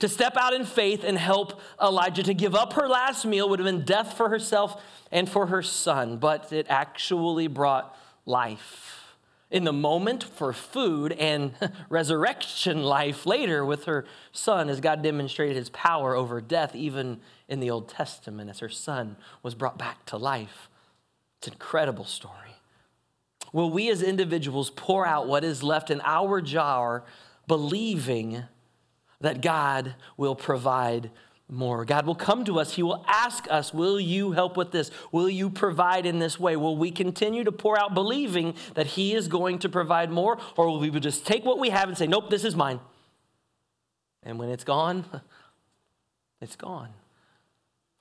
To 0.00 0.08
step 0.08 0.36
out 0.36 0.52
in 0.52 0.64
faith 0.64 1.04
and 1.04 1.16
help 1.16 1.60
Elijah 1.80 2.22
to 2.24 2.34
give 2.34 2.54
up 2.54 2.72
her 2.74 2.88
last 2.88 3.24
meal 3.24 3.48
would 3.48 3.60
have 3.60 3.66
been 3.66 3.84
death 3.84 4.16
for 4.16 4.28
herself 4.28 4.82
and 5.12 5.28
for 5.28 5.46
her 5.46 5.62
son, 5.62 6.18
but 6.18 6.52
it 6.52 6.66
actually 6.68 7.46
brought 7.46 7.96
life 8.24 8.96
in 9.50 9.64
the 9.64 9.72
moment 9.72 10.24
for 10.24 10.52
food 10.52 11.12
and 11.12 11.52
resurrection 11.88 12.82
life 12.82 13.26
later 13.26 13.64
with 13.64 13.84
her 13.84 14.04
son 14.32 14.68
as 14.68 14.80
God 14.80 15.02
demonstrated 15.02 15.56
his 15.56 15.70
power 15.70 16.14
over 16.14 16.40
death, 16.40 16.74
even 16.74 17.20
in 17.48 17.60
the 17.60 17.70
Old 17.70 17.88
Testament, 17.88 18.50
as 18.50 18.58
her 18.58 18.68
son 18.68 19.16
was 19.42 19.54
brought 19.54 19.78
back 19.78 20.04
to 20.06 20.16
life. 20.16 20.68
It's 21.38 21.48
an 21.48 21.54
incredible 21.54 22.04
story. 22.04 22.34
Will 23.52 23.70
we 23.70 23.88
as 23.88 24.02
individuals 24.02 24.70
pour 24.70 25.06
out 25.06 25.28
what 25.28 25.44
is 25.44 25.62
left 25.62 25.90
in 25.90 26.00
our 26.04 26.40
jar, 26.40 27.04
believing 27.46 28.42
that 29.20 29.40
God 29.40 29.94
will 30.16 30.34
provide 30.34 31.10
more. 31.48 31.84
God 31.84 32.06
will 32.06 32.16
come 32.16 32.44
to 32.46 32.58
us. 32.58 32.74
He 32.74 32.82
will 32.82 33.04
ask 33.06 33.46
us, 33.50 33.72
Will 33.72 34.00
you 34.00 34.32
help 34.32 34.56
with 34.56 34.72
this? 34.72 34.90
Will 35.12 35.28
you 35.28 35.48
provide 35.48 36.04
in 36.04 36.18
this 36.18 36.40
way? 36.40 36.56
Will 36.56 36.76
we 36.76 36.90
continue 36.90 37.44
to 37.44 37.52
pour 37.52 37.78
out 37.78 37.94
believing 37.94 38.54
that 38.74 38.86
He 38.86 39.14
is 39.14 39.28
going 39.28 39.60
to 39.60 39.68
provide 39.68 40.10
more? 40.10 40.38
Or 40.56 40.66
will 40.66 40.80
we 40.80 40.90
just 40.98 41.26
take 41.26 41.44
what 41.44 41.58
we 41.58 41.70
have 41.70 41.88
and 41.88 41.96
say, 41.96 42.06
Nope, 42.06 42.30
this 42.30 42.44
is 42.44 42.56
mine? 42.56 42.80
And 44.22 44.38
when 44.38 44.48
it's 44.48 44.64
gone, 44.64 45.04
it's 46.40 46.56
gone. 46.56 46.88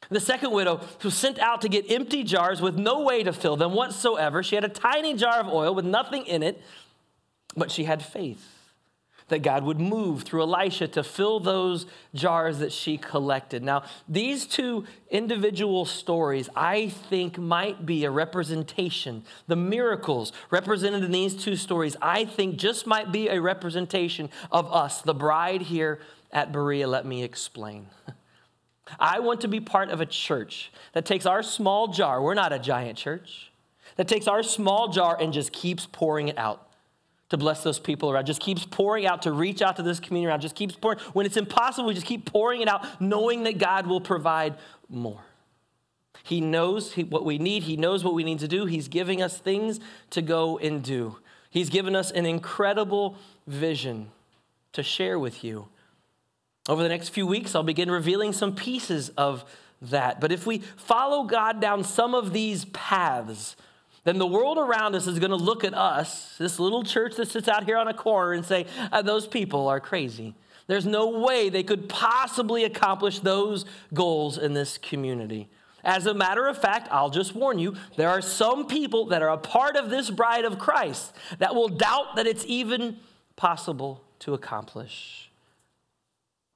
The 0.09 0.19
second 0.19 0.51
widow 0.51 0.81
was 1.03 1.15
sent 1.15 1.39
out 1.39 1.61
to 1.61 1.69
get 1.69 1.89
empty 1.89 2.23
jars 2.23 2.61
with 2.61 2.77
no 2.77 3.01
way 3.01 3.23
to 3.23 3.33
fill 3.33 3.57
them 3.57 3.73
whatsoever. 3.73 4.43
She 4.43 4.55
had 4.55 4.63
a 4.63 4.69
tiny 4.69 5.15
jar 5.15 5.39
of 5.39 5.47
oil 5.47 5.73
with 5.73 5.85
nothing 5.85 6.25
in 6.27 6.43
it, 6.43 6.61
but 7.55 7.71
she 7.71 7.85
had 7.85 8.03
faith 8.03 8.54
that 9.27 9.41
God 9.41 9.63
would 9.63 9.79
move 9.79 10.23
through 10.23 10.43
Elisha 10.43 10.87
to 10.89 11.03
fill 11.03 11.39
those 11.39 11.87
jars 12.13 12.59
that 12.59 12.71
she 12.71 12.97
collected. 12.97 13.63
Now, 13.63 13.83
these 14.07 14.45
two 14.45 14.85
individual 15.09 15.85
stories, 15.85 16.47
I 16.55 16.89
think, 16.89 17.37
might 17.37 17.85
be 17.85 18.05
a 18.05 18.11
representation. 18.11 19.23
The 19.47 19.55
miracles 19.55 20.31
represented 20.51 21.03
in 21.03 21.11
these 21.11 21.35
two 21.35 21.55
stories, 21.55 21.95
I 22.01 22.25
think, 22.25 22.57
just 22.57 22.85
might 22.85 23.11
be 23.11 23.29
a 23.29 23.41
representation 23.41 24.29
of 24.51 24.71
us, 24.71 25.01
the 25.01 25.15
bride 25.15 25.63
here 25.63 25.99
at 26.31 26.51
Berea. 26.51 26.87
Let 26.87 27.05
me 27.05 27.23
explain. 27.23 27.87
I 28.99 29.19
want 29.19 29.41
to 29.41 29.47
be 29.47 29.59
part 29.59 29.89
of 29.89 30.01
a 30.01 30.05
church 30.05 30.71
that 30.93 31.05
takes 31.05 31.25
our 31.25 31.41
small 31.41 31.87
jar, 31.87 32.21
we're 32.21 32.35
not 32.35 32.53
a 32.53 32.59
giant 32.59 32.99
church, 32.99 33.51
that 33.95 34.07
takes 34.07 34.27
our 34.27 34.43
small 34.43 34.89
jar 34.89 35.17
and 35.19 35.33
just 35.33 35.51
keeps 35.51 35.87
pouring 35.87 36.27
it 36.27 36.37
out 36.37 36.64
to 37.35 37.43
bless 37.43 37.63
those 37.63 37.79
people 37.79 38.09
around. 38.09 38.25
Just 38.25 38.41
keeps 38.41 38.65
pouring 38.65 39.05
out 39.05 39.23
to 39.23 39.31
reach 39.31 39.61
out 39.61 39.75
to 39.75 39.83
this 39.83 39.99
community 39.99 40.29
around. 40.29 40.41
Just 40.41 40.55
keeps 40.55 40.75
pouring. 40.75 40.99
When 41.13 41.25
it's 41.25 41.37
impossible, 41.37 41.87
we 41.87 41.93
just 41.93 42.05
keep 42.05 42.25
pouring 42.25 42.61
it 42.61 42.67
out, 42.67 43.01
knowing 43.01 43.43
that 43.43 43.57
God 43.57 43.87
will 43.87 44.01
provide 44.01 44.55
more. 44.89 45.21
He 46.23 46.41
knows 46.41 46.93
what 46.95 47.25
we 47.25 47.37
need. 47.37 47.63
He 47.63 47.77
knows 47.77 48.03
what 48.03 48.13
we 48.13 48.23
need 48.23 48.39
to 48.39 48.47
do. 48.47 48.65
He's 48.65 48.87
giving 48.87 49.21
us 49.21 49.37
things 49.37 49.79
to 50.11 50.21
go 50.21 50.57
and 50.57 50.81
do. 50.81 51.17
He's 51.49 51.69
given 51.69 51.95
us 51.95 52.09
an 52.09 52.25
incredible 52.25 53.17
vision 53.45 54.09
to 54.73 54.81
share 54.81 55.19
with 55.19 55.43
you. 55.43 55.67
Over 56.67 56.81
the 56.81 56.89
next 56.89 57.09
few 57.09 57.27
weeks, 57.27 57.53
I'll 57.53 57.63
begin 57.63 57.91
revealing 57.91 58.33
some 58.33 58.55
pieces 58.55 59.09
of 59.09 59.45
that. 59.83 60.19
But 60.19 60.31
if 60.31 60.47
we 60.47 60.59
follow 60.77 61.25
God 61.25 61.59
down 61.61 61.83
some 61.83 62.15
of 62.15 62.33
these 62.33 62.65
paths, 62.65 63.55
then 64.05 64.19
the 64.19 64.27
world 64.27 64.57
around 64.57 64.95
us 64.95 65.07
is 65.07 65.19
going 65.19 65.31
to 65.31 65.35
look 65.35 65.63
at 65.63 65.73
us, 65.73 66.37
this 66.37 66.59
little 66.59 66.83
church 66.83 67.15
that 67.15 67.27
sits 67.27 67.47
out 67.47 67.65
here 67.65 67.77
on 67.77 67.87
a 67.87 67.93
corner, 67.93 68.33
and 68.33 68.45
say, 68.45 68.67
uh, 68.91 69.01
Those 69.01 69.27
people 69.27 69.67
are 69.67 69.79
crazy. 69.79 70.35
There's 70.67 70.85
no 70.85 71.09
way 71.09 71.49
they 71.49 71.63
could 71.63 71.89
possibly 71.89 72.63
accomplish 72.63 73.19
those 73.19 73.65
goals 73.93 74.37
in 74.37 74.53
this 74.53 74.77
community. 74.77 75.49
As 75.83 76.05
a 76.05 76.13
matter 76.13 76.47
of 76.47 76.57
fact, 76.57 76.87
I'll 76.91 77.11
just 77.11 77.35
warn 77.35 77.59
you, 77.59 77.75
there 77.95 78.09
are 78.09 78.21
some 78.21 78.65
people 78.65 79.07
that 79.07 79.21
are 79.21 79.29
a 79.29 79.37
part 79.37 79.75
of 79.75 79.89
this 79.89 80.09
bride 80.09 80.45
of 80.45 80.57
Christ 80.57 81.13
that 81.37 81.53
will 81.53 81.67
doubt 81.67 82.15
that 82.15 82.25
it's 82.25 82.43
even 82.47 82.97
possible 83.35 84.03
to 84.19 84.33
accomplish. 84.33 85.29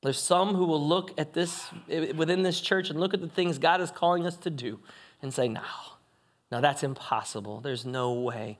There's 0.01 0.19
some 0.19 0.55
who 0.55 0.65
will 0.65 0.85
look 0.85 1.19
at 1.19 1.33
this 1.33 1.67
within 2.15 2.41
this 2.41 2.61
church 2.61 2.89
and 2.89 2.99
look 2.99 3.13
at 3.13 3.21
the 3.21 3.27
things 3.27 3.57
God 3.57 3.81
is 3.81 3.91
calling 3.91 4.25
us 4.25 4.37
to 4.37 4.49
do 4.49 4.79
and 5.21 5.33
say, 5.33 5.47
no, 5.47 5.61
now, 6.51 6.61
that's 6.61 6.83
impossible. 6.83 7.61
There's 7.61 7.85
no 7.85 8.13
way. 8.13 8.57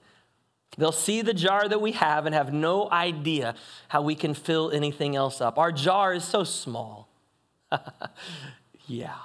They'll 0.78 0.92
see 0.92 1.22
the 1.22 1.34
jar 1.34 1.68
that 1.68 1.82
we 1.82 1.94
have 1.94 2.26
and 2.26 2.36
have 2.36 2.54
no 2.54 2.90
idea 2.92 3.56
how 3.88 4.04
we 4.04 4.14
can 4.14 4.34
fill 4.34 4.70
anything 4.72 5.16
else 5.16 5.42
up. 5.42 5.58
Our 5.58 5.72
jar 5.72 6.14
is 6.14 6.24
so 6.24 6.44
small. 6.44 7.10
yeah. 8.88 9.16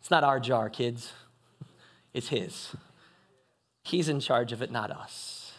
It's 0.00 0.10
not 0.10 0.24
our 0.24 0.40
jar, 0.40 0.68
kids, 0.68 1.12
it's 2.12 2.28
His. 2.28 2.74
He's 3.84 4.08
in 4.08 4.18
charge 4.18 4.52
of 4.52 4.62
it, 4.62 4.70
not 4.70 4.90
us. 4.90 5.52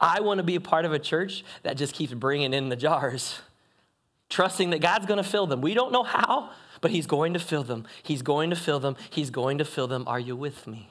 I 0.00 0.20
want 0.20 0.38
to 0.38 0.44
be 0.44 0.54
a 0.54 0.60
part 0.60 0.86
of 0.86 0.92
a 0.92 0.98
church 0.98 1.44
that 1.62 1.76
just 1.76 1.94
keeps 1.94 2.14
bringing 2.14 2.54
in 2.54 2.70
the 2.70 2.76
jars, 2.76 3.40
trusting 4.30 4.70
that 4.70 4.80
God's 4.80 5.04
going 5.04 5.22
to 5.22 5.28
fill 5.28 5.46
them. 5.46 5.60
We 5.60 5.74
don't 5.74 5.92
know 5.92 6.04
how, 6.04 6.50
but 6.80 6.90
He's 6.90 7.06
going 7.06 7.32
to 7.34 7.38
fill 7.38 7.62
them. 7.62 7.86
He's 8.02 8.22
going 8.22 8.50
to 8.50 8.56
fill 8.56 8.80
them. 8.80 8.96
He's 9.10 9.30
going 9.30 9.58
to 9.58 9.64
fill 9.64 9.86
them. 9.86 10.04
Are 10.06 10.20
you 10.20 10.36
with 10.36 10.66
me? 10.66 10.88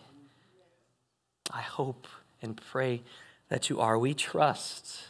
I 1.52 1.62
hope 1.62 2.08
and 2.42 2.60
pray 2.72 3.02
that 3.50 3.70
you 3.70 3.80
are. 3.80 3.98
We 3.98 4.14
trust 4.14 5.04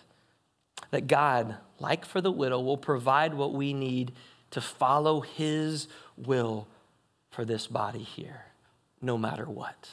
that 0.92 1.08
God, 1.08 1.58
like 1.80 2.06
for 2.06 2.22
the 2.22 2.32
widow, 2.32 2.60
will 2.60 2.78
provide 2.78 3.34
what 3.34 3.54
we 3.54 3.74
need 3.74 4.14
to 4.52 4.62
follow 4.62 5.22
His 5.22 5.88
will 6.18 6.68
for 7.30 7.46
this 7.46 7.68
body 7.68 8.04
here. 8.04 8.46
no 9.02 9.18
matter 9.18 9.46
what. 9.46 9.90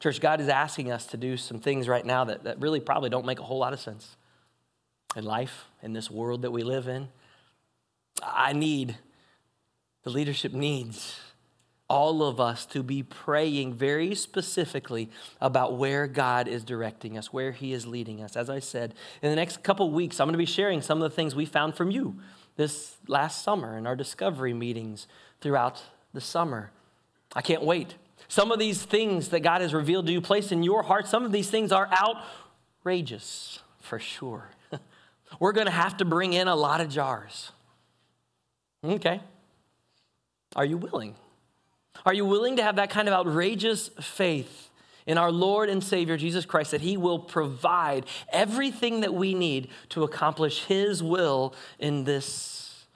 Church, 0.00 0.20
God 0.20 0.40
is 0.40 0.48
asking 0.48 0.90
us 0.90 1.06
to 1.06 1.16
do 1.16 1.36
some 1.36 1.60
things 1.60 1.88
right 1.88 2.04
now 2.04 2.24
that, 2.24 2.44
that 2.44 2.60
really 2.60 2.80
probably 2.80 3.10
don't 3.10 3.26
make 3.26 3.38
a 3.38 3.42
whole 3.42 3.58
lot 3.58 3.72
of 3.72 3.80
sense 3.80 4.16
in 5.16 5.24
life, 5.24 5.66
in 5.82 5.92
this 5.92 6.10
world 6.10 6.42
that 6.42 6.50
we 6.50 6.62
live 6.62 6.88
in. 6.88 7.08
I 8.22 8.52
need, 8.52 8.96
the 10.02 10.10
leadership 10.10 10.52
needs 10.52 11.18
all 11.88 12.22
of 12.22 12.38
us 12.38 12.66
to 12.66 12.82
be 12.82 13.02
praying 13.02 13.74
very 13.74 14.14
specifically 14.14 15.10
about 15.40 15.76
where 15.76 16.06
God 16.06 16.46
is 16.46 16.62
directing 16.62 17.18
us, 17.18 17.32
where 17.32 17.50
He 17.50 17.72
is 17.72 17.86
leading 17.86 18.22
us. 18.22 18.36
As 18.36 18.48
I 18.48 18.60
said, 18.60 18.94
in 19.22 19.30
the 19.30 19.36
next 19.36 19.62
couple 19.64 19.90
weeks, 19.90 20.20
I'm 20.20 20.26
going 20.26 20.34
to 20.34 20.38
be 20.38 20.46
sharing 20.46 20.82
some 20.82 21.02
of 21.02 21.10
the 21.10 21.14
things 21.14 21.34
we 21.34 21.46
found 21.46 21.74
from 21.74 21.90
you 21.90 22.16
this 22.56 22.96
last 23.08 23.42
summer 23.42 23.76
in 23.76 23.86
our 23.86 23.96
discovery 23.96 24.54
meetings 24.54 25.08
throughout 25.40 25.82
the 26.12 26.20
summer. 26.20 26.70
I 27.34 27.42
can't 27.42 27.64
wait 27.64 27.96
some 28.30 28.52
of 28.52 28.60
these 28.60 28.82
things 28.82 29.28
that 29.30 29.40
God 29.40 29.60
has 29.60 29.74
revealed 29.74 30.06
to 30.06 30.12
you, 30.12 30.20
placed 30.20 30.52
in 30.52 30.62
your 30.62 30.84
heart, 30.84 31.08
some 31.08 31.24
of 31.24 31.32
these 31.32 31.50
things 31.50 31.72
are 31.72 31.90
outrageous 31.92 33.58
for 33.80 33.98
sure. 33.98 34.50
We're 35.40 35.52
going 35.52 35.66
to 35.66 35.72
have 35.72 35.96
to 35.96 36.04
bring 36.04 36.32
in 36.32 36.46
a 36.46 36.54
lot 36.54 36.80
of 36.80 36.88
jars. 36.88 37.50
Okay. 38.84 39.20
Are 40.56 40.64
you 40.64 40.76
willing? 40.76 41.14
Are 42.04 42.14
you 42.14 42.24
willing 42.24 42.56
to 42.56 42.62
have 42.62 42.76
that 42.76 42.90
kind 42.90 43.08
of 43.08 43.14
outrageous 43.14 43.88
faith 44.00 44.70
in 45.06 45.18
our 45.18 45.30
Lord 45.30 45.68
and 45.68 45.82
Savior 45.82 46.16
Jesus 46.16 46.44
Christ 46.44 46.70
that 46.70 46.80
He 46.80 46.96
will 46.96 47.18
provide 47.18 48.06
everything 48.32 49.00
that 49.00 49.14
we 49.14 49.34
need 49.34 49.68
to 49.90 50.02
accomplish 50.02 50.64
His 50.64 51.02
will 51.02 51.54
in 51.78 52.04
this 52.04 52.86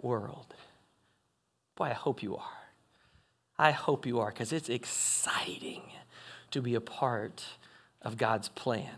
world? 0.00 0.54
Boy, 1.76 1.86
I 1.86 1.94
hope 1.94 2.22
you 2.22 2.36
are. 2.36 2.44
I 3.58 3.72
hope 3.72 4.06
you 4.06 4.20
are, 4.20 4.28
because 4.30 4.52
it's 4.52 4.68
exciting 4.68 5.82
to 6.50 6.62
be 6.62 6.74
a 6.74 6.80
part 6.80 7.44
of 8.02 8.16
God's 8.16 8.48
plan. 8.48 8.88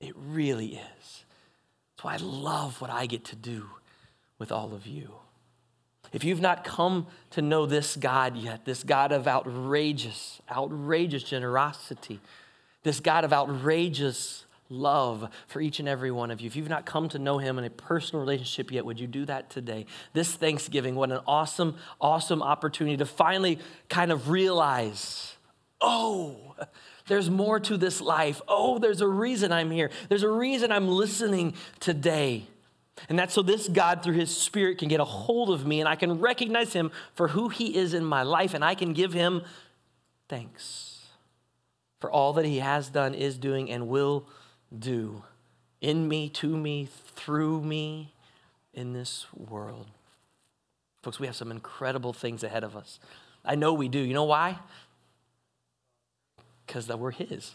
It 0.00 0.14
really 0.16 0.74
is. 0.74 1.24
That's 1.96 2.04
why 2.04 2.14
I 2.14 2.18
love 2.18 2.80
what 2.80 2.90
I 2.90 3.06
get 3.06 3.24
to 3.26 3.36
do 3.36 3.70
with 4.38 4.52
all 4.52 4.72
of 4.72 4.86
you. 4.86 5.14
If 6.12 6.24
you've 6.24 6.40
not 6.40 6.64
come 6.64 7.06
to 7.30 7.42
know 7.42 7.66
this 7.66 7.96
God 7.96 8.36
yet, 8.36 8.64
this 8.64 8.82
God 8.82 9.12
of 9.12 9.26
outrageous, 9.26 10.40
outrageous 10.50 11.22
generosity, 11.22 12.20
this 12.82 13.00
God 13.00 13.24
of 13.24 13.32
outrageous 13.32 14.44
love 14.68 15.28
for 15.46 15.60
each 15.60 15.78
and 15.78 15.88
every 15.88 16.10
one 16.10 16.30
of 16.30 16.40
you. 16.40 16.46
If 16.46 16.56
you've 16.56 16.68
not 16.68 16.86
come 16.86 17.08
to 17.10 17.18
know 17.18 17.38
him 17.38 17.58
in 17.58 17.64
a 17.64 17.70
personal 17.70 18.20
relationship 18.20 18.72
yet, 18.72 18.84
would 18.84 18.98
you 18.98 19.06
do 19.06 19.24
that 19.26 19.50
today? 19.50 19.86
This 20.12 20.32
Thanksgiving, 20.32 20.94
what 20.94 21.12
an 21.12 21.20
awesome, 21.26 21.76
awesome 22.00 22.42
opportunity 22.42 22.96
to 22.96 23.06
finally 23.06 23.58
kind 23.88 24.10
of 24.10 24.28
realize, 24.28 25.36
oh, 25.80 26.56
there's 27.06 27.30
more 27.30 27.60
to 27.60 27.76
this 27.76 28.00
life. 28.00 28.40
Oh, 28.48 28.78
there's 28.78 29.00
a 29.00 29.08
reason 29.08 29.52
I'm 29.52 29.70
here. 29.70 29.90
There's 30.08 30.24
a 30.24 30.30
reason 30.30 30.72
I'm 30.72 30.88
listening 30.88 31.54
today. 31.78 32.46
And 33.08 33.18
that's 33.18 33.34
so 33.34 33.42
this 33.42 33.68
God, 33.68 34.02
through 34.02 34.14
his 34.14 34.34
spirit, 34.34 34.78
can 34.78 34.88
get 34.88 35.00
a 35.00 35.04
hold 35.04 35.50
of 35.50 35.66
me 35.66 35.80
and 35.80 35.88
I 35.88 35.96
can 35.96 36.20
recognize 36.20 36.72
him 36.72 36.90
for 37.14 37.28
who 37.28 37.48
he 37.48 37.76
is 37.76 37.94
in 37.94 38.04
my 38.04 38.22
life 38.22 38.54
and 38.54 38.64
I 38.64 38.74
can 38.74 38.92
give 38.92 39.12
him 39.12 39.42
thanks 40.28 41.06
for 42.00 42.10
all 42.10 42.32
that 42.34 42.44
he 42.44 42.58
has 42.58 42.88
done, 42.88 43.14
is 43.14 43.38
doing, 43.38 43.70
and 43.70 43.88
will 43.88 44.26
do 44.76 45.22
in 45.80 46.08
me, 46.08 46.28
to 46.28 46.56
me, 46.56 46.88
through 47.14 47.62
me 47.62 48.12
in 48.74 48.92
this 48.92 49.26
world. 49.34 49.86
Folks, 51.02 51.20
we 51.20 51.26
have 51.26 51.36
some 51.36 51.50
incredible 51.50 52.12
things 52.12 52.42
ahead 52.42 52.64
of 52.64 52.76
us. 52.76 52.98
I 53.44 53.54
know 53.54 53.72
we 53.72 53.88
do. 53.88 53.98
You 53.98 54.14
know 54.14 54.24
why? 54.24 54.58
Because 56.66 56.88
that 56.88 56.98
we're 56.98 57.12
His. 57.12 57.54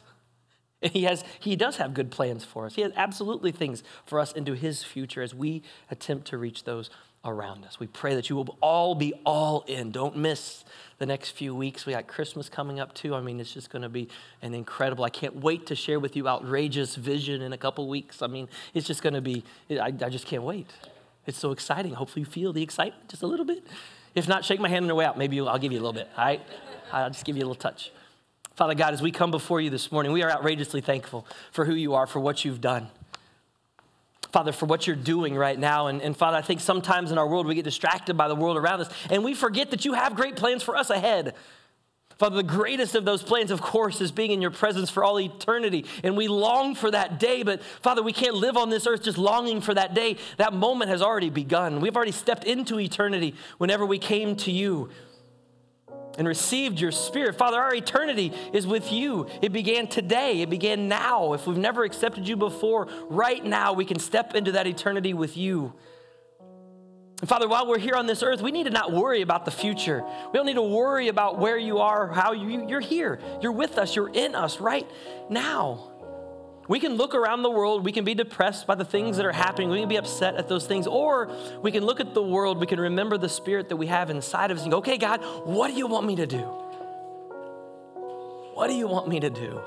He, 0.91 1.03
has, 1.03 1.23
he 1.39 1.55
does 1.55 1.77
have 1.77 1.93
good 1.93 2.09
plans 2.09 2.43
for 2.43 2.65
us. 2.65 2.73
He 2.73 2.81
has 2.81 2.91
absolutely 2.95 3.51
things 3.51 3.83
for 4.05 4.19
us 4.19 4.31
into 4.31 4.53
His 4.53 4.83
future 4.83 5.21
as 5.21 5.33
we 5.33 5.61
attempt 5.91 6.27
to 6.29 6.37
reach 6.37 6.63
those 6.63 6.89
around 7.23 7.65
us. 7.65 7.79
We 7.79 7.87
pray 7.87 8.15
that 8.15 8.29
you 8.29 8.35
will 8.35 8.57
all 8.61 8.95
be 8.95 9.13
all 9.23 9.63
in. 9.67 9.91
Don't 9.91 10.17
miss 10.17 10.65
the 10.97 11.05
next 11.05 11.31
few 11.31 11.53
weeks. 11.53 11.85
We 11.85 11.93
got 11.93 12.07
Christmas 12.07 12.49
coming 12.49 12.79
up 12.79 12.95
too. 12.95 13.13
I 13.13 13.21
mean, 13.21 13.39
it's 13.39 13.53
just 13.53 13.69
going 13.69 13.83
to 13.83 13.89
be 13.89 14.09
an 14.41 14.53
incredible. 14.55 15.03
I 15.03 15.09
can't 15.09 15.35
wait 15.35 15.67
to 15.67 15.75
share 15.75 15.99
with 15.99 16.15
you 16.15 16.27
outrageous 16.27 16.95
vision 16.95 17.41
in 17.41 17.53
a 17.53 17.57
couple 17.57 17.87
weeks. 17.87 18.21
I 18.21 18.27
mean, 18.27 18.49
it's 18.73 18.87
just 18.87 19.03
going 19.03 19.13
to 19.13 19.21
be, 19.21 19.43
I, 19.69 19.87
I 19.87 20.09
just 20.09 20.25
can't 20.25 20.43
wait. 20.43 20.67
It's 21.27 21.37
so 21.37 21.51
exciting. 21.51 21.93
Hopefully, 21.93 22.21
you 22.21 22.31
feel 22.31 22.53
the 22.53 22.63
excitement 22.63 23.09
just 23.09 23.21
a 23.21 23.27
little 23.27 23.45
bit. 23.45 23.63
If 24.15 24.27
not, 24.27 24.43
shake 24.43 24.59
my 24.59 24.67
hand 24.67 24.83
on 24.83 24.87
the 24.87 24.95
way 24.95 25.05
out. 25.05 25.17
Maybe 25.17 25.39
I'll 25.39 25.59
give 25.59 25.71
you 25.71 25.77
a 25.77 25.83
little 25.83 25.93
bit, 25.93 26.09
all 26.17 26.25
right? 26.25 26.41
I'll 26.91 27.11
just 27.11 27.23
give 27.23 27.37
you 27.37 27.43
a 27.43 27.45
little 27.47 27.55
touch. 27.55 27.91
Father 28.55 28.75
God, 28.75 28.93
as 28.93 29.01
we 29.01 29.11
come 29.11 29.31
before 29.31 29.61
you 29.61 29.69
this 29.69 29.91
morning, 29.91 30.11
we 30.11 30.23
are 30.23 30.29
outrageously 30.29 30.81
thankful 30.81 31.25
for 31.51 31.65
who 31.65 31.73
you 31.73 31.93
are, 31.93 32.05
for 32.05 32.19
what 32.19 32.43
you've 32.43 32.61
done. 32.61 32.89
Father, 34.31 34.51
for 34.51 34.65
what 34.65 34.87
you're 34.87 34.95
doing 34.95 35.35
right 35.35 35.59
now. 35.59 35.87
And, 35.87 36.01
and 36.01 36.15
Father, 36.15 36.37
I 36.37 36.41
think 36.41 36.61
sometimes 36.61 37.11
in 37.11 37.17
our 37.17 37.27
world 37.27 37.47
we 37.47 37.55
get 37.55 37.65
distracted 37.65 38.15
by 38.15 38.27
the 38.27 38.35
world 38.35 38.57
around 38.57 38.81
us 38.81 38.89
and 39.09 39.23
we 39.23 39.33
forget 39.33 39.71
that 39.71 39.83
you 39.83 39.93
have 39.93 40.15
great 40.15 40.35
plans 40.35 40.63
for 40.63 40.75
us 40.75 40.89
ahead. 40.89 41.35
Father, 42.17 42.35
the 42.35 42.43
greatest 42.43 42.93
of 42.93 43.03
those 43.03 43.23
plans, 43.23 43.49
of 43.49 43.61
course, 43.61 43.99
is 43.99 44.11
being 44.11 44.29
in 44.29 44.41
your 44.43 44.51
presence 44.51 44.91
for 44.91 45.03
all 45.03 45.19
eternity. 45.19 45.85
And 46.03 46.15
we 46.15 46.27
long 46.27 46.75
for 46.75 46.91
that 46.91 47.19
day, 47.19 47.41
but 47.41 47.63
Father, 47.63 48.03
we 48.03 48.13
can't 48.13 48.35
live 48.35 48.57
on 48.57 48.69
this 48.69 48.85
earth 48.85 49.01
just 49.01 49.17
longing 49.17 49.59
for 49.59 49.73
that 49.73 49.95
day. 49.95 50.17
That 50.37 50.53
moment 50.53 50.91
has 50.91 51.01
already 51.01 51.31
begun. 51.31 51.81
We've 51.81 51.95
already 51.95 52.11
stepped 52.11 52.43
into 52.43 52.79
eternity 52.79 53.33
whenever 53.57 53.87
we 53.87 53.97
came 53.97 54.35
to 54.37 54.51
you 54.51 54.91
and 56.21 56.27
received 56.27 56.79
your 56.79 56.91
spirit. 56.91 57.35
Father, 57.35 57.59
our 57.59 57.73
eternity 57.73 58.31
is 58.53 58.67
with 58.67 58.91
you. 58.91 59.25
It 59.41 59.51
began 59.51 59.87
today, 59.87 60.41
it 60.43 60.51
began 60.51 60.87
now. 60.87 61.33
If 61.33 61.47
we've 61.47 61.57
never 61.57 61.83
accepted 61.83 62.27
you 62.27 62.35
before, 62.35 62.87
right 63.09 63.43
now 63.43 63.73
we 63.73 63.85
can 63.85 63.97
step 63.97 64.35
into 64.35 64.51
that 64.51 64.67
eternity 64.67 65.15
with 65.15 65.35
you. 65.35 65.73
And 67.21 67.27
Father, 67.27 67.47
while 67.47 67.65
we're 67.65 67.79
here 67.79 67.95
on 67.95 68.05
this 68.05 68.21
earth, 68.21 68.39
we 68.39 68.51
need 68.51 68.65
to 68.65 68.69
not 68.69 68.91
worry 68.91 69.23
about 69.23 69.45
the 69.45 69.51
future. 69.51 70.03
We 70.27 70.33
don't 70.33 70.45
need 70.45 70.53
to 70.53 70.61
worry 70.61 71.07
about 71.07 71.39
where 71.39 71.57
you 71.57 71.79
are, 71.79 72.07
how 72.09 72.33
you, 72.33 72.67
you're 72.67 72.81
here. 72.81 73.19
You're 73.41 73.51
with 73.51 73.79
us, 73.79 73.95
you're 73.95 74.13
in 74.13 74.35
us 74.35 74.59
right 74.59 74.87
now. 75.27 75.90
We 76.71 76.79
can 76.79 76.93
look 76.93 77.15
around 77.15 77.41
the 77.41 77.49
world, 77.49 77.83
we 77.83 77.91
can 77.91 78.05
be 78.05 78.13
depressed 78.13 78.65
by 78.65 78.75
the 78.75 78.85
things 78.85 79.17
that 79.17 79.25
are 79.25 79.33
happening, 79.33 79.69
we 79.69 79.81
can 79.81 79.89
be 79.89 79.97
upset 79.97 80.35
at 80.35 80.47
those 80.47 80.65
things, 80.65 80.87
or 80.87 81.29
we 81.61 81.69
can 81.69 81.83
look 81.83 81.99
at 81.99 82.13
the 82.13 82.23
world, 82.23 82.61
we 82.61 82.65
can 82.65 82.79
remember 82.79 83.17
the 83.17 83.27
spirit 83.27 83.67
that 83.67 83.75
we 83.75 83.87
have 83.87 84.09
inside 84.09 84.51
of 84.51 84.57
us 84.57 84.63
and 84.63 84.71
go, 84.71 84.77
okay, 84.77 84.97
God, 84.97 85.19
what 85.43 85.67
do 85.67 85.73
you 85.73 85.85
want 85.85 86.07
me 86.07 86.15
to 86.15 86.25
do? 86.25 86.43
What 88.53 88.67
do 88.67 88.73
you 88.73 88.87
want 88.87 89.09
me 89.09 89.19
to 89.19 89.29
do? 89.29 89.59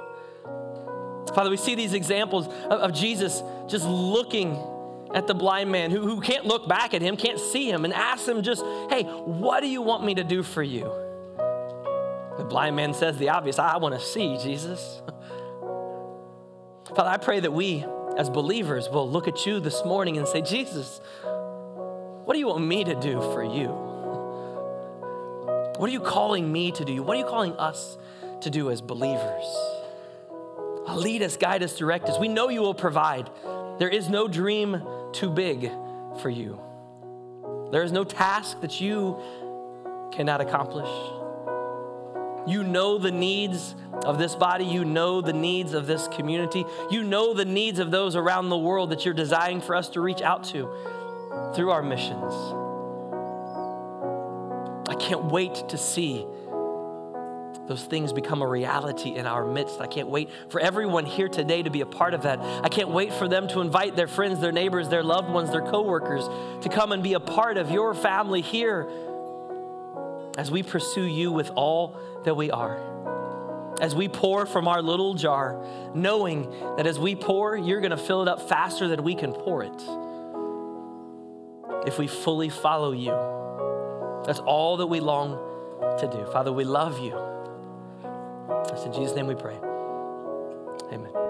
Father, 1.35 1.51
we 1.51 1.59
see 1.59 1.75
these 1.75 1.93
examples 1.93 2.49
of, 2.71 2.95
Jesus 2.95 3.43
just 3.69 3.85
looking 3.85 4.57
at 5.13 5.27
the 5.27 5.35
blind 5.35 5.71
man 5.71 5.91
who, 5.91 6.01
who 6.01 6.23
can't 6.23 6.47
look 6.47 6.67
back 6.71 6.95
at 6.95 7.03
him, 7.03 7.19
can't 7.19 7.39
see 7.39 7.71
him, 7.71 7.85
and 7.85 7.93
ask 7.93 8.27
him 8.27 8.43
just, 8.43 8.63
hey, 8.89 9.03
what 9.03 9.61
do 9.61 9.69
you 9.69 9.83
want 9.83 10.07
me 10.07 10.15
to 10.15 10.25
do 10.25 10.43
for 10.43 10.63
you? 10.63 10.91
The 12.39 12.47
blind 12.49 12.77
man 12.77 12.95
says 12.95 13.19
the 13.19 13.29
obvious 13.29 13.59
I 13.59 13.77
want 13.77 13.95
to 13.95 14.01
see, 14.01 14.39
Jesus. 14.39 15.03
Father, 16.95 17.11
I 17.11 17.17
pray 17.17 17.41
that 17.41 17.53
we 17.53 17.85
as 18.17 18.31
believers 18.31 18.89
will 18.89 19.11
look 19.11 19.27
at 19.27 19.45
you 19.47 19.59
this 19.59 19.85
morning 19.85 20.17
and 20.17 20.29
say, 20.29 20.41
Jesus, 20.41 21.01
what 21.23 22.35
do 22.35 22.39
you 22.39 22.47
want 22.47 22.65
me 22.65 22.85
to 22.85 22.95
do 22.95 23.21
for 23.33 23.43
you? 23.43 23.67
What 25.77 25.91
are 25.91 25.93
you 25.93 25.99
calling 25.99 26.53
me 26.53 26.71
to 26.71 26.85
do? 26.85 27.03
What 27.03 27.17
are 27.17 27.21
you 27.21 27.27
calling 27.27 27.53
us 27.55 27.99
to 28.43 28.51
do 28.51 28.71
as 28.71 28.81
believers? 28.81 29.45
Lead 30.89 31.23
us, 31.23 31.37
guide 31.37 31.65
us, 31.65 31.77
direct 31.77 32.09
us. 32.09 32.17
We 32.21 32.29
know 32.29 32.49
you 32.49 32.61
will 32.61 32.75
provide. 32.75 33.29
There 33.81 33.89
is 33.89 34.09
no 34.09 34.29
dream 34.29 34.81
too 35.13 35.31
big 35.31 35.73
for 36.23 36.31
you. 36.31 36.61
There 37.73 37.83
is 37.83 37.91
no 37.91 38.05
task 38.05 38.61
that 38.61 38.81
you 38.81 39.19
cannot 40.13 40.41
accomplish. 40.41 41.24
You 42.47 42.63
know 42.63 42.99
the 42.99 43.11
needs 43.11 43.75
of 44.05 44.19
this 44.19 44.35
body. 44.35 44.65
You 44.65 44.85
know 44.85 45.21
the 45.21 45.33
needs 45.33 45.73
of 45.73 45.87
this 45.87 46.09
community. 46.09 46.65
You 46.91 47.03
know 47.03 47.35
the 47.35 47.45
needs 47.45 47.79
of 47.79 47.91
those 47.91 48.17
around 48.17 48.49
the 48.49 48.59
world 48.59 48.91
that 48.91 49.05
you're 49.05 49.15
desiring 49.15 49.61
for 49.61 49.75
us 49.75 49.89
to 49.91 50.01
reach 50.01 50.21
out 50.21 50.45
to 50.45 50.69
through 51.55 51.71
our 51.71 51.83
missions. 51.83 52.35
I 54.89 54.95
can't 54.95 55.25
wait 55.27 55.69
to 55.69 55.79
see 55.79 56.27
those 57.67 57.83
things 57.83 58.13
become 58.13 58.43
a 58.43 58.47
reality 58.47 59.15
in 59.15 59.27
our 59.27 59.47
midst. 59.47 59.81
I 59.81 59.87
can't 59.87 60.09
wait 60.09 60.29
for 60.51 60.61
everyone 60.61 61.07
here 61.07 61.29
today 61.29 61.63
to 61.63 61.71
be 61.71 61.81
a 61.81 61.87
part 61.87 62.13
of 62.13 62.23
that. 62.23 62.39
I 62.63 62.69
can't 62.69 62.91
wait 62.91 63.13
for 63.13 63.27
them 63.27 63.49
to 63.49 63.61
invite 63.61 63.97
their 63.97 64.07
friends, 64.07 64.41
their 64.41 64.53
neighbors, 64.53 64.91
their 64.91 65.03
loved 65.03 65.31
ones, 65.31 65.51
their 65.51 65.63
coworkers 65.63 66.29
to 66.63 66.69
come 66.69 66.93
and 66.93 67.03
be 67.03 67.15
a 67.15 67.21
part 67.21 67.57
of 67.57 67.71
your 67.71 67.95
family 67.95 68.43
here 68.43 68.87
as 70.37 70.51
we 70.51 70.63
pursue 70.63 71.05
you 71.05 71.31
with 71.33 71.51
all 71.55 71.97
that 72.25 72.35
we 72.35 72.51
are. 72.51 72.93
As 73.81 73.95
we 73.95 74.09
pour 74.09 74.47
from 74.47 74.69
our 74.69 74.83
little 74.83 75.15
jar, 75.15 75.65
knowing 75.95 76.51
that 76.77 76.87
as 76.87 76.99
we 76.99 77.17
pour, 77.17 77.57
you're 77.57 77.81
going 77.81 77.91
to 77.91 77.97
fill 77.97 78.23
it 78.23 78.29
up 78.29 78.49
faster 78.49 78.89
than 78.89 79.03
we 79.03 79.15
can 79.15 79.33
pour 79.33 79.63
it. 79.63 79.83
If 81.87 81.99
we 81.99 82.07
fully 82.07 82.49
follow 82.49 82.93
you, 82.93 83.13
that's 84.25 84.39
all 84.41 84.77
that 84.79 84.87
we 84.87 85.01
long 85.01 85.39
to 85.99 86.09
do. 86.09 86.25
Father, 86.33 86.53
we 86.53 86.65
love 86.65 86.99
you. 86.99 87.19
It's 88.73 88.85
in 88.85 88.93
Jesus' 88.93 89.15
name 89.15 89.27
we 89.27 89.35
pray. 89.35 89.57
Amen. 90.93 91.24